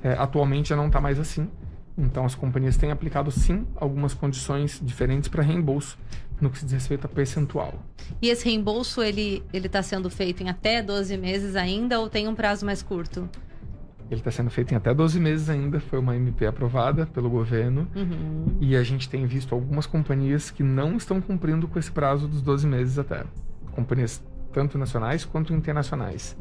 É, 0.04 0.14
atualmente 0.14 0.70
já 0.70 0.76
não 0.76 0.88
está 0.88 1.00
mais 1.00 1.20
assim. 1.20 1.48
Então 1.96 2.26
as 2.26 2.34
companhias 2.34 2.76
têm 2.76 2.90
aplicado 2.90 3.30
sim 3.30 3.68
algumas 3.76 4.16
condições 4.16 4.82
diferentes 4.84 5.30
para 5.30 5.44
reembolso 5.44 6.00
no 6.40 6.50
que 6.50 6.58
se 6.58 6.66
diz 6.66 6.74
respeito 6.74 7.06
a 7.06 7.08
percentual. 7.08 7.76
E 8.20 8.30
esse 8.30 8.46
reembolso 8.46 9.04
ele 9.04 9.44
ele 9.54 9.68
está 9.68 9.84
sendo 9.84 10.10
feito 10.10 10.42
em 10.42 10.50
até 10.50 10.82
12 10.82 11.16
meses 11.18 11.56
ainda 11.56 12.00
ou 12.00 12.10
tem 12.10 12.28
um 12.28 12.34
prazo 12.34 12.66
mais 12.66 12.82
curto? 12.82 13.30
Ele 14.10 14.20
está 14.20 14.32
sendo 14.32 14.50
feito 14.50 14.74
em 14.74 14.76
até 14.76 14.92
12 14.96 15.20
meses 15.20 15.50
ainda, 15.50 15.80
foi 15.80 16.00
uma 16.00 16.16
MP 16.16 16.48
aprovada 16.48 17.06
pelo 17.06 17.30
governo. 17.30 17.88
Uhum. 17.96 18.58
E 18.60 18.76
a 18.76 18.82
gente 18.82 19.08
tem 19.08 19.28
visto 19.28 19.54
algumas 19.54 19.86
companhias 19.86 20.50
que 20.50 20.64
não 20.64 20.98
estão 20.98 21.22
cumprindo 21.22 21.68
com 21.68 21.78
esse 21.78 21.92
prazo 21.92 22.28
dos 22.28 22.42
12 22.42 22.66
meses 22.66 22.98
até. 22.98 23.24
Companhias 23.72 24.22
tanto 24.54 24.78
nacionais 24.78 25.26
quanto 25.26 25.54
internacionais. 25.54 26.38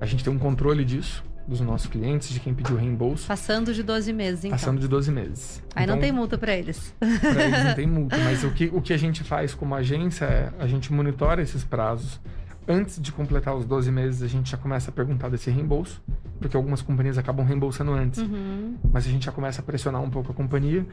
A 0.00 0.06
gente 0.06 0.24
tem 0.24 0.32
um 0.32 0.38
controle 0.38 0.84
disso, 0.84 1.24
dos 1.46 1.60
nossos 1.60 1.86
clientes, 1.86 2.30
de 2.30 2.40
quem 2.40 2.54
pediu 2.54 2.76
reembolso. 2.76 3.26
Passando 3.26 3.72
de 3.72 3.82
12 3.82 4.12
meses, 4.12 4.44
então. 4.44 4.58
Passando 4.58 4.80
de 4.80 4.88
12 4.88 5.10
meses. 5.12 5.62
Aí 5.74 5.84
então, 5.84 5.96
não 5.96 6.02
tem 6.02 6.12
multa 6.12 6.38
para 6.38 6.54
eles. 6.54 6.94
Para 6.98 7.44
eles 7.44 7.64
não 7.64 7.74
tem 7.74 7.86
multa, 7.86 8.16
mas 8.18 8.44
o 8.44 8.50
que, 8.50 8.70
o 8.72 8.80
que 8.80 8.92
a 8.92 8.96
gente 8.96 9.22
faz 9.22 9.54
como 9.54 9.74
agência 9.74 10.24
é 10.24 10.52
a 10.58 10.66
gente 10.66 10.92
monitora 10.92 11.42
esses 11.42 11.64
prazos. 11.64 12.20
Antes 12.66 12.98
de 12.98 13.12
completar 13.12 13.54
os 13.54 13.66
12 13.66 13.92
meses, 13.92 14.22
a 14.22 14.26
gente 14.26 14.50
já 14.50 14.56
começa 14.56 14.90
a 14.90 14.92
perguntar 14.92 15.28
desse 15.28 15.50
reembolso, 15.50 16.02
porque 16.40 16.56
algumas 16.56 16.80
companhias 16.80 17.18
acabam 17.18 17.44
reembolsando 17.44 17.92
antes. 17.92 18.20
Uhum. 18.20 18.76
Mas 18.90 19.06
a 19.06 19.10
gente 19.10 19.26
já 19.26 19.32
começa 19.32 19.60
a 19.60 19.64
pressionar 19.64 20.00
um 20.00 20.08
pouco 20.08 20.32
a 20.32 20.34
companhia 20.34 20.86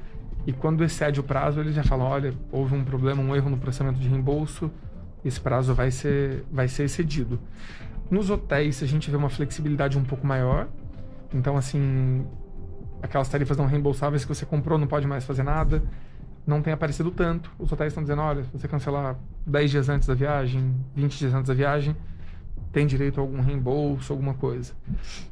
e 0.45 0.51
quando 0.51 0.83
excede 0.83 1.19
o 1.19 1.23
prazo, 1.23 1.59
eles 1.59 1.75
já 1.75 1.83
falam: 1.83 2.07
olha, 2.07 2.33
houve 2.51 2.75
um 2.75 2.83
problema, 2.83 3.21
um 3.21 3.35
erro 3.35 3.49
no 3.49 3.57
processamento 3.57 3.99
de 3.99 4.07
reembolso, 4.07 4.71
esse 5.23 5.39
prazo 5.39 5.73
vai 5.73 5.91
ser, 5.91 6.43
vai 6.51 6.67
ser 6.67 6.83
excedido. 6.83 7.39
Nos 8.09 8.29
hotéis, 8.29 8.83
a 8.83 8.85
gente 8.85 9.09
vê 9.09 9.15
uma 9.15 9.29
flexibilidade 9.29 9.97
um 9.97 10.03
pouco 10.03 10.25
maior. 10.25 10.67
Então, 11.33 11.55
assim, 11.55 12.25
aquelas 13.01 13.29
tarifas 13.29 13.57
não 13.57 13.65
reembolsáveis 13.65 14.25
que 14.25 14.33
você 14.33 14.45
comprou, 14.45 14.77
não 14.77 14.87
pode 14.87 15.07
mais 15.07 15.23
fazer 15.23 15.43
nada. 15.43 15.81
Não 16.45 16.61
tem 16.61 16.73
aparecido 16.73 17.11
tanto. 17.11 17.51
Os 17.57 17.71
hotéis 17.71 17.91
estão 17.91 18.03
dizendo, 18.03 18.21
olha, 18.21 18.43
se 18.43 18.49
você 18.51 18.67
cancelar 18.67 19.17
10 19.45 19.71
dias 19.71 19.89
antes 19.89 20.07
da 20.07 20.13
viagem, 20.13 20.75
20 20.95 21.17
dias 21.17 21.33
antes 21.33 21.47
da 21.47 21.53
viagem, 21.53 21.95
tem 22.71 22.87
direito 22.87 23.19
a 23.19 23.21
algum 23.21 23.41
reembolso, 23.41 24.11
alguma 24.11 24.33
coisa. 24.33 24.73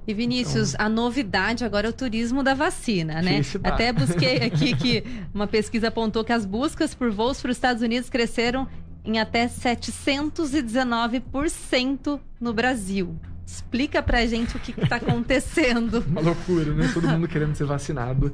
E 0.05 0.13
Vinícius, 0.13 0.73
então, 0.73 0.85
a 0.85 0.89
novidade 0.89 1.63
agora 1.63 1.87
é 1.87 1.89
o 1.89 1.93
turismo 1.93 2.43
da 2.43 2.53
vacina, 2.53 3.21
né? 3.21 3.41
Até 3.63 3.93
busquei 3.93 4.37
aqui 4.43 4.75
que 4.75 5.03
uma 5.33 5.47
pesquisa 5.47 5.87
apontou 5.87 6.23
que 6.23 6.33
as 6.33 6.45
buscas 6.45 6.93
por 6.93 7.11
voos 7.11 7.41
para 7.41 7.51
os 7.51 7.57
Estados 7.57 7.81
Unidos 7.81 8.09
cresceram 8.09 8.67
em 9.09 9.19
até 9.19 9.47
719% 9.47 12.19
no 12.39 12.53
Brasil. 12.53 13.19
Explica 13.45 14.01
pra 14.03 14.25
gente 14.27 14.55
o 14.55 14.59
que, 14.59 14.79
está 14.79 14.97
acontecendo. 14.97 16.05
Uma 16.07 16.21
loucura, 16.21 16.75
né? 16.75 16.87
Todo 16.93 17.07
mundo 17.07 17.27
querendo 17.27 17.55
ser 17.55 17.65
vacinado. 17.65 18.31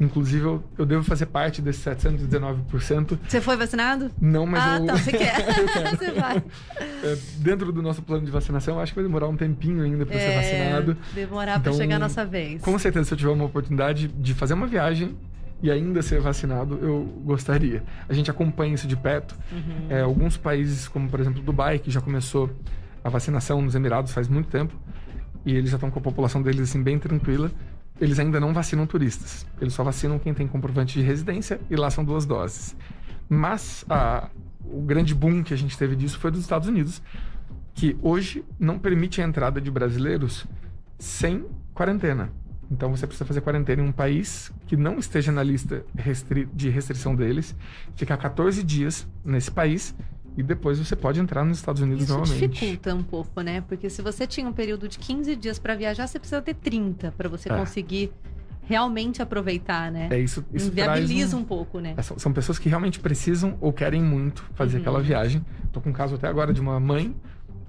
Inclusive, 0.00 0.44
eu, 0.44 0.64
eu 0.76 0.84
devo 0.86 1.04
fazer 1.04 1.26
parte 1.26 1.62
desses 1.62 1.84
719%. 1.84 3.18
Você 3.26 3.40
foi 3.40 3.56
vacinado? 3.56 4.10
Não, 4.20 4.46
mas 4.46 4.62
ah, 4.62 4.78
eu... 4.78 4.86
tá, 4.86 4.96
você 4.96 5.10
quer. 5.12 5.34
você 5.96 6.10
vai. 6.12 6.42
É, 7.02 7.18
dentro 7.38 7.72
do 7.72 7.82
nosso 7.82 8.02
plano 8.02 8.24
de 8.24 8.30
vacinação, 8.30 8.78
acho 8.80 8.92
que 8.92 8.96
vai 8.96 9.04
demorar 9.04 9.28
um 9.28 9.36
tempinho 9.36 9.82
ainda 9.82 10.04
para 10.04 10.16
é, 10.16 10.20
ser 10.20 10.34
vacinado. 10.34 10.96
Demorar 11.14 11.58
então, 11.58 11.72
para 11.72 11.80
chegar 11.80 11.96
a 11.96 12.00
nossa 12.00 12.24
vez. 12.24 12.62
Com 12.62 12.78
certeza, 12.78 13.06
se 13.06 13.14
eu 13.14 13.18
tiver 13.18 13.30
uma 13.30 13.44
oportunidade 13.44 14.08
de 14.08 14.34
fazer 14.34 14.54
uma 14.54 14.66
viagem 14.66 15.16
e 15.62 15.70
ainda 15.70 16.02
ser 16.02 16.20
vacinado, 16.20 16.78
eu 16.80 17.04
gostaria. 17.24 17.82
A 18.08 18.12
gente 18.12 18.30
acompanha 18.30 18.74
isso 18.74 18.86
de 18.86 18.96
perto. 18.96 19.36
Uhum. 19.50 19.86
É, 19.90 20.00
alguns 20.02 20.36
países, 20.36 20.86
como 20.86 21.08
por 21.08 21.20
exemplo 21.20 21.42
Dubai, 21.42 21.78
que 21.78 21.90
já 21.90 22.00
começou 22.00 22.50
a 23.02 23.08
vacinação 23.08 23.60
nos 23.60 23.74
Emirados 23.74 24.12
faz 24.12 24.28
muito 24.28 24.48
tempo, 24.48 24.74
e 25.44 25.54
eles 25.54 25.70
já 25.70 25.76
estão 25.76 25.90
com 25.90 25.98
a 25.98 26.02
população 26.02 26.42
deles 26.42 26.60
assim 26.60 26.82
bem 26.82 26.98
tranquila. 26.98 27.50
Eles 28.00 28.18
ainda 28.18 28.38
não 28.38 28.52
vacinam 28.52 28.86
turistas. 28.86 29.44
Eles 29.60 29.74
só 29.74 29.82
vacinam 29.82 30.18
quem 30.18 30.32
tem 30.32 30.46
comprovante 30.46 30.98
de 30.98 31.04
residência 31.04 31.60
e 31.68 31.74
lá 31.74 31.90
são 31.90 32.04
duas 32.04 32.24
doses. 32.24 32.76
Mas 33.28 33.84
a, 33.88 34.28
o 34.64 34.80
grande 34.82 35.14
boom 35.14 35.42
que 35.42 35.52
a 35.52 35.56
gente 35.56 35.76
teve 35.76 35.96
disso 35.96 36.18
foi 36.18 36.30
dos 36.30 36.40
Estados 36.40 36.68
Unidos, 36.68 37.02
que 37.74 37.96
hoje 38.00 38.44
não 38.58 38.78
permite 38.78 39.20
a 39.20 39.24
entrada 39.24 39.60
de 39.60 39.70
brasileiros 39.70 40.46
sem 40.98 41.44
quarentena. 41.74 42.30
Então 42.70 42.90
você 42.90 43.06
precisa 43.06 43.24
fazer 43.24 43.40
quarentena 43.40 43.82
em 43.82 43.86
um 43.86 43.92
país 43.92 44.52
que 44.66 44.76
não 44.76 44.98
esteja 44.98 45.32
na 45.32 45.42
lista 45.42 45.84
restri 45.96 46.46
de 46.52 46.68
restrição 46.68 47.14
deles, 47.14 47.56
ficar 47.94 48.16
14 48.16 48.62
dias 48.62 49.06
nesse 49.24 49.50
país 49.50 49.94
e 50.36 50.42
depois 50.42 50.78
você 50.78 50.94
pode 50.94 51.18
entrar 51.18 51.44
nos 51.44 51.58
Estados 51.58 51.82
Unidos 51.82 52.04
Isso 52.04 52.12
novamente. 52.12 52.36
Isso 52.36 52.48
dificulta 52.48 52.94
um 52.94 53.02
pouco, 53.02 53.40
né? 53.40 53.60
Porque 53.62 53.88
se 53.88 54.02
você 54.02 54.26
tinha 54.26 54.46
um 54.46 54.52
período 54.52 54.86
de 54.86 54.98
15 54.98 55.34
dias 55.34 55.58
para 55.58 55.74
viajar, 55.74 56.06
você 56.06 56.18
precisa 56.18 56.42
ter 56.42 56.54
30 56.54 57.12
para 57.12 57.28
você 57.28 57.50
é. 57.50 57.56
conseguir 57.56 58.12
realmente 58.62 59.22
aproveitar, 59.22 59.90
né? 59.90 60.08
É 60.10 60.20
isso, 60.20 60.44
isso 60.52 60.68
Inviabiliza 60.68 61.36
um... 61.36 61.40
um... 61.40 61.44
pouco, 61.44 61.80
né? 61.80 61.94
É, 61.96 62.02
são 62.02 62.32
pessoas 62.32 62.58
que 62.58 62.68
realmente 62.68 63.00
precisam 63.00 63.56
ou 63.60 63.72
querem 63.72 64.02
muito 64.02 64.44
fazer 64.54 64.76
uhum. 64.76 64.82
aquela 64.82 65.00
viagem. 65.00 65.44
Tô 65.72 65.80
com 65.80 65.88
um 65.88 65.92
caso 65.92 66.16
até 66.16 66.28
agora 66.28 66.52
de 66.52 66.60
uma 66.60 66.78
mãe 66.78 67.16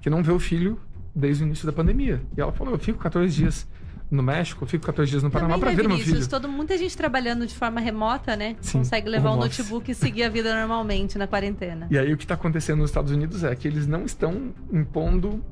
que 0.00 0.10
não 0.10 0.22
vê 0.22 0.30
o 0.30 0.38
filho 0.38 0.78
desde 1.12 1.42
o 1.42 1.46
início 1.46 1.66
da 1.66 1.72
pandemia. 1.72 2.22
E 2.36 2.40
ela 2.40 2.52
falou: 2.52 2.74
"Eu 2.74 2.78
fico 2.78 2.98
14 2.98 3.34
dias 3.34 3.66
no 4.10 4.22
México, 4.22 4.66
fico 4.66 4.84
14 4.86 5.08
dias 5.08 5.22
no 5.22 5.30
Panamá 5.30 5.58
para 5.58 5.70
ver 5.70 5.86
meu 5.86 5.96
filho. 5.96 6.28
Todo, 6.28 6.48
muita 6.48 6.76
gente 6.76 6.96
trabalhando 6.96 7.46
de 7.46 7.54
forma 7.54 7.80
remota, 7.80 8.34
né? 8.34 8.56
Sim, 8.60 8.78
consegue 8.78 9.08
levar 9.08 9.30
o 9.30 9.34
um 9.34 9.36
notebook 9.36 9.90
e 9.90 9.94
seguir 9.94 10.24
a 10.24 10.28
vida 10.28 10.52
normalmente 10.54 11.16
na 11.16 11.28
quarentena. 11.28 11.86
E 11.90 11.96
aí 11.96 12.12
o 12.12 12.16
que 12.16 12.24
está 12.24 12.34
acontecendo 12.34 12.80
nos 12.80 12.90
Estados 12.90 13.12
Unidos 13.12 13.44
é 13.44 13.54
que 13.54 13.68
eles 13.68 13.86
não 13.86 14.04
estão 14.04 14.52
impondo 14.72 15.44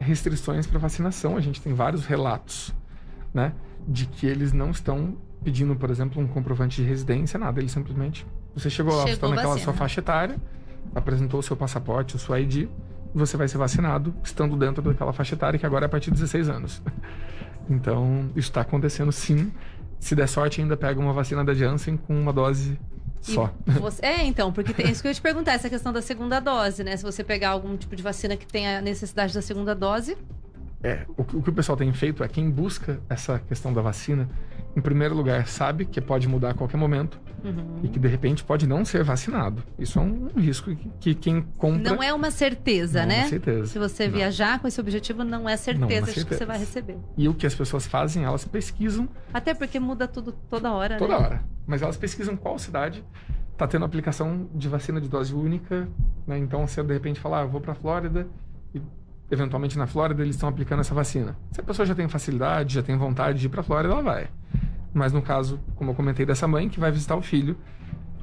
restrições 0.00 0.66
para 0.66 0.78
vacinação. 0.78 1.36
A 1.36 1.40
gente 1.40 1.60
tem 1.60 1.74
vários 1.74 2.06
relatos, 2.06 2.74
né? 3.34 3.52
De 3.86 4.06
que 4.06 4.26
eles 4.26 4.52
não 4.54 4.70
estão 4.70 5.16
pedindo, 5.44 5.76
por 5.76 5.90
exemplo, 5.90 6.22
um 6.22 6.26
comprovante 6.26 6.80
de 6.80 6.88
residência, 6.88 7.38
nada. 7.38 7.60
Eles 7.60 7.72
simplesmente... 7.72 8.26
Você 8.54 8.70
chegou 8.70 8.96
lá, 8.96 9.02
você 9.02 9.10
está 9.10 9.28
naquela 9.28 9.48
vacina. 9.48 9.64
sua 9.64 9.74
faixa 9.74 10.00
etária, 10.00 10.36
apresentou 10.94 11.40
o 11.40 11.42
seu 11.42 11.56
passaporte, 11.56 12.16
o 12.16 12.18
seu 12.18 12.36
ID, 12.36 12.68
você 13.14 13.36
vai 13.36 13.48
ser 13.48 13.58
vacinado 13.58 14.14
estando 14.24 14.56
dentro 14.56 14.82
daquela 14.82 15.12
faixa 15.12 15.34
etária, 15.34 15.58
que 15.58 15.66
agora 15.66 15.84
é 15.84 15.86
a 15.86 15.88
partir 15.88 16.10
de 16.10 16.16
16 16.16 16.48
anos. 16.48 16.82
Então, 17.68 18.30
isso 18.36 18.48
está 18.48 18.62
acontecendo 18.62 19.12
sim. 19.12 19.52
Se 19.98 20.14
der 20.14 20.28
sorte, 20.28 20.60
ainda 20.60 20.76
pega 20.76 21.00
uma 21.00 21.12
vacina 21.12 21.44
da 21.44 21.52
Janssen 21.52 21.96
com 21.96 22.18
uma 22.18 22.32
dose 22.32 22.78
só. 23.20 23.52
Você... 23.66 24.04
É, 24.04 24.24
então, 24.24 24.52
porque 24.52 24.72
tem 24.72 24.90
isso 24.90 25.02
que 25.02 25.08
eu 25.08 25.10
ia 25.10 25.14
te 25.14 25.20
perguntar, 25.20 25.52
essa 25.52 25.68
questão 25.68 25.92
da 25.92 26.00
segunda 26.00 26.40
dose, 26.40 26.84
né? 26.84 26.96
Se 26.96 27.02
você 27.02 27.24
pegar 27.24 27.50
algum 27.50 27.76
tipo 27.76 27.94
de 27.94 28.02
vacina 28.02 28.36
que 28.36 28.46
tenha 28.46 28.80
necessidade 28.80 29.34
da 29.34 29.42
segunda 29.42 29.74
dose. 29.74 30.16
É, 30.82 31.04
o, 31.16 31.22
o 31.22 31.42
que 31.42 31.50
o 31.50 31.52
pessoal 31.52 31.76
tem 31.76 31.92
feito 31.92 32.22
é 32.22 32.28
quem 32.28 32.48
busca 32.48 33.00
essa 33.08 33.40
questão 33.40 33.72
da 33.72 33.82
vacina, 33.82 34.28
em 34.76 34.80
primeiro 34.80 35.14
lugar, 35.14 35.46
sabe 35.46 35.84
que 35.84 36.00
pode 36.00 36.28
mudar 36.28 36.50
a 36.50 36.54
qualquer 36.54 36.76
momento 36.76 37.20
Uhum. 37.44 37.78
e 37.84 37.88
que 37.88 38.00
de 38.00 38.08
repente 38.08 38.42
pode 38.42 38.66
não 38.66 38.84
ser 38.84 39.04
vacinado. 39.04 39.62
Isso 39.78 39.96
é 40.00 40.02
um 40.02 40.26
risco 40.36 40.74
que, 40.74 40.88
que 40.98 41.14
quem 41.14 41.40
compra. 41.56 41.92
Não 41.94 42.02
é 42.02 42.12
uma 42.12 42.32
certeza, 42.32 43.04
Não 43.06 43.12
é 43.12 43.16
né? 43.16 43.20
uma 43.22 43.28
certeza. 43.28 43.66
Se 43.66 43.78
você 43.78 44.06
Não. 44.08 44.14
viajar 44.14 44.58
com 44.58 44.66
esse 44.66 44.80
objetivo, 44.80 45.22
não 45.22 45.48
é 45.48 45.56
certeza 45.56 45.86
Não 45.86 45.88
é 45.96 46.00
de 46.00 46.06
que 46.06 46.12
você 46.14 46.20
certeza. 46.20 46.46
vai 46.46 46.58
receber. 46.58 46.96
E 47.16 47.28
o 47.28 47.34
que 47.34 47.46
as 47.46 47.54
pessoas 47.54 47.86
fazem, 47.86 48.24
elas 48.24 48.44
pesquisam 48.44 49.08
Até 49.32 49.54
porque 49.54 49.78
muda 49.78 50.08
tudo 50.08 50.32
toda 50.50 50.72
hora, 50.72 50.96
toda 50.98 51.16
né? 51.16 51.24
hora. 51.24 51.44
Mas 51.64 51.80
elas 51.80 51.96
pesquisam 51.96 52.36
qual 52.36 52.58
cidade 52.58 53.04
está 53.52 53.68
tendo 53.68 53.84
aplicação 53.84 54.48
de 54.52 54.66
vacina 54.68 55.00
de 55.00 55.08
dose 55.08 55.32
única. 55.32 55.88
Né? 56.26 56.38
Então, 56.38 56.66
você 56.66 56.82
de 56.82 56.92
repente 56.92 57.20
fala, 57.20 57.38
ah, 57.38 57.42
eu 57.42 57.48
vou 57.48 57.60
para 57.60 57.74
Flórida 57.74 58.26
e 58.74 58.82
eventualmente 59.30 59.76
na 59.78 59.86
Flórida 59.86 60.22
eles 60.22 60.36
estão 60.36 60.48
aplicando 60.48 60.80
essa 60.80 60.94
vacina. 60.94 61.36
Se 61.52 61.60
a 61.60 61.62
pessoa 61.62 61.84
já 61.86 61.94
tem 61.94 62.08
facilidade, 62.08 62.74
já 62.74 62.82
tem 62.82 62.96
vontade 62.96 63.38
de 63.38 63.46
ir 63.46 63.48
para 63.48 63.62
Flórida, 63.62 63.92
ela 63.92 64.02
vai. 64.02 64.28
Mas 64.92 65.12
no 65.12 65.20
caso, 65.22 65.60
como 65.74 65.90
eu 65.90 65.94
comentei 65.94 66.24
dessa 66.24 66.48
mãe 66.48 66.68
que 66.68 66.80
vai 66.80 66.90
visitar 66.90 67.16
o 67.16 67.22
filho, 67.22 67.56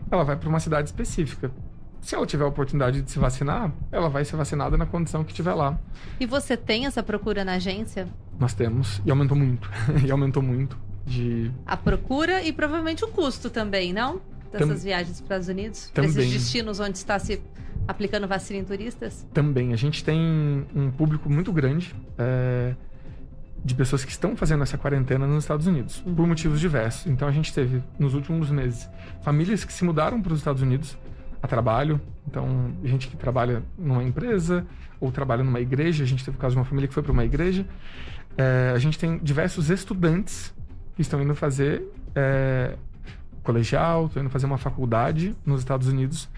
ela 0.10 0.24
vai 0.24 0.36
para 0.36 0.50
uma 0.50 0.60
cidade 0.60 0.88
específica. 0.90 1.52
Se 2.02 2.14
ela 2.14 2.26
tiver 2.26 2.44
a 2.44 2.48
oportunidade 2.48 3.02
de 3.02 3.10
se 3.10 3.18
vacinar, 3.18 3.72
ela 3.92 4.10
vai 4.10 4.24
ser 4.24 4.36
vacinada 4.36 4.78
na 4.78 4.86
condição 4.86 5.24
que 5.24 5.34
tiver 5.34 5.54
lá. 5.54 5.80
E 6.20 6.26
você 6.26 6.56
tem 6.56 6.86
essa 6.86 7.02
procura 7.02 7.44
na 7.44 7.54
agência? 7.54 8.08
Nós 8.40 8.54
temos 8.54 9.02
e 9.06 9.10
aumentou 9.10 9.36
muito, 9.38 9.70
e 10.06 10.12
aumentou 10.12 10.44
muito 10.44 10.78
de 11.06 11.52
A 11.66 11.78
procura 11.78 12.44
e 12.44 12.52
provavelmente 12.52 13.04
o 13.06 13.08
custo 13.08 13.50
também, 13.50 13.94
não? 13.94 14.22
Dessas 14.52 14.68
Tam- 14.70 14.76
viagens 14.76 15.22
para 15.22 15.38
os 15.38 15.46
Estados 15.46 15.48
Unidos? 15.48 15.90
Também. 15.94 16.12
Desses 16.12 16.32
destinos 16.34 16.80
onde 16.80 16.98
está 16.98 17.18
se 17.20 17.42
aplicando 17.88 18.28
vacina 18.28 18.60
em 18.60 18.64
turistas? 18.64 19.26
Também, 19.34 19.74
a 19.74 19.76
gente 19.76 20.04
tem 20.04 20.66
um 20.76 20.92
público 20.92 21.30
muito 21.30 21.52
grande 21.52 21.96
é, 22.18 22.74
de 23.64 23.74
pessoas 23.76 24.04
que 24.06 24.12
estão 24.12 24.36
fazendo 24.36 24.64
essa 24.64 24.78
quarentena 24.78 25.26
nos 25.26 25.44
Estados 25.44 25.68
Unidos, 25.68 26.04
Uhum. 26.06 26.16
por 26.16 26.28
motivos 26.28 26.60
diversos. 26.60 27.08
Então 27.08 27.28
a 27.28 27.32
gente 27.32 27.54
teve, 27.54 27.82
nos 27.98 28.14
últimos 28.14 28.50
meses, 28.50 28.90
famílias 29.24 29.64
que 29.64 29.74
se 29.74 29.84
mudaram 29.84 30.22
para 30.22 30.34
os 30.34 30.40
Estados 30.40 30.62
Unidos 30.62 30.98
a 31.42 31.48
trabalho. 31.48 32.00
Então, 32.28 32.74
gente 32.84 33.08
que 33.08 33.16
trabalha 33.18 33.64
numa 33.78 34.04
empresa 34.04 34.66
ou 35.00 35.12
trabalha 35.12 35.44
numa 35.44 35.60
igreja. 35.60 36.04
A 36.04 36.08
gente 36.08 36.24
teve 36.26 36.38
o 36.38 36.40
caso 36.40 36.56
de 36.56 36.60
uma 36.60 36.66
família 36.66 36.88
que 36.88 36.94
foi 36.94 37.04
para 37.04 37.12
uma 37.12 37.24
igreja. 37.26 37.66
É, 38.38 38.72
a 38.76 38.80
gente 38.80 38.98
tem 38.98 39.18
diversos 39.20 39.70
estudantes 39.70 40.54
que 40.96 41.02
estão 41.02 41.22
indo 41.22 41.36
fazer 41.36 41.84
é, 42.16 42.76
colegial, 43.44 44.08
estão 44.08 44.24
indo 44.24 44.30
fazer 44.30 44.46
uma 44.46 44.58
faculdade 44.58 45.36
nos 45.46 45.60
Estados 45.62 45.88
Unidos. 45.88 46.30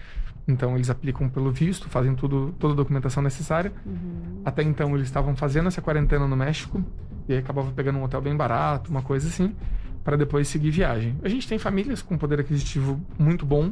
Então, 0.48 0.74
eles 0.74 0.88
aplicam 0.88 1.28
pelo 1.28 1.52
visto, 1.52 1.90
fazem 1.90 2.14
tudo, 2.14 2.54
toda 2.58 2.72
a 2.72 2.76
documentação 2.76 3.22
necessária. 3.22 3.70
Uhum. 3.84 4.40
Até 4.44 4.62
então, 4.62 4.94
eles 4.96 5.06
estavam 5.06 5.36
fazendo 5.36 5.68
essa 5.68 5.82
quarentena 5.82 6.26
no 6.26 6.34
México 6.34 6.82
e 7.28 7.34
aí 7.34 7.38
acabava 7.38 7.70
pegando 7.70 7.98
um 7.98 8.02
hotel 8.02 8.22
bem 8.22 8.34
barato, 8.34 8.90
uma 8.90 9.02
coisa 9.02 9.28
assim, 9.28 9.54
para 10.02 10.16
depois 10.16 10.48
seguir 10.48 10.70
viagem. 10.70 11.18
A 11.22 11.28
gente 11.28 11.46
tem 11.46 11.58
famílias 11.58 12.00
com 12.00 12.16
poder 12.16 12.40
aquisitivo 12.40 12.98
muito 13.18 13.44
bom 13.44 13.70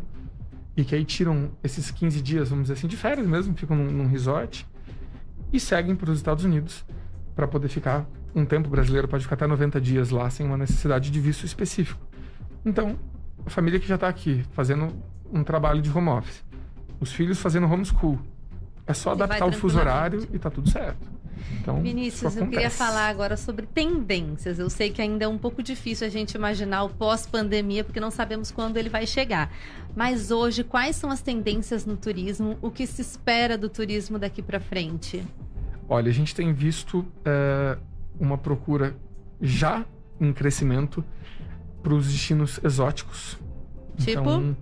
e 0.76 0.84
que 0.84 0.94
aí 0.94 1.04
tiram 1.04 1.50
esses 1.64 1.90
15 1.90 2.20
dias, 2.20 2.50
vamos 2.50 2.64
dizer 2.64 2.74
assim, 2.74 2.86
de 2.86 2.96
férias 2.96 3.26
mesmo, 3.26 3.56
ficam 3.56 3.74
num, 3.74 3.90
num 3.90 4.06
resort 4.06 4.68
e 5.50 5.58
seguem 5.58 5.96
para 5.96 6.10
os 6.10 6.18
Estados 6.18 6.44
Unidos 6.44 6.84
para 7.34 7.48
poder 7.48 7.68
ficar 7.68 8.06
um 8.34 8.44
tempo. 8.44 8.68
Brasileiro 8.68 9.08
pode 9.08 9.22
ficar 9.24 9.36
até 9.36 9.46
90 9.46 9.80
dias 9.80 10.10
lá 10.10 10.28
sem 10.28 10.44
uma 10.44 10.58
necessidade 10.58 11.10
de 11.10 11.18
visto 11.18 11.46
específico. 11.46 12.00
Então, 12.62 12.98
a 13.46 13.48
família 13.48 13.80
que 13.80 13.88
já 13.88 13.94
está 13.94 14.08
aqui 14.08 14.44
fazendo 14.52 14.92
um 15.32 15.42
trabalho 15.42 15.80
de 15.80 15.90
home 15.90 16.08
office, 16.08 16.44
os 17.00 17.12
filhos 17.12 17.38
fazendo 17.38 17.66
homeschool, 17.66 18.18
é 18.86 18.94
só 18.94 19.14
vai 19.14 19.24
adaptar 19.24 19.46
o 19.46 19.52
fuso 19.52 19.78
horário 19.78 20.26
e 20.32 20.38
tá 20.38 20.50
tudo 20.50 20.70
certo. 20.70 21.16
Então, 21.60 21.82
Vinícius, 21.82 22.36
eu 22.36 22.46
queria 22.46 22.70
falar 22.70 23.08
agora 23.08 23.36
sobre 23.36 23.66
tendências. 23.66 24.58
Eu 24.58 24.70
sei 24.70 24.90
que 24.90 25.02
ainda 25.02 25.24
é 25.24 25.28
um 25.28 25.38
pouco 25.38 25.62
difícil 25.62 26.06
a 26.06 26.10
gente 26.10 26.34
imaginar 26.34 26.84
o 26.84 26.88
pós-pandemia, 26.88 27.84
porque 27.84 28.00
não 28.00 28.10
sabemos 28.10 28.50
quando 28.50 28.76
ele 28.76 28.88
vai 28.88 29.06
chegar. 29.06 29.52
Mas 29.94 30.30
hoje, 30.30 30.64
quais 30.64 30.96
são 30.96 31.10
as 31.10 31.20
tendências 31.20 31.84
no 31.84 31.96
turismo? 31.96 32.56
O 32.62 32.70
que 32.70 32.86
se 32.86 33.02
espera 33.02 33.56
do 33.58 33.68
turismo 33.68 34.18
daqui 34.18 34.42
para 34.42 34.60
frente? 34.60 35.22
Olha, 35.88 36.08
a 36.10 36.12
gente 36.12 36.34
tem 36.34 36.52
visto 36.52 37.04
é, 37.24 37.78
uma 38.18 38.38
procura 38.38 38.96
já 39.40 39.84
em 40.20 40.32
crescimento 40.32 41.04
para 41.82 41.94
os 41.94 42.08
destinos 42.08 42.60
exóticos. 42.64 43.38
Tipo? 43.98 44.20
Então, 44.20 44.56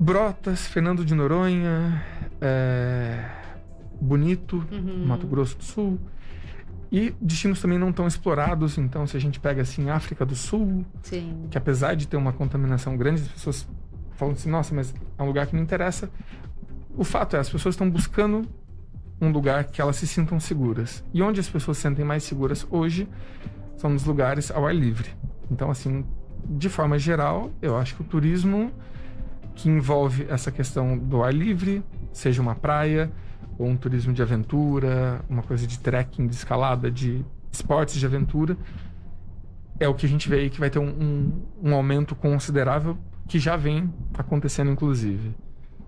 Brotas, 0.00 0.66
Fernando 0.66 1.04
de 1.04 1.14
Noronha, 1.14 2.02
é, 2.40 3.22
Bonito, 4.00 4.64
Uhum. 4.72 5.04
Mato 5.06 5.26
Grosso 5.26 5.58
do 5.58 5.62
Sul. 5.64 5.98
E 6.90 7.14
destinos 7.20 7.60
também 7.60 7.78
não 7.78 7.92
tão 7.92 8.06
explorados. 8.06 8.78
Então, 8.78 9.06
se 9.06 9.14
a 9.16 9.20
gente 9.20 9.38
pega 9.38 9.60
assim, 9.60 9.90
África 9.90 10.24
do 10.24 10.34
Sul, 10.34 10.84
Sim. 11.02 11.46
que 11.50 11.58
apesar 11.58 11.94
de 11.94 12.08
ter 12.08 12.16
uma 12.16 12.32
contaminação 12.32 12.96
grande, 12.96 13.20
as 13.22 13.28
pessoas 13.28 13.68
falam 14.12 14.32
assim, 14.34 14.50
nossa, 14.50 14.74
mas 14.74 14.94
é 15.18 15.22
um 15.22 15.26
lugar 15.26 15.46
que 15.46 15.54
me 15.54 15.60
interessa. 15.60 16.10
O 16.96 17.04
fato 17.04 17.36
é, 17.36 17.38
as 17.38 17.50
pessoas 17.50 17.74
estão 17.74 17.88
buscando 17.88 18.48
um 19.20 19.30
lugar 19.30 19.64
que 19.64 19.80
elas 19.82 19.96
se 19.96 20.06
sintam 20.06 20.40
seguras. 20.40 21.04
E 21.12 21.22
onde 21.22 21.38
as 21.38 21.48
pessoas 21.48 21.76
se 21.76 21.82
sentem 21.82 22.04
mais 22.06 22.24
seguras 22.24 22.66
hoje 22.70 23.06
são 23.76 23.90
nos 23.90 24.04
lugares 24.04 24.50
ao 24.50 24.66
ar 24.66 24.74
livre. 24.74 25.10
Então, 25.50 25.70
assim, 25.70 26.04
de 26.48 26.68
forma 26.70 26.98
geral, 26.98 27.50
eu 27.60 27.76
acho 27.76 27.94
que 27.94 28.00
o 28.00 28.04
turismo 28.04 28.72
que 29.54 29.68
envolve 29.68 30.26
essa 30.28 30.50
questão 30.50 30.96
do 30.96 31.22
ar 31.22 31.32
livre, 31.34 31.82
seja 32.12 32.40
uma 32.40 32.54
praia, 32.54 33.10
ou 33.58 33.66
um 33.68 33.76
turismo 33.76 34.12
de 34.12 34.22
aventura, 34.22 35.20
uma 35.28 35.42
coisa 35.42 35.66
de 35.66 35.78
trekking, 35.78 36.26
de 36.26 36.34
escalada, 36.34 36.90
de 36.90 37.24
esportes 37.52 37.96
de 37.96 38.06
aventura, 38.06 38.56
é 39.78 39.88
o 39.88 39.94
que 39.94 40.06
a 40.06 40.08
gente 40.08 40.28
vê 40.28 40.40
aí 40.40 40.50
que 40.50 40.60
vai 40.60 40.70
ter 40.70 40.78
um, 40.78 40.88
um, 40.88 41.42
um 41.70 41.74
aumento 41.74 42.14
considerável 42.14 42.96
que 43.28 43.38
já 43.38 43.56
vem 43.56 43.92
acontecendo, 44.14 44.70
inclusive. 44.70 45.34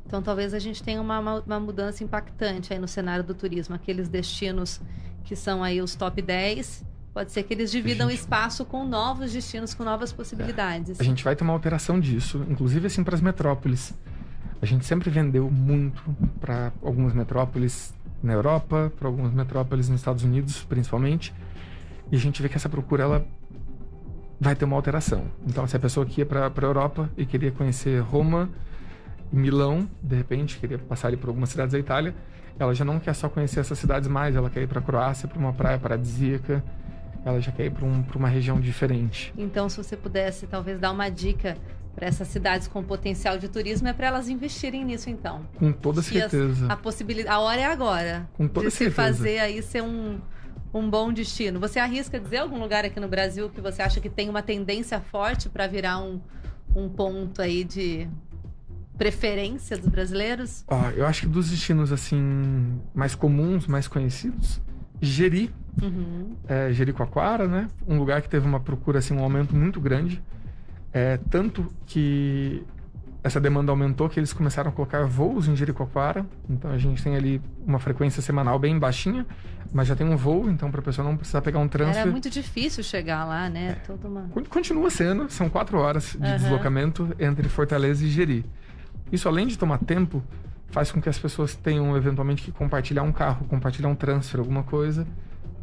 Então, 0.06 0.22
talvez 0.22 0.52
a 0.52 0.58
gente 0.58 0.82
tenha 0.82 1.00
uma, 1.00 1.18
uma- 1.40 1.60
mudança 1.60 2.04
impactante 2.04 2.72
aí 2.72 2.78
no 2.78 2.86
cenário 2.88 3.24
do 3.24 3.34
turismo. 3.34 3.74
Aqueles 3.74 4.08
destinos 4.08 4.80
que 5.24 5.34
são 5.34 5.62
aí 5.62 5.80
os 5.80 5.94
top 5.94 6.20
10, 6.20 6.84
pode 7.12 7.32
ser 7.32 7.42
que 7.42 7.52
eles 7.54 7.70
dividam 7.70 8.08
gente- 8.08 8.20
espaço 8.20 8.64
com 8.64 8.84
novos 8.84 9.32
destinos, 9.32 9.74
com 9.74 9.84
novas 9.84 10.12
possibilidades. 10.12 11.00
A 11.00 11.04
gente 11.04 11.22
vai 11.22 11.36
ter 11.36 11.44
uma 11.44 11.52
alteração 11.52 12.00
disso, 12.00 12.44
inclusive 12.48 12.86
assim 12.86 13.04
para 13.04 13.14
as 13.14 13.20
metrópoles. 13.20 13.94
A 14.60 14.66
gente 14.66 14.84
sempre 14.86 15.10
vendeu 15.10 15.50
muito 15.50 16.02
para 16.40 16.72
algumas 16.82 17.12
metrópoles 17.12 17.92
na 18.22 18.32
Europa, 18.32 18.92
para 18.98 19.08
algumas 19.08 19.32
metrópoles 19.32 19.88
nos 19.88 20.00
Estados 20.00 20.22
Unidos, 20.22 20.62
principalmente. 20.64 21.34
E 22.10 22.16
a 22.16 22.18
gente 22.18 22.40
vê 22.40 22.48
que 22.48 22.56
essa 22.56 22.68
procura 22.68 23.02
ela 23.02 23.26
vai 24.40 24.54
ter 24.54 24.64
uma 24.64 24.76
alteração. 24.76 25.24
Então, 25.46 25.66
se 25.66 25.76
a 25.76 25.80
pessoa 25.80 26.06
que 26.06 26.20
ia 26.20 26.26
para 26.26 26.46
a 26.46 26.64
Europa 26.64 27.10
e 27.16 27.26
queria 27.26 27.50
conhecer 27.50 28.00
Roma, 28.00 28.48
Milão, 29.32 29.88
de 30.02 30.14
repente, 30.14 30.58
queria 30.58 30.78
passar 30.78 31.08
ali 31.08 31.16
por 31.16 31.28
algumas 31.28 31.48
cidades 31.48 31.72
da 31.72 31.78
Itália, 31.78 32.14
ela 32.58 32.74
já 32.74 32.84
não 32.84 33.00
quer 33.00 33.14
só 33.14 33.28
conhecer 33.28 33.60
essas 33.60 33.78
cidades 33.78 34.08
mais, 34.08 34.36
ela 34.36 34.50
quer 34.50 34.62
ir 34.62 34.66
para 34.68 34.78
a 34.78 34.82
Croácia, 34.82 35.26
para 35.26 35.38
uma 35.38 35.52
praia 35.52 35.78
paradisíaca, 35.78 36.62
ela 37.24 37.40
já 37.40 37.52
quer 37.52 37.66
ir 37.66 37.70
para 37.70 37.84
um, 37.84 38.04
uma 38.16 38.28
região 38.28 38.60
diferente. 38.60 39.32
Então, 39.36 39.68
se 39.68 39.76
você 39.76 39.96
pudesse 39.96 40.46
talvez 40.46 40.78
dar 40.80 40.90
uma 40.90 41.08
dica 41.08 41.56
para 41.94 42.06
essas 42.06 42.28
cidades 42.28 42.66
com 42.66 42.82
potencial 42.82 43.38
de 43.38 43.48
turismo, 43.48 43.86
é 43.88 43.92
para 43.92 44.06
elas 44.06 44.28
investirem 44.28 44.84
nisso, 44.84 45.10
então. 45.10 45.46
Com 45.56 45.70
toda 45.72 46.00
Se 46.02 46.20
as- 46.20 46.30
certeza. 46.30 46.66
A 46.72 46.76
possibilidade, 46.76 47.34
a 47.36 47.38
hora 47.40 47.60
é 47.60 47.64
agora. 47.66 48.28
Com 48.34 48.48
toda 48.48 48.66
de 48.68 48.72
se 48.72 48.78
certeza. 48.78 48.96
fazer 48.96 49.38
aí 49.40 49.62
ser 49.62 49.82
um, 49.82 50.18
um 50.72 50.88
bom 50.88 51.12
destino. 51.12 51.60
Você 51.60 51.78
arrisca 51.78 52.18
dizer 52.18 52.38
algum 52.38 52.58
lugar 52.58 52.84
aqui 52.84 52.98
no 52.98 53.08
Brasil 53.08 53.50
que 53.50 53.60
você 53.60 53.82
acha 53.82 54.00
que 54.00 54.08
tem 54.08 54.28
uma 54.30 54.42
tendência 54.42 55.00
forte 55.00 55.48
para 55.50 55.66
virar 55.66 55.98
um, 55.98 56.18
um 56.74 56.88
ponto 56.88 57.42
aí 57.42 57.62
de 57.62 58.08
preferência 58.96 59.76
dos 59.76 59.88
brasileiros? 59.88 60.64
Ó, 60.68 60.90
eu 60.90 61.06
acho 61.06 61.22
que 61.22 61.26
dos 61.26 61.50
destinos 61.50 61.92
assim 61.92 62.80
mais 62.94 63.14
comuns, 63.14 63.66
mais 63.66 63.88
conhecidos, 63.88 64.60
Jeri, 65.00 65.52
Uhum. 65.80 66.36
é, 66.48 66.72
Jericoacoara, 66.72 67.46
né? 67.48 67.68
Um 67.86 67.98
lugar 67.98 68.20
que 68.22 68.28
teve 68.28 68.46
uma 68.46 68.60
procura 68.60 68.98
assim, 68.98 69.14
um 69.14 69.22
aumento 69.22 69.54
muito 69.56 69.80
grande, 69.80 70.22
é, 70.92 71.18
tanto 71.30 71.66
que 71.86 72.62
essa 73.24 73.40
demanda 73.40 73.70
aumentou 73.70 74.08
que 74.08 74.18
eles 74.18 74.32
começaram 74.32 74.70
a 74.70 74.72
colocar 74.72 75.04
voos 75.06 75.46
em 75.48 75.54
Jericoacoara. 75.56 76.26
Então 76.50 76.70
a 76.70 76.76
gente 76.78 77.02
tem 77.02 77.14
ali 77.16 77.40
uma 77.66 77.78
frequência 77.78 78.20
semanal 78.20 78.58
bem 78.58 78.78
baixinha, 78.78 79.24
mas 79.72 79.86
já 79.88 79.94
tem 79.96 80.06
um 80.06 80.16
voo, 80.16 80.50
então 80.50 80.70
para 80.70 80.80
a 80.80 80.82
pessoa 80.82 81.06
não 81.08 81.16
precisar 81.16 81.40
pegar 81.40 81.58
um 81.60 81.68
transfer. 81.68 82.00
Era 82.02 82.10
muito 82.10 82.28
difícil 82.28 82.82
chegar 82.82 83.24
lá, 83.24 83.48
né? 83.48 83.76
Toda 83.86 84.08
uma... 84.08 84.22
Con- 84.22 84.44
Continua 84.44 84.90
sendo, 84.90 85.30
são 85.30 85.48
quatro 85.48 85.78
horas 85.78 86.16
de 86.18 86.26
Aham. 86.26 86.36
deslocamento 86.36 87.14
entre 87.18 87.48
Fortaleza 87.48 88.04
e 88.04 88.08
Jeri. 88.08 88.44
Isso, 89.10 89.28
além 89.28 89.46
de 89.46 89.56
tomar 89.56 89.78
tempo, 89.78 90.22
faz 90.70 90.90
com 90.90 91.00
que 91.00 91.08
as 91.08 91.18
pessoas 91.18 91.54
tenham 91.54 91.96
eventualmente 91.96 92.42
que 92.42 92.50
compartilhar 92.50 93.02
um 93.04 93.12
carro, 93.12 93.46
compartilhar 93.46 93.88
um 93.88 93.94
transfer, 93.94 94.40
alguma 94.40 94.62
coisa. 94.64 95.06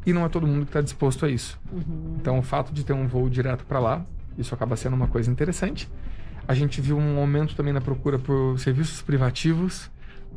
E 0.05 0.13
não 0.13 0.25
é 0.25 0.29
todo 0.29 0.47
mundo 0.47 0.65
que 0.65 0.69
está 0.69 0.81
disposto 0.81 1.25
a 1.25 1.29
isso. 1.29 1.59
Uhum. 1.71 2.15
Então, 2.19 2.39
o 2.39 2.41
fato 2.41 2.73
de 2.73 2.83
ter 2.83 2.93
um 2.93 3.07
voo 3.07 3.29
direto 3.29 3.65
para 3.65 3.79
lá, 3.79 4.05
isso 4.37 4.53
acaba 4.53 4.75
sendo 4.75 4.95
uma 4.95 5.07
coisa 5.07 5.29
interessante. 5.29 5.89
A 6.47 6.53
gente 6.53 6.81
viu 6.81 6.97
um 6.97 7.19
aumento 7.19 7.55
também 7.55 7.73
na 7.73 7.81
procura 7.81 8.17
por 8.17 8.57
serviços 8.59 9.01
privativos. 9.01 9.89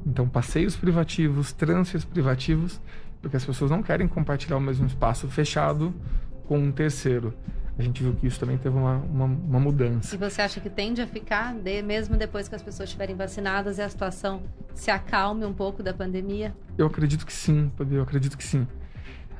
Então, 0.04 0.28
passeios 0.28 0.76
privativos, 0.76 1.52
transfers 1.52 2.04
privativos, 2.04 2.80
porque 3.20 3.36
as 3.36 3.44
pessoas 3.44 3.70
não 3.70 3.82
querem 3.82 4.08
compartilhar 4.08 4.56
o 4.56 4.60
mesmo 4.60 4.86
espaço 4.86 5.28
fechado 5.28 5.94
com 6.46 6.58
um 6.58 6.72
terceiro. 6.72 7.32
A 7.78 7.82
gente 7.82 8.02
viu 8.02 8.14
que 8.14 8.26
isso 8.26 8.38
também 8.38 8.58
teve 8.58 8.76
uma, 8.76 8.96
uma, 8.96 9.24
uma 9.24 9.60
mudança. 9.60 10.14
E 10.14 10.18
você 10.18 10.42
acha 10.42 10.60
que 10.60 10.68
tende 10.68 11.00
a 11.00 11.06
ficar, 11.06 11.54
de, 11.54 11.80
mesmo 11.80 12.16
depois 12.16 12.46
que 12.46 12.54
as 12.54 12.62
pessoas 12.62 12.88
estiverem 12.88 13.16
vacinadas 13.16 13.78
e 13.78 13.82
a 13.82 13.88
situação 13.88 14.42
se 14.74 14.90
acalme 14.90 15.46
um 15.46 15.54
pouco 15.54 15.82
da 15.82 15.94
pandemia? 15.94 16.54
Eu 16.76 16.86
acredito 16.86 17.24
que 17.24 17.32
sim, 17.32 17.72
eu 17.90 18.02
acredito 18.02 18.36
que 18.36 18.44
sim. 18.44 18.66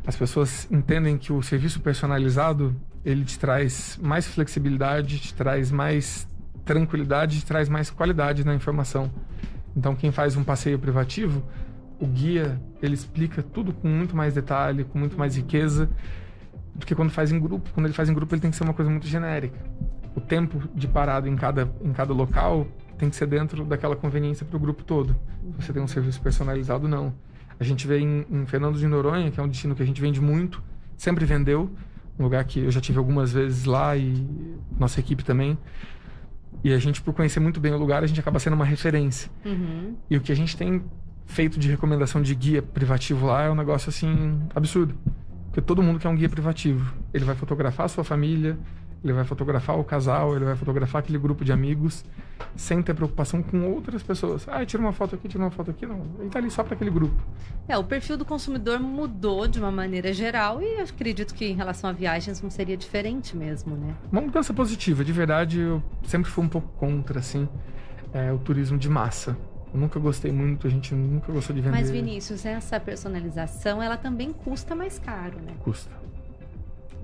As 0.07 0.17
pessoas 0.17 0.69
entendem 0.71 1.17
que 1.17 1.33
o 1.33 1.43
serviço 1.43 1.81
personalizado 1.81 2.75
ele 3.05 3.25
te 3.25 3.39
traz 3.39 3.99
mais 4.01 4.27
flexibilidade, 4.27 5.19
te 5.19 5.35
traz 5.35 5.71
mais 5.71 6.27
tranquilidade, 6.65 7.41
te 7.41 7.47
traz 7.47 7.69
mais 7.69 7.91
qualidade 7.91 8.45
na 8.45 8.55
informação. 8.55 9.11
Então, 9.77 9.95
quem 9.95 10.13
faz 10.13 10.37
um 10.37 10.45
passeio 10.45 10.79
privativo, 10.79 11.43
o 12.01 12.07
guia 12.07 12.61
ele 12.83 12.95
explica 12.95 13.43
tudo 13.43 13.73
com 13.73 13.89
muito 13.89 14.17
mais 14.17 14.35
detalhe, 14.35 14.85
com 14.85 14.99
muito 14.99 15.17
mais 15.17 15.37
riqueza 15.37 15.89
do 16.75 16.85
que 16.85 16.95
quando 16.95 17.11
faz 17.11 17.31
em 17.33 17.39
grupo. 17.39 17.71
Quando 17.73 17.87
ele 17.87 17.95
faz 17.95 18.09
em 18.09 18.15
grupo, 18.15 18.35
ele 18.35 18.41
tem 18.41 18.51
que 18.51 18.57
ser 18.57 18.65
uma 18.65 18.75
coisa 18.75 18.91
muito 18.91 19.07
genérica. 19.07 19.59
O 20.15 20.21
tempo 20.21 20.69
de 20.75 20.87
parado 20.87 21.29
em 21.29 21.37
cada, 21.37 21.73
em 21.81 21.93
cada 21.93 22.13
local 22.13 22.67
tem 22.99 23.09
que 23.09 23.17
ser 23.17 23.27
dentro 23.27 23.65
daquela 23.65 23.97
conveniência 23.97 24.45
para 24.45 24.57
o 24.57 24.61
grupo 24.61 24.85
todo. 24.85 25.17
Se 25.59 25.67
você 25.67 25.73
tem 25.73 25.83
um 25.83 25.89
serviço 25.89 26.21
personalizado, 26.21 26.87
não. 26.87 27.15
A 27.63 27.65
gente 27.65 27.87
vê 27.87 28.01
em, 28.01 28.27
em 28.29 28.45
Fernando 28.45 28.77
de 28.77 28.85
Noronha, 28.89 29.31
que 29.31 29.39
é 29.39 29.43
um 29.43 29.47
destino 29.47 29.73
que 29.73 29.83
a 29.85 29.87
gente 29.87 30.01
vende 30.01 30.21
muito, 30.21 30.61
sempre 30.97 31.25
vendeu, 31.25 31.71
um 32.19 32.25
lugar 32.25 32.45
que 32.45 32.59
eu 32.59 32.73
já 32.73 32.81
tive 32.81 32.99
algumas 32.99 33.33
vezes 33.33 33.67
lá 33.67 33.97
e 33.97 34.27
nossa 34.77 34.99
equipe 34.99 35.23
também. 35.23 35.57
E 36.65 36.73
a 36.73 36.79
gente, 36.79 37.01
por 37.01 37.15
conhecer 37.15 37.39
muito 37.39 37.61
bem 37.61 37.73
o 37.73 37.79
lugar, 37.79 38.03
a 38.03 38.07
gente 38.09 38.19
acaba 38.19 38.41
sendo 38.41 38.55
uma 38.55 38.65
referência. 38.65 39.31
Uhum. 39.45 39.95
E 40.11 40.17
o 40.17 40.21
que 40.21 40.33
a 40.33 40.35
gente 40.35 40.57
tem 40.57 40.83
feito 41.25 41.57
de 41.57 41.71
recomendação 41.71 42.21
de 42.21 42.35
guia 42.35 42.63
privativo 42.63 43.27
lá 43.27 43.45
é 43.45 43.51
um 43.51 43.55
negócio 43.55 43.91
assim 43.91 44.41
absurdo. 44.53 44.97
Porque 45.47 45.61
todo 45.61 45.81
mundo 45.85 46.01
quer 46.01 46.09
um 46.09 46.17
guia 46.17 46.29
privativo. 46.29 46.93
Ele 47.15 47.25
vai 47.25 47.37
fotografar 47.37 47.87
a 47.87 47.89
sua 47.89 48.03
família, 48.03 48.59
ele 49.03 49.13
vai 49.13 49.25
fotografar 49.25 49.79
o 49.79 49.85
casal, 49.85 50.37
ele 50.37 50.45
vai 50.45 50.55
fotografar 50.55 51.01
aquele 51.01 51.19
grupo 51.19 51.45
de 51.45 51.53
amigos, 51.53 52.05
sem 52.55 52.83
ter 52.83 52.95
preocupação 52.95 53.43
com 53.43 53.71
outras 53.73 54.03
pessoas. 54.03 54.47
Ah, 54.49 54.65
tira 54.65 54.83
uma 54.83 54.93
foto 54.93 55.15
aqui, 55.15 55.29
tira 55.29 55.43
uma 55.43 55.51
foto 55.51 55.71
aqui. 55.71 55.87
Não, 55.87 56.03
ele 56.21 56.31
tá 56.31 56.39
ali 56.39 56.51
só 56.51 56.63
para 56.63 56.75
aquele 56.75 56.91
grupo. 56.91 57.21
É, 57.67 57.77
o 57.77 57.85
perfil 57.85 58.17
do 58.17 58.25
consumidor 58.25 58.79
mudou 58.79 59.49
de 59.49 59.59
uma 59.59 59.73
maneira 59.73 60.13
geral 60.13 60.63
e 60.63 60.81
acredito 60.81 61.35
que 61.35 61.45
em 61.45 61.55
relação 61.55 61.91
a 61.91 61.93
viagens 61.93 62.41
não 62.41 62.51
seria 62.51 62.77
diferente 62.77 63.37
mesmo, 63.37 63.77
né? 63.77 63.95
Uma 64.11 64.21
mudança 64.21 64.55
positiva. 64.55 65.05
De 65.05 65.13
verdade, 65.13 65.61
eu 65.61 65.83
sempre 66.05 66.31
fui 66.31 66.45
um 66.45 66.49
pouco 66.49 66.69
contra, 66.77 67.19
assim, 67.19 67.49
é, 68.13 68.33
o 68.33 68.39
turismo 68.39 68.79
de 68.79 68.89
massa. 68.89 69.37
Eu 69.73 69.81
nunca 69.81 69.99
gostei 69.99 70.31
muito, 70.31 70.67
a 70.67 70.71
gente 70.71 70.95
nunca 70.95 71.33
gostou 71.33 71.57
de 71.57 71.63
vender. 71.63 71.75
Mas 71.75 71.91
Vinícius, 71.91 72.45
essa 72.45 72.79
personalização, 72.79 73.83
ela 73.83 73.97
também 73.97 74.33
custa 74.33 74.75
mais 74.75 74.99
caro, 74.99 75.41
né? 75.41 75.55
Custa. 75.61 76.02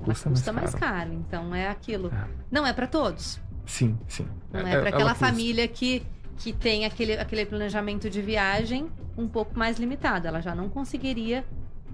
Custa, 0.05 0.31
custa 0.31 0.53
mais, 0.53 0.73
mais 0.73 0.81
caro. 0.81 0.95
caro. 0.97 1.13
Então 1.15 1.55
é 1.55 1.69
aquilo. 1.69 2.09
É. 2.09 2.25
Não 2.51 2.67
é 2.67 2.73
para 2.73 2.87
todos. 2.87 3.41
Sim, 3.67 3.99
sim. 4.09 4.27
Não 4.53 4.61
é, 4.61 4.63
É- 4.63 4.65
para 4.65 4.73
ela 4.81 4.89
aquela 4.89 5.11
custa. 5.11 5.27
família 5.27 5.69
que, 5.69 6.03
que 6.37 6.53
tem 6.53 6.85
aquele, 6.85 7.15
aquele 7.15 7.45
planejamento 7.47 8.09
de 8.09 8.23
viagem 8.23 8.89
um 9.17 9.29
pouco 9.29 9.59
mais 9.59 9.79
limitado. 9.79 10.27
Ela 10.27 10.41
já 10.41 10.55
não 10.55 10.69
conseguiria 10.69 11.45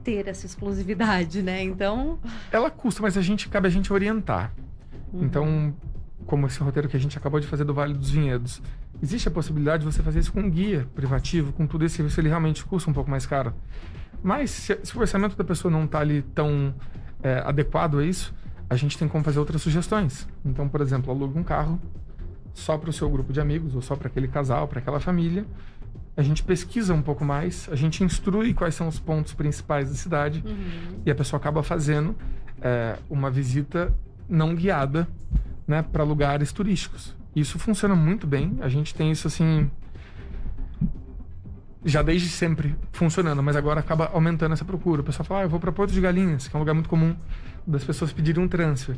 ter 0.04 0.28
essa 0.28 0.44
exclusividade, 0.46 1.42
né? 1.42 1.62
Então. 1.62 2.18
Ela 2.52 2.70
custa, 2.70 3.00
mas 3.02 3.16
a 3.16 3.22
gente 3.22 3.48
cabe 3.48 3.66
a 3.66 3.70
gente 3.70 3.92
orientar. 3.92 4.52
uhum. 5.12 5.24
Então, 5.24 5.74
como 6.26 6.46
esse 6.46 6.60
roteiro 6.60 6.88
que 6.88 6.96
a 6.96 7.00
gente 7.00 7.16
acabou 7.18 7.40
de 7.40 7.46
fazer 7.46 7.64
do 7.64 7.72
Vale 7.74 7.94
dos 7.94 8.10
Vinhedos, 8.10 8.62
existe 9.02 9.26
a 9.28 9.30
possibilidade 9.30 9.84
de 9.84 9.92
você 9.92 10.02
fazer 10.02 10.20
isso 10.20 10.32
com 10.32 10.40
um 10.40 10.50
guia 10.50 10.86
privativo, 10.94 11.52
com 11.52 11.66
tudo 11.66 11.84
esse 11.84 11.96
serviço, 11.96 12.20
ele 12.20 12.28
realmente 12.28 12.64
custa 12.64 12.90
um 12.90 12.94
pouco 12.94 13.10
mais 13.10 13.26
caro. 13.26 13.52
Mas 14.22 14.50
se, 14.50 14.78
se 14.82 14.96
o 14.96 15.00
orçamento 15.00 15.36
da 15.36 15.44
pessoa 15.44 15.70
não 15.72 15.84
está 15.84 15.98
ali 16.00 16.22
tão 16.34 16.74
é, 17.24 17.42
adequado 17.44 17.98
a 17.98 18.04
isso, 18.04 18.32
a 18.68 18.76
gente 18.76 18.96
tem 18.98 19.08
como 19.08 19.24
fazer 19.24 19.38
outras 19.38 19.62
sugestões. 19.62 20.28
Então, 20.44 20.68
por 20.68 20.80
exemplo, 20.80 21.10
aluga 21.10 21.38
um 21.38 21.42
carro 21.42 21.80
só 22.52 22.78
para 22.78 22.90
o 22.90 22.92
seu 22.92 23.08
grupo 23.10 23.32
de 23.32 23.40
amigos 23.40 23.74
ou 23.74 23.82
só 23.82 23.96
para 23.96 24.08
aquele 24.08 24.28
casal, 24.28 24.68
para 24.68 24.78
aquela 24.78 25.00
família. 25.00 25.44
A 26.16 26.22
gente 26.22 26.44
pesquisa 26.44 26.94
um 26.94 27.02
pouco 27.02 27.24
mais, 27.24 27.68
a 27.72 27.74
gente 27.74 28.04
instrui 28.04 28.54
quais 28.54 28.74
são 28.76 28.86
os 28.86 29.00
pontos 29.00 29.32
principais 29.32 29.88
da 29.88 29.94
cidade 29.96 30.44
Uhum. 30.46 31.00
e 31.04 31.10
a 31.10 31.14
pessoa 31.14 31.40
acaba 31.40 31.62
fazendo 31.62 32.14
é, 32.62 32.96
uma 33.10 33.30
visita 33.30 33.92
não 34.28 34.54
guiada 34.54 35.08
né, 35.66 35.82
para 35.82 36.04
lugares 36.04 36.52
turísticos. 36.52 37.16
Isso 37.34 37.58
funciona 37.58 37.96
muito 37.96 38.26
bem. 38.26 38.58
A 38.60 38.68
gente 38.68 38.94
tem 38.94 39.10
isso 39.10 39.26
assim 39.26 39.68
já 41.84 42.02
desde 42.02 42.28
sempre 42.28 42.74
funcionando, 42.92 43.42
mas 43.42 43.56
agora 43.56 43.80
acaba 43.80 44.10
aumentando 44.12 44.52
essa 44.52 44.64
procura. 44.64 45.02
O 45.02 45.04
pessoal 45.04 45.24
fala, 45.24 45.40
ah, 45.40 45.42
eu 45.44 45.48
vou 45.48 45.60
para 45.60 45.70
Porto 45.70 45.92
de 45.92 46.00
Galinhas, 46.00 46.48
que 46.48 46.56
é 46.56 46.58
um 46.58 46.60
lugar 46.60 46.72
muito 46.72 46.88
comum 46.88 47.14
das 47.66 47.84
pessoas 47.84 48.12
pedirem 48.12 48.42
um 48.42 48.48
transfer. 48.48 48.96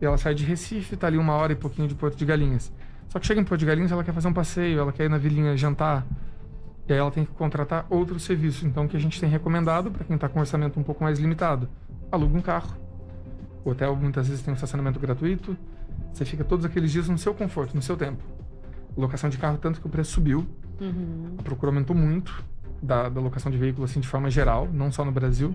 E 0.00 0.04
ela 0.04 0.18
sai 0.18 0.34
de 0.34 0.44
Recife, 0.44 0.96
tá 0.96 1.06
ali 1.06 1.16
uma 1.16 1.32
hora 1.32 1.52
e 1.52 1.56
pouquinho 1.56 1.88
de 1.88 1.94
Porto 1.94 2.16
de 2.16 2.24
Galinhas. 2.24 2.70
Só 3.08 3.18
que 3.18 3.26
chega 3.26 3.40
em 3.40 3.44
Porto 3.44 3.60
de 3.60 3.66
Galinhas, 3.66 3.90
ela 3.90 4.04
quer 4.04 4.12
fazer 4.12 4.28
um 4.28 4.32
passeio, 4.32 4.78
ela 4.78 4.92
quer 4.92 5.04
ir 5.04 5.08
na 5.08 5.16
vilinha 5.16 5.56
jantar. 5.56 6.06
E 6.86 6.92
aí 6.92 6.98
ela 6.98 7.10
tem 7.10 7.24
que 7.24 7.32
contratar 7.32 7.86
outro 7.88 8.20
serviço. 8.20 8.66
Então, 8.66 8.84
o 8.84 8.88
que 8.88 8.96
a 8.96 9.00
gente 9.00 9.18
tem 9.18 9.28
recomendado 9.28 9.90
para 9.90 10.04
quem 10.04 10.14
está 10.14 10.28
com 10.28 10.38
orçamento 10.40 10.78
um 10.78 10.82
pouco 10.82 11.02
mais 11.02 11.18
limitado? 11.18 11.68
Aluga 12.12 12.36
um 12.36 12.40
carro. 12.42 12.76
O 13.64 13.70
hotel 13.70 13.96
muitas 13.96 14.28
vezes 14.28 14.42
tem 14.42 14.52
um 14.52 14.54
estacionamento 14.54 15.00
gratuito. 15.00 15.56
Você 16.12 16.24
fica 16.24 16.44
todos 16.44 16.64
aqueles 16.64 16.92
dias 16.92 17.08
no 17.08 17.18
seu 17.18 17.34
conforto, 17.34 17.74
no 17.74 17.82
seu 17.82 17.96
tempo. 17.96 18.22
Locação 18.96 19.28
de 19.28 19.38
carro, 19.38 19.58
tanto 19.58 19.80
que 19.80 19.86
o 19.86 19.90
preço 19.90 20.12
subiu. 20.12 20.46
Uhum. 20.80 21.34
A 21.38 21.42
procura 21.42 21.70
aumentou 21.70 21.94
muito 21.96 22.44
da, 22.82 23.08
da 23.08 23.20
locação 23.20 23.50
de 23.50 23.58
veículos 23.58 23.90
assim, 23.90 24.00
de 24.00 24.08
forma 24.08 24.30
geral, 24.30 24.68
não 24.72 24.90
só 24.92 25.04
no 25.04 25.12
Brasil. 25.12 25.54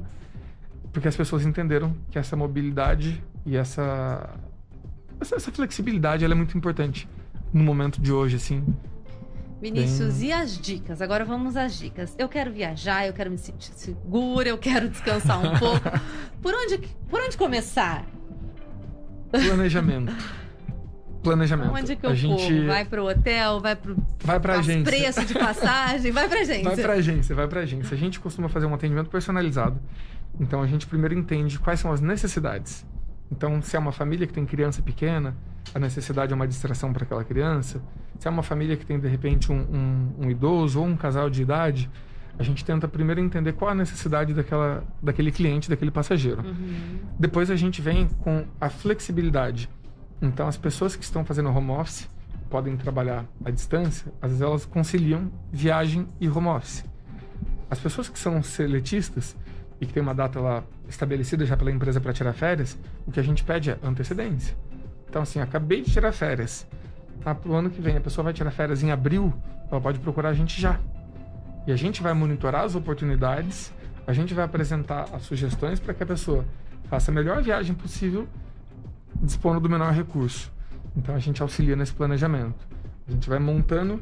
Porque 0.91 1.07
as 1.07 1.15
pessoas 1.15 1.45
entenderam 1.45 1.95
que 2.11 2.19
essa 2.19 2.35
mobilidade 2.35 3.23
e 3.45 3.55
essa, 3.55 4.29
essa, 5.19 5.35
essa 5.35 5.51
flexibilidade 5.51 6.23
ela 6.23 6.33
é 6.33 6.37
muito 6.37 6.55
importante 6.57 7.07
no 7.51 7.63
momento 7.63 7.99
de 8.01 8.11
hoje, 8.11 8.35
assim. 8.35 8.63
Vinícius, 9.61 10.17
Bem- 10.19 10.27
e 10.27 10.33
as 10.33 10.57
dicas? 10.59 11.01
Agora 11.01 11.23
vamos 11.23 11.55
às 11.55 11.77
dicas. 11.77 12.13
Eu 12.17 12.27
quero 12.27 12.51
viajar, 12.51 13.07
eu 13.07 13.13
quero 13.13 13.31
me 13.31 13.37
sentir 13.37 13.71
segura, 13.73 14.49
eu 14.49 14.57
quero 14.57 14.89
descansar 14.89 15.39
um 15.39 15.55
pouco. 15.57 15.89
Por 16.41 16.53
onde, 16.53 16.77
por 17.09 17.21
onde 17.21 17.37
começar? 17.37 18.05
Planejamento. 19.31 20.13
Planejamento. 21.23 21.71
Onde 21.73 21.95
que 21.95 22.05
a 22.05 22.09
eu 22.09 22.15
gente 22.15 22.53
corro? 22.53 22.67
Vai 22.67 22.85
pro 22.85 23.05
hotel, 23.07 23.59
vai 23.59 23.75
pro 23.75 23.95
vai 24.23 24.39
pra 24.39 24.59
agência. 24.59 24.83
preço 24.83 25.25
de 25.25 25.33
passagem, 25.33 26.11
vai 26.11 26.27
pra 26.27 26.39
agência. 26.41 26.63
Vai 26.63 26.75
pra 26.77 26.93
agência, 26.93 27.35
vai 27.35 27.47
pra 27.47 27.59
agência. 27.61 27.95
A 27.95 27.97
gente 27.97 28.19
costuma 28.19 28.49
fazer 28.49 28.65
um 28.65 28.73
atendimento 28.73 29.09
personalizado. 29.09 29.79
Então 30.39 30.61
a 30.61 30.67
gente 30.67 30.85
primeiro 30.87 31.13
entende 31.13 31.57
quais 31.59 31.79
são 31.79 31.91
as 31.91 32.01
necessidades. 32.01 32.85
Então, 33.31 33.61
se 33.61 33.75
é 33.75 33.79
uma 33.79 33.91
família 33.91 34.27
que 34.27 34.33
tem 34.33 34.45
criança 34.45 34.81
pequena, 34.81 35.35
a 35.73 35.79
necessidade 35.79 36.31
é 36.31 36.35
uma 36.35 36.47
distração 36.47 36.93
para 36.93 37.03
aquela 37.03 37.23
criança. 37.23 37.81
Se 38.19 38.27
é 38.27 38.31
uma 38.31 38.43
família 38.43 38.75
que 38.77 38.85
tem, 38.85 38.99
de 38.99 39.07
repente, 39.07 39.51
um, 39.51 39.55
um- 39.55 40.25
um 40.25 40.29
idoso 40.29 40.79
ou 40.79 40.85
um 40.85 40.95
casal 40.95 41.29
de 41.31 41.41
idade, 41.41 41.89
a 42.37 42.43
gente 42.43 42.63
tenta 42.63 42.87
primeiro 42.87 43.21
entender 43.21 43.53
qual 43.53 43.71
a 43.71 43.75
necessidade 43.75 44.33
daquela, 44.33 44.83
daquele 45.01 45.31
cliente, 45.31 45.69
daquele 45.69 45.89
passageiro. 45.91 46.43
Uhum. 46.45 46.99
Depois 47.17 47.49
a 47.49 47.55
gente 47.55 47.81
vem 47.81 48.07
com 48.19 48.45
a 48.61 48.69
flexibilidade. 48.69 49.67
Então, 50.23 50.47
as 50.47 50.55
pessoas 50.55 50.95
que 50.95 51.03
estão 51.03 51.25
fazendo 51.25 51.49
home 51.49 51.71
office 51.71 52.09
podem 52.49 52.77
trabalhar 52.77 53.25
à 53.43 53.51
distância, 53.51 54.09
às 54.21 54.29
vezes 54.29 54.41
elas 54.41 54.65
conciliam 54.65 55.29
viagem 55.51 56.07
e 56.17 56.29
home 56.29 56.47
office. 56.47 56.85
As 57.69 57.77
pessoas 57.77 58.07
que 58.07 58.17
são 58.17 58.41
seletistas 58.41 59.35
e 59.81 59.85
que 59.85 59.91
tem 59.91 60.01
uma 60.01 60.15
data 60.15 60.39
lá 60.39 60.63
estabelecida 60.87 61.45
já 61.45 61.57
pela 61.57 61.71
empresa 61.71 61.99
para 61.99 62.13
tirar 62.13 62.31
férias, 62.31 62.77
o 63.05 63.11
que 63.11 63.19
a 63.19 63.23
gente 63.23 63.43
pede 63.43 63.71
é 63.71 63.77
antecedência. 63.83 64.55
Então, 65.09 65.23
assim, 65.23 65.41
acabei 65.41 65.81
de 65.81 65.91
tirar 65.91 66.13
férias. 66.13 66.65
Ah, 67.25 67.35
pro 67.35 67.53
ano 67.53 67.69
que 67.69 67.81
vem, 67.81 67.97
a 67.97 68.01
pessoa 68.01 68.23
vai 68.23 68.33
tirar 68.33 68.51
férias 68.51 68.81
em 68.81 68.91
abril, 68.91 69.33
ela 69.69 69.81
pode 69.81 69.99
procurar 69.99 70.29
a 70.29 70.33
gente 70.33 70.59
já. 70.59 70.79
E 71.67 71.71
a 71.73 71.75
gente 71.75 72.01
vai 72.01 72.13
monitorar 72.13 72.63
as 72.63 72.75
oportunidades, 72.75 73.73
a 74.07 74.13
gente 74.13 74.33
vai 74.33 74.45
apresentar 74.45 75.05
as 75.11 75.23
sugestões 75.23 75.81
para 75.81 75.93
que 75.93 76.01
a 76.01 76.05
pessoa 76.05 76.45
faça 76.85 77.11
a 77.11 77.13
melhor 77.13 77.43
viagem 77.43 77.75
possível, 77.75 78.25
dispondo 79.23 79.59
do 79.59 79.69
menor 79.69 79.91
recurso. 79.93 80.51
Então 80.95 81.15
a 81.15 81.19
gente 81.19 81.41
auxilia 81.41 81.75
nesse 81.75 81.93
planejamento. 81.93 82.67
A 83.07 83.11
gente 83.11 83.27
vai 83.27 83.39
montando 83.39 83.99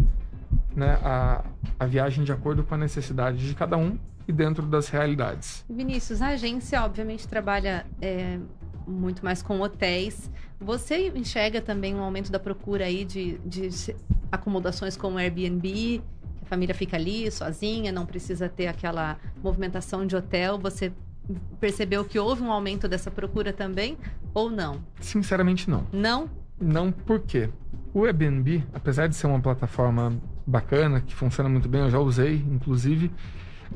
né, 0.76 1.00
a, 1.04 1.44
a 1.80 1.86
viagem 1.86 2.24
de 2.24 2.32
acordo 2.32 2.64
com 2.64 2.76
a 2.76 2.78
necessidade 2.78 3.48
de 3.48 3.54
cada 3.56 3.78
um 3.78 3.98
e 4.28 4.32
dentro 4.32 4.66
das 4.66 4.90
realidades. 4.90 5.64
Vinícius, 5.70 6.22
a 6.22 6.30
agência 6.30 6.84
obviamente 6.84 7.28
trabalha 7.28 7.86
é, 8.02 8.38
muito 8.86 9.24
mais 9.24 9.42
com 9.42 9.60
hotéis. 9.62 10.30
Você 10.60 11.12
enxerga 11.16 11.62
também 11.62 11.96
um 11.96 12.02
aumento 12.02 12.32
da 12.32 12.40
procura 12.40 12.86
aí 12.86 13.06
de, 13.06 13.38
de 13.40 13.96
acomodações 14.32 14.96
como 14.96 15.18
Airbnb, 15.18 16.02
a 16.42 16.46
família 16.46 16.76
fica 16.76 16.98
ali 16.98 17.32
sozinha, 17.32 17.92
não 17.92 18.06
precisa 18.06 18.50
ter 18.50 18.68
aquela 18.68 19.18
movimentação 19.42 20.06
de 20.06 20.16
hotel. 20.16 20.60
Você 20.60 20.92
percebeu 21.60 22.04
que 22.04 22.20
houve 22.20 22.42
um 22.42 22.52
aumento 22.52 22.88
dessa 22.88 23.12
procura 23.12 23.54
também 23.54 23.98
ou 24.34 24.50
não? 24.50 24.82
Sinceramente, 25.00 25.70
não. 25.70 25.86
Não? 25.92 26.30
Não 26.60 26.92
por 26.92 27.20
quê? 27.20 27.50
O 27.94 28.06
Airbnb, 28.06 28.64
apesar 28.74 29.08
de 29.08 29.16
ser 29.16 29.28
uma 29.28 29.40
plataforma 29.40 30.14
bacana, 30.46 31.02
que 31.02 31.14
funciona 31.14 31.50
muito 31.50 31.68
bem, 31.68 31.82
eu 31.82 31.90
já 31.90 32.00
usei, 32.00 32.36
inclusive, 32.36 33.12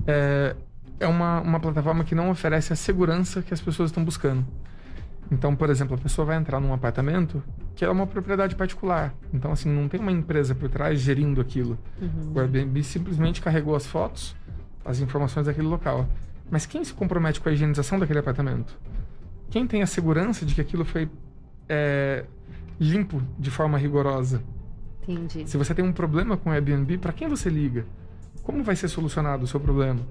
é, 0.07 0.55
é 0.99 1.07
uma, 1.07 1.41
uma 1.41 1.59
plataforma 1.59 2.03
que 2.03 2.15
não 2.15 2.29
oferece 2.29 2.71
a 2.71 2.75
segurança 2.75 3.41
que 3.41 3.53
as 3.53 3.61
pessoas 3.61 3.89
estão 3.89 4.03
buscando. 4.03 4.45
Então, 5.31 5.55
por 5.55 5.69
exemplo, 5.69 5.95
a 5.95 5.97
pessoa 5.97 6.25
vai 6.25 6.37
entrar 6.37 6.59
num 6.59 6.73
apartamento 6.73 7.43
que 7.75 7.83
é 7.83 7.89
uma 7.89 8.07
propriedade 8.07 8.55
particular. 8.55 9.13
Então, 9.33 9.51
assim, 9.51 9.69
não 9.69 9.87
tem 9.89 9.99
uma 9.99 10.11
empresa 10.11 10.55
por 10.55 10.69
trás 10.69 10.99
gerindo 10.99 11.41
aquilo. 11.41 11.77
Uhum. 12.01 12.33
O 12.33 12.39
Airbnb 12.39 12.83
simplesmente 12.83 13.41
carregou 13.41 13.75
as 13.75 13.85
fotos, 13.85 14.35
as 14.83 14.99
informações 14.99 15.47
daquele 15.47 15.67
local. 15.67 16.07
Mas 16.49 16.65
quem 16.65 16.83
se 16.83 16.93
compromete 16.93 17.39
com 17.41 17.49
a 17.49 17.51
higienização 17.51 17.99
daquele 17.99 18.19
apartamento? 18.19 18.77
Quem 19.49 19.65
tem 19.65 19.81
a 19.81 19.87
segurança 19.87 20.45
de 20.45 20.53
que 20.53 20.61
aquilo 20.61 20.85
foi 20.85 21.09
é, 21.67 22.25
limpo 22.79 23.21
de 23.37 23.49
forma 23.49 23.77
rigorosa? 23.77 24.43
Entendi. 25.07 25.49
Se 25.49 25.57
você 25.57 25.73
tem 25.73 25.83
um 25.85 25.91
problema 25.91 26.35
com 26.37 26.49
o 26.49 26.53
Airbnb, 26.53 26.97
para 26.97 27.13
quem 27.13 27.27
você 27.27 27.49
liga? 27.49 27.85
Como 28.43 28.63
vai 28.63 28.75
ser 28.75 28.87
solucionado 28.87 29.43
o 29.43 29.47
seu 29.47 29.59
problema? 29.59 30.01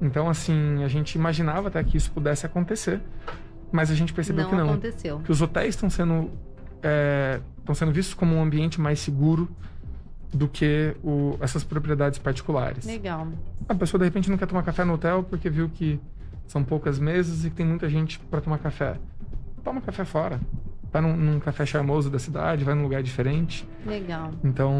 Então, 0.00 0.28
assim, 0.28 0.82
a 0.82 0.88
gente 0.88 1.14
imaginava 1.14 1.68
até 1.68 1.82
que 1.84 1.96
isso 1.96 2.10
pudesse 2.10 2.46
acontecer, 2.46 3.00
mas 3.70 3.90
a 3.90 3.94
gente 3.94 4.12
percebeu 4.12 4.44
Não 4.44 4.50
que 4.50 4.56
não. 4.56 4.70
aconteceu. 4.70 5.18
Que 5.20 5.30
os 5.30 5.42
hotéis 5.42 5.74
estão 5.74 5.90
sendo 5.90 6.30
é, 6.82 7.40
estão 7.58 7.74
sendo 7.74 7.92
vistos 7.92 8.14
como 8.14 8.34
um 8.34 8.42
ambiente 8.42 8.80
mais 8.80 8.98
seguro 9.00 9.48
do 10.32 10.46
que 10.48 10.94
o- 11.02 11.36
essas 11.40 11.64
propriedades 11.64 12.18
particulares. 12.18 12.84
Legal. 12.86 13.26
A 13.68 13.74
pessoa 13.74 13.98
de 13.98 14.04
repente 14.04 14.30
não 14.30 14.36
quer 14.38 14.46
tomar 14.46 14.62
café 14.62 14.84
no 14.84 14.94
hotel 14.94 15.24
porque 15.28 15.50
viu 15.50 15.68
que 15.68 16.00
são 16.46 16.62
poucas 16.64 16.98
mesas 16.98 17.44
e 17.44 17.50
que 17.50 17.56
tem 17.56 17.66
muita 17.66 17.88
gente 17.88 18.18
para 18.30 18.40
tomar 18.40 18.58
café. 18.58 18.96
Toma 19.64 19.80
café 19.80 20.04
fora. 20.04 20.40
Vai 20.92 21.02
num, 21.02 21.16
num 21.16 21.38
café 21.40 21.64
charmoso 21.66 22.10
da 22.10 22.18
cidade, 22.18 22.64
vai 22.64 22.74
num 22.74 22.82
lugar 22.82 23.02
diferente. 23.02 23.68
Legal. 23.86 24.30
Então, 24.42 24.72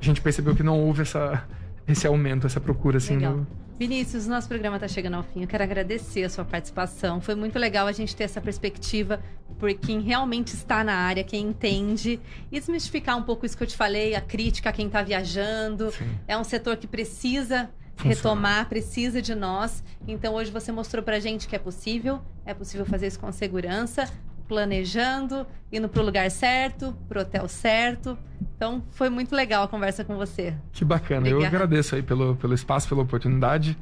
a 0.00 0.04
gente 0.04 0.20
percebeu 0.20 0.54
que 0.54 0.62
não 0.62 0.78
houve 0.78 1.02
essa, 1.02 1.42
esse 1.86 2.06
aumento, 2.06 2.46
essa 2.46 2.60
procura 2.60 2.98
assim. 2.98 3.14
Legal. 3.16 3.46
Vinícius, 3.78 4.26
nosso 4.26 4.48
programa 4.48 4.76
está 4.76 4.88
chegando 4.88 5.14
ao 5.14 5.22
fim. 5.22 5.42
Eu 5.42 5.46
quero 5.46 5.62
agradecer 5.62 6.24
a 6.24 6.28
sua 6.28 6.44
participação. 6.44 7.20
Foi 7.20 7.36
muito 7.36 7.56
legal 7.60 7.86
a 7.86 7.92
gente 7.92 8.16
ter 8.16 8.24
essa 8.24 8.40
perspectiva 8.40 9.22
por 9.56 9.72
quem 9.72 10.00
realmente 10.00 10.48
está 10.48 10.82
na 10.82 10.94
área, 10.94 11.22
quem 11.22 11.46
entende. 11.46 12.18
E 12.50 12.58
desmistificar 12.58 13.16
um 13.16 13.22
pouco 13.22 13.46
isso 13.46 13.56
que 13.56 13.62
eu 13.62 13.68
te 13.68 13.76
falei, 13.76 14.16
a 14.16 14.20
crítica 14.20 14.70
a 14.70 14.72
quem 14.72 14.88
está 14.88 15.00
viajando. 15.00 15.92
Sim. 15.92 16.10
É 16.26 16.36
um 16.36 16.42
setor 16.42 16.76
que 16.76 16.88
precisa 16.88 17.70
Funciona. 17.94 18.16
retomar, 18.16 18.68
precisa 18.68 19.22
de 19.22 19.36
nós. 19.36 19.84
Então 20.08 20.34
hoje 20.34 20.50
você 20.50 20.72
mostrou 20.72 21.00
pra 21.00 21.20
gente 21.20 21.46
que 21.46 21.54
é 21.54 21.58
possível, 21.60 22.20
é 22.44 22.52
possível 22.52 22.84
fazer 22.84 23.06
isso 23.06 23.20
com 23.20 23.30
segurança, 23.30 24.10
planejando, 24.48 25.46
indo 25.72 25.88
pro 25.88 26.02
lugar 26.02 26.30
certo, 26.30 26.94
pro 27.08 27.20
hotel 27.20 27.46
certo. 27.48 28.18
Então 28.56 28.82
foi 28.90 29.08
muito 29.08 29.34
legal 29.36 29.62
a 29.64 29.68
conversa 29.68 30.04
com 30.04 30.16
você. 30.16 30.54
Que 30.72 30.84
bacana. 30.84 31.28
Eu 31.28 31.36
Obrigada. 31.36 31.56
agradeço 31.64 31.94
aí 31.94 32.02
pelo, 32.02 32.34
pelo 32.36 32.54
espaço, 32.54 32.88
pela 32.88 33.02
oportunidade. 33.02 33.76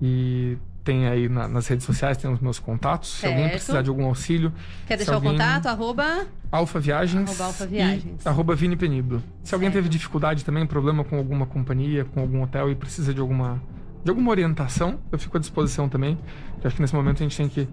E 0.00 0.58
tem 0.84 1.06
aí 1.08 1.28
na- 1.28 1.48
nas 1.48 1.66
redes 1.66 1.84
sociais, 1.84 2.16
tem 2.16 2.30
os 2.32 2.40
meus 2.40 2.58
contatos. 2.58 3.10
Se 3.10 3.26
alguém 3.26 3.42
Certo. 3.44 3.52
precisar 3.54 3.82
de 3.82 3.88
algum 3.88 4.04
auxílio, 4.06 4.52
Quer 4.86 4.96
deixar 4.96 5.14
alguém- 5.14 5.30
o 5.30 5.32
contato? 5.34 5.66
Arroba. 5.66 6.26
Alfa 6.50 6.78
Viagens. 6.80 7.28
Arroba 7.28 7.44
Alfa 7.44 7.66
Viagens. 7.66 8.24
E 8.24 8.28
arroba 8.28 8.54
Vini 8.54 8.76
Penido. 8.76 9.22
Se 9.42 9.54
alguém 9.54 9.68
Certo. 9.68 9.76
teve 9.84 9.88
dificuldade 9.88 10.44
também, 10.44 10.66
problema 10.66 11.02
com 11.04 11.16
alguma 11.16 11.46
companhia, 11.46 12.04
com 12.04 12.20
algum 12.20 12.42
hotel 12.42 12.70
e 12.70 12.74
precisa 12.74 13.12
de 13.12 13.20
alguma, 13.20 13.60
de 14.04 14.10
alguma 14.10 14.30
orientação, 14.30 15.00
eu 15.10 15.18
fico 15.18 15.36
à 15.36 15.40
disposição 15.40 15.88
também. 15.88 16.16
Eu 16.62 16.66
acho 16.68 16.76
que 16.76 16.82
nesse 16.82 16.94
momento 16.94 17.16
a 17.16 17.22
gente 17.22 17.36
tem 17.36 17.48
que 17.48 17.68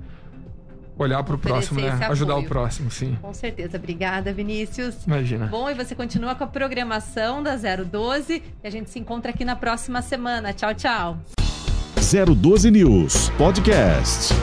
olhar 0.97 1.23
para 1.23 1.35
o 1.35 1.37
próximo, 1.37 1.79
né? 1.79 1.89
Ajudar 2.09 2.35
o 2.35 2.43
próximo, 2.43 2.91
sim. 2.91 3.17
Com 3.21 3.33
certeza. 3.33 3.77
Obrigada, 3.77 4.33
Vinícius. 4.33 5.05
Imagina. 5.05 5.47
Bom, 5.47 5.69
e 5.69 5.73
você 5.73 5.95
continua 5.95 6.35
com 6.35 6.43
a 6.43 6.47
programação 6.47 7.41
da 7.41 7.55
012 7.55 8.43
e 8.63 8.67
a 8.67 8.69
gente 8.69 8.89
se 8.89 8.99
encontra 8.99 9.31
aqui 9.31 9.45
na 9.45 9.55
próxima 9.55 10.01
semana. 10.01 10.53
Tchau, 10.53 10.73
tchau. 10.73 11.17
012 11.95 12.69
News 12.69 13.29
Podcast. 13.37 14.33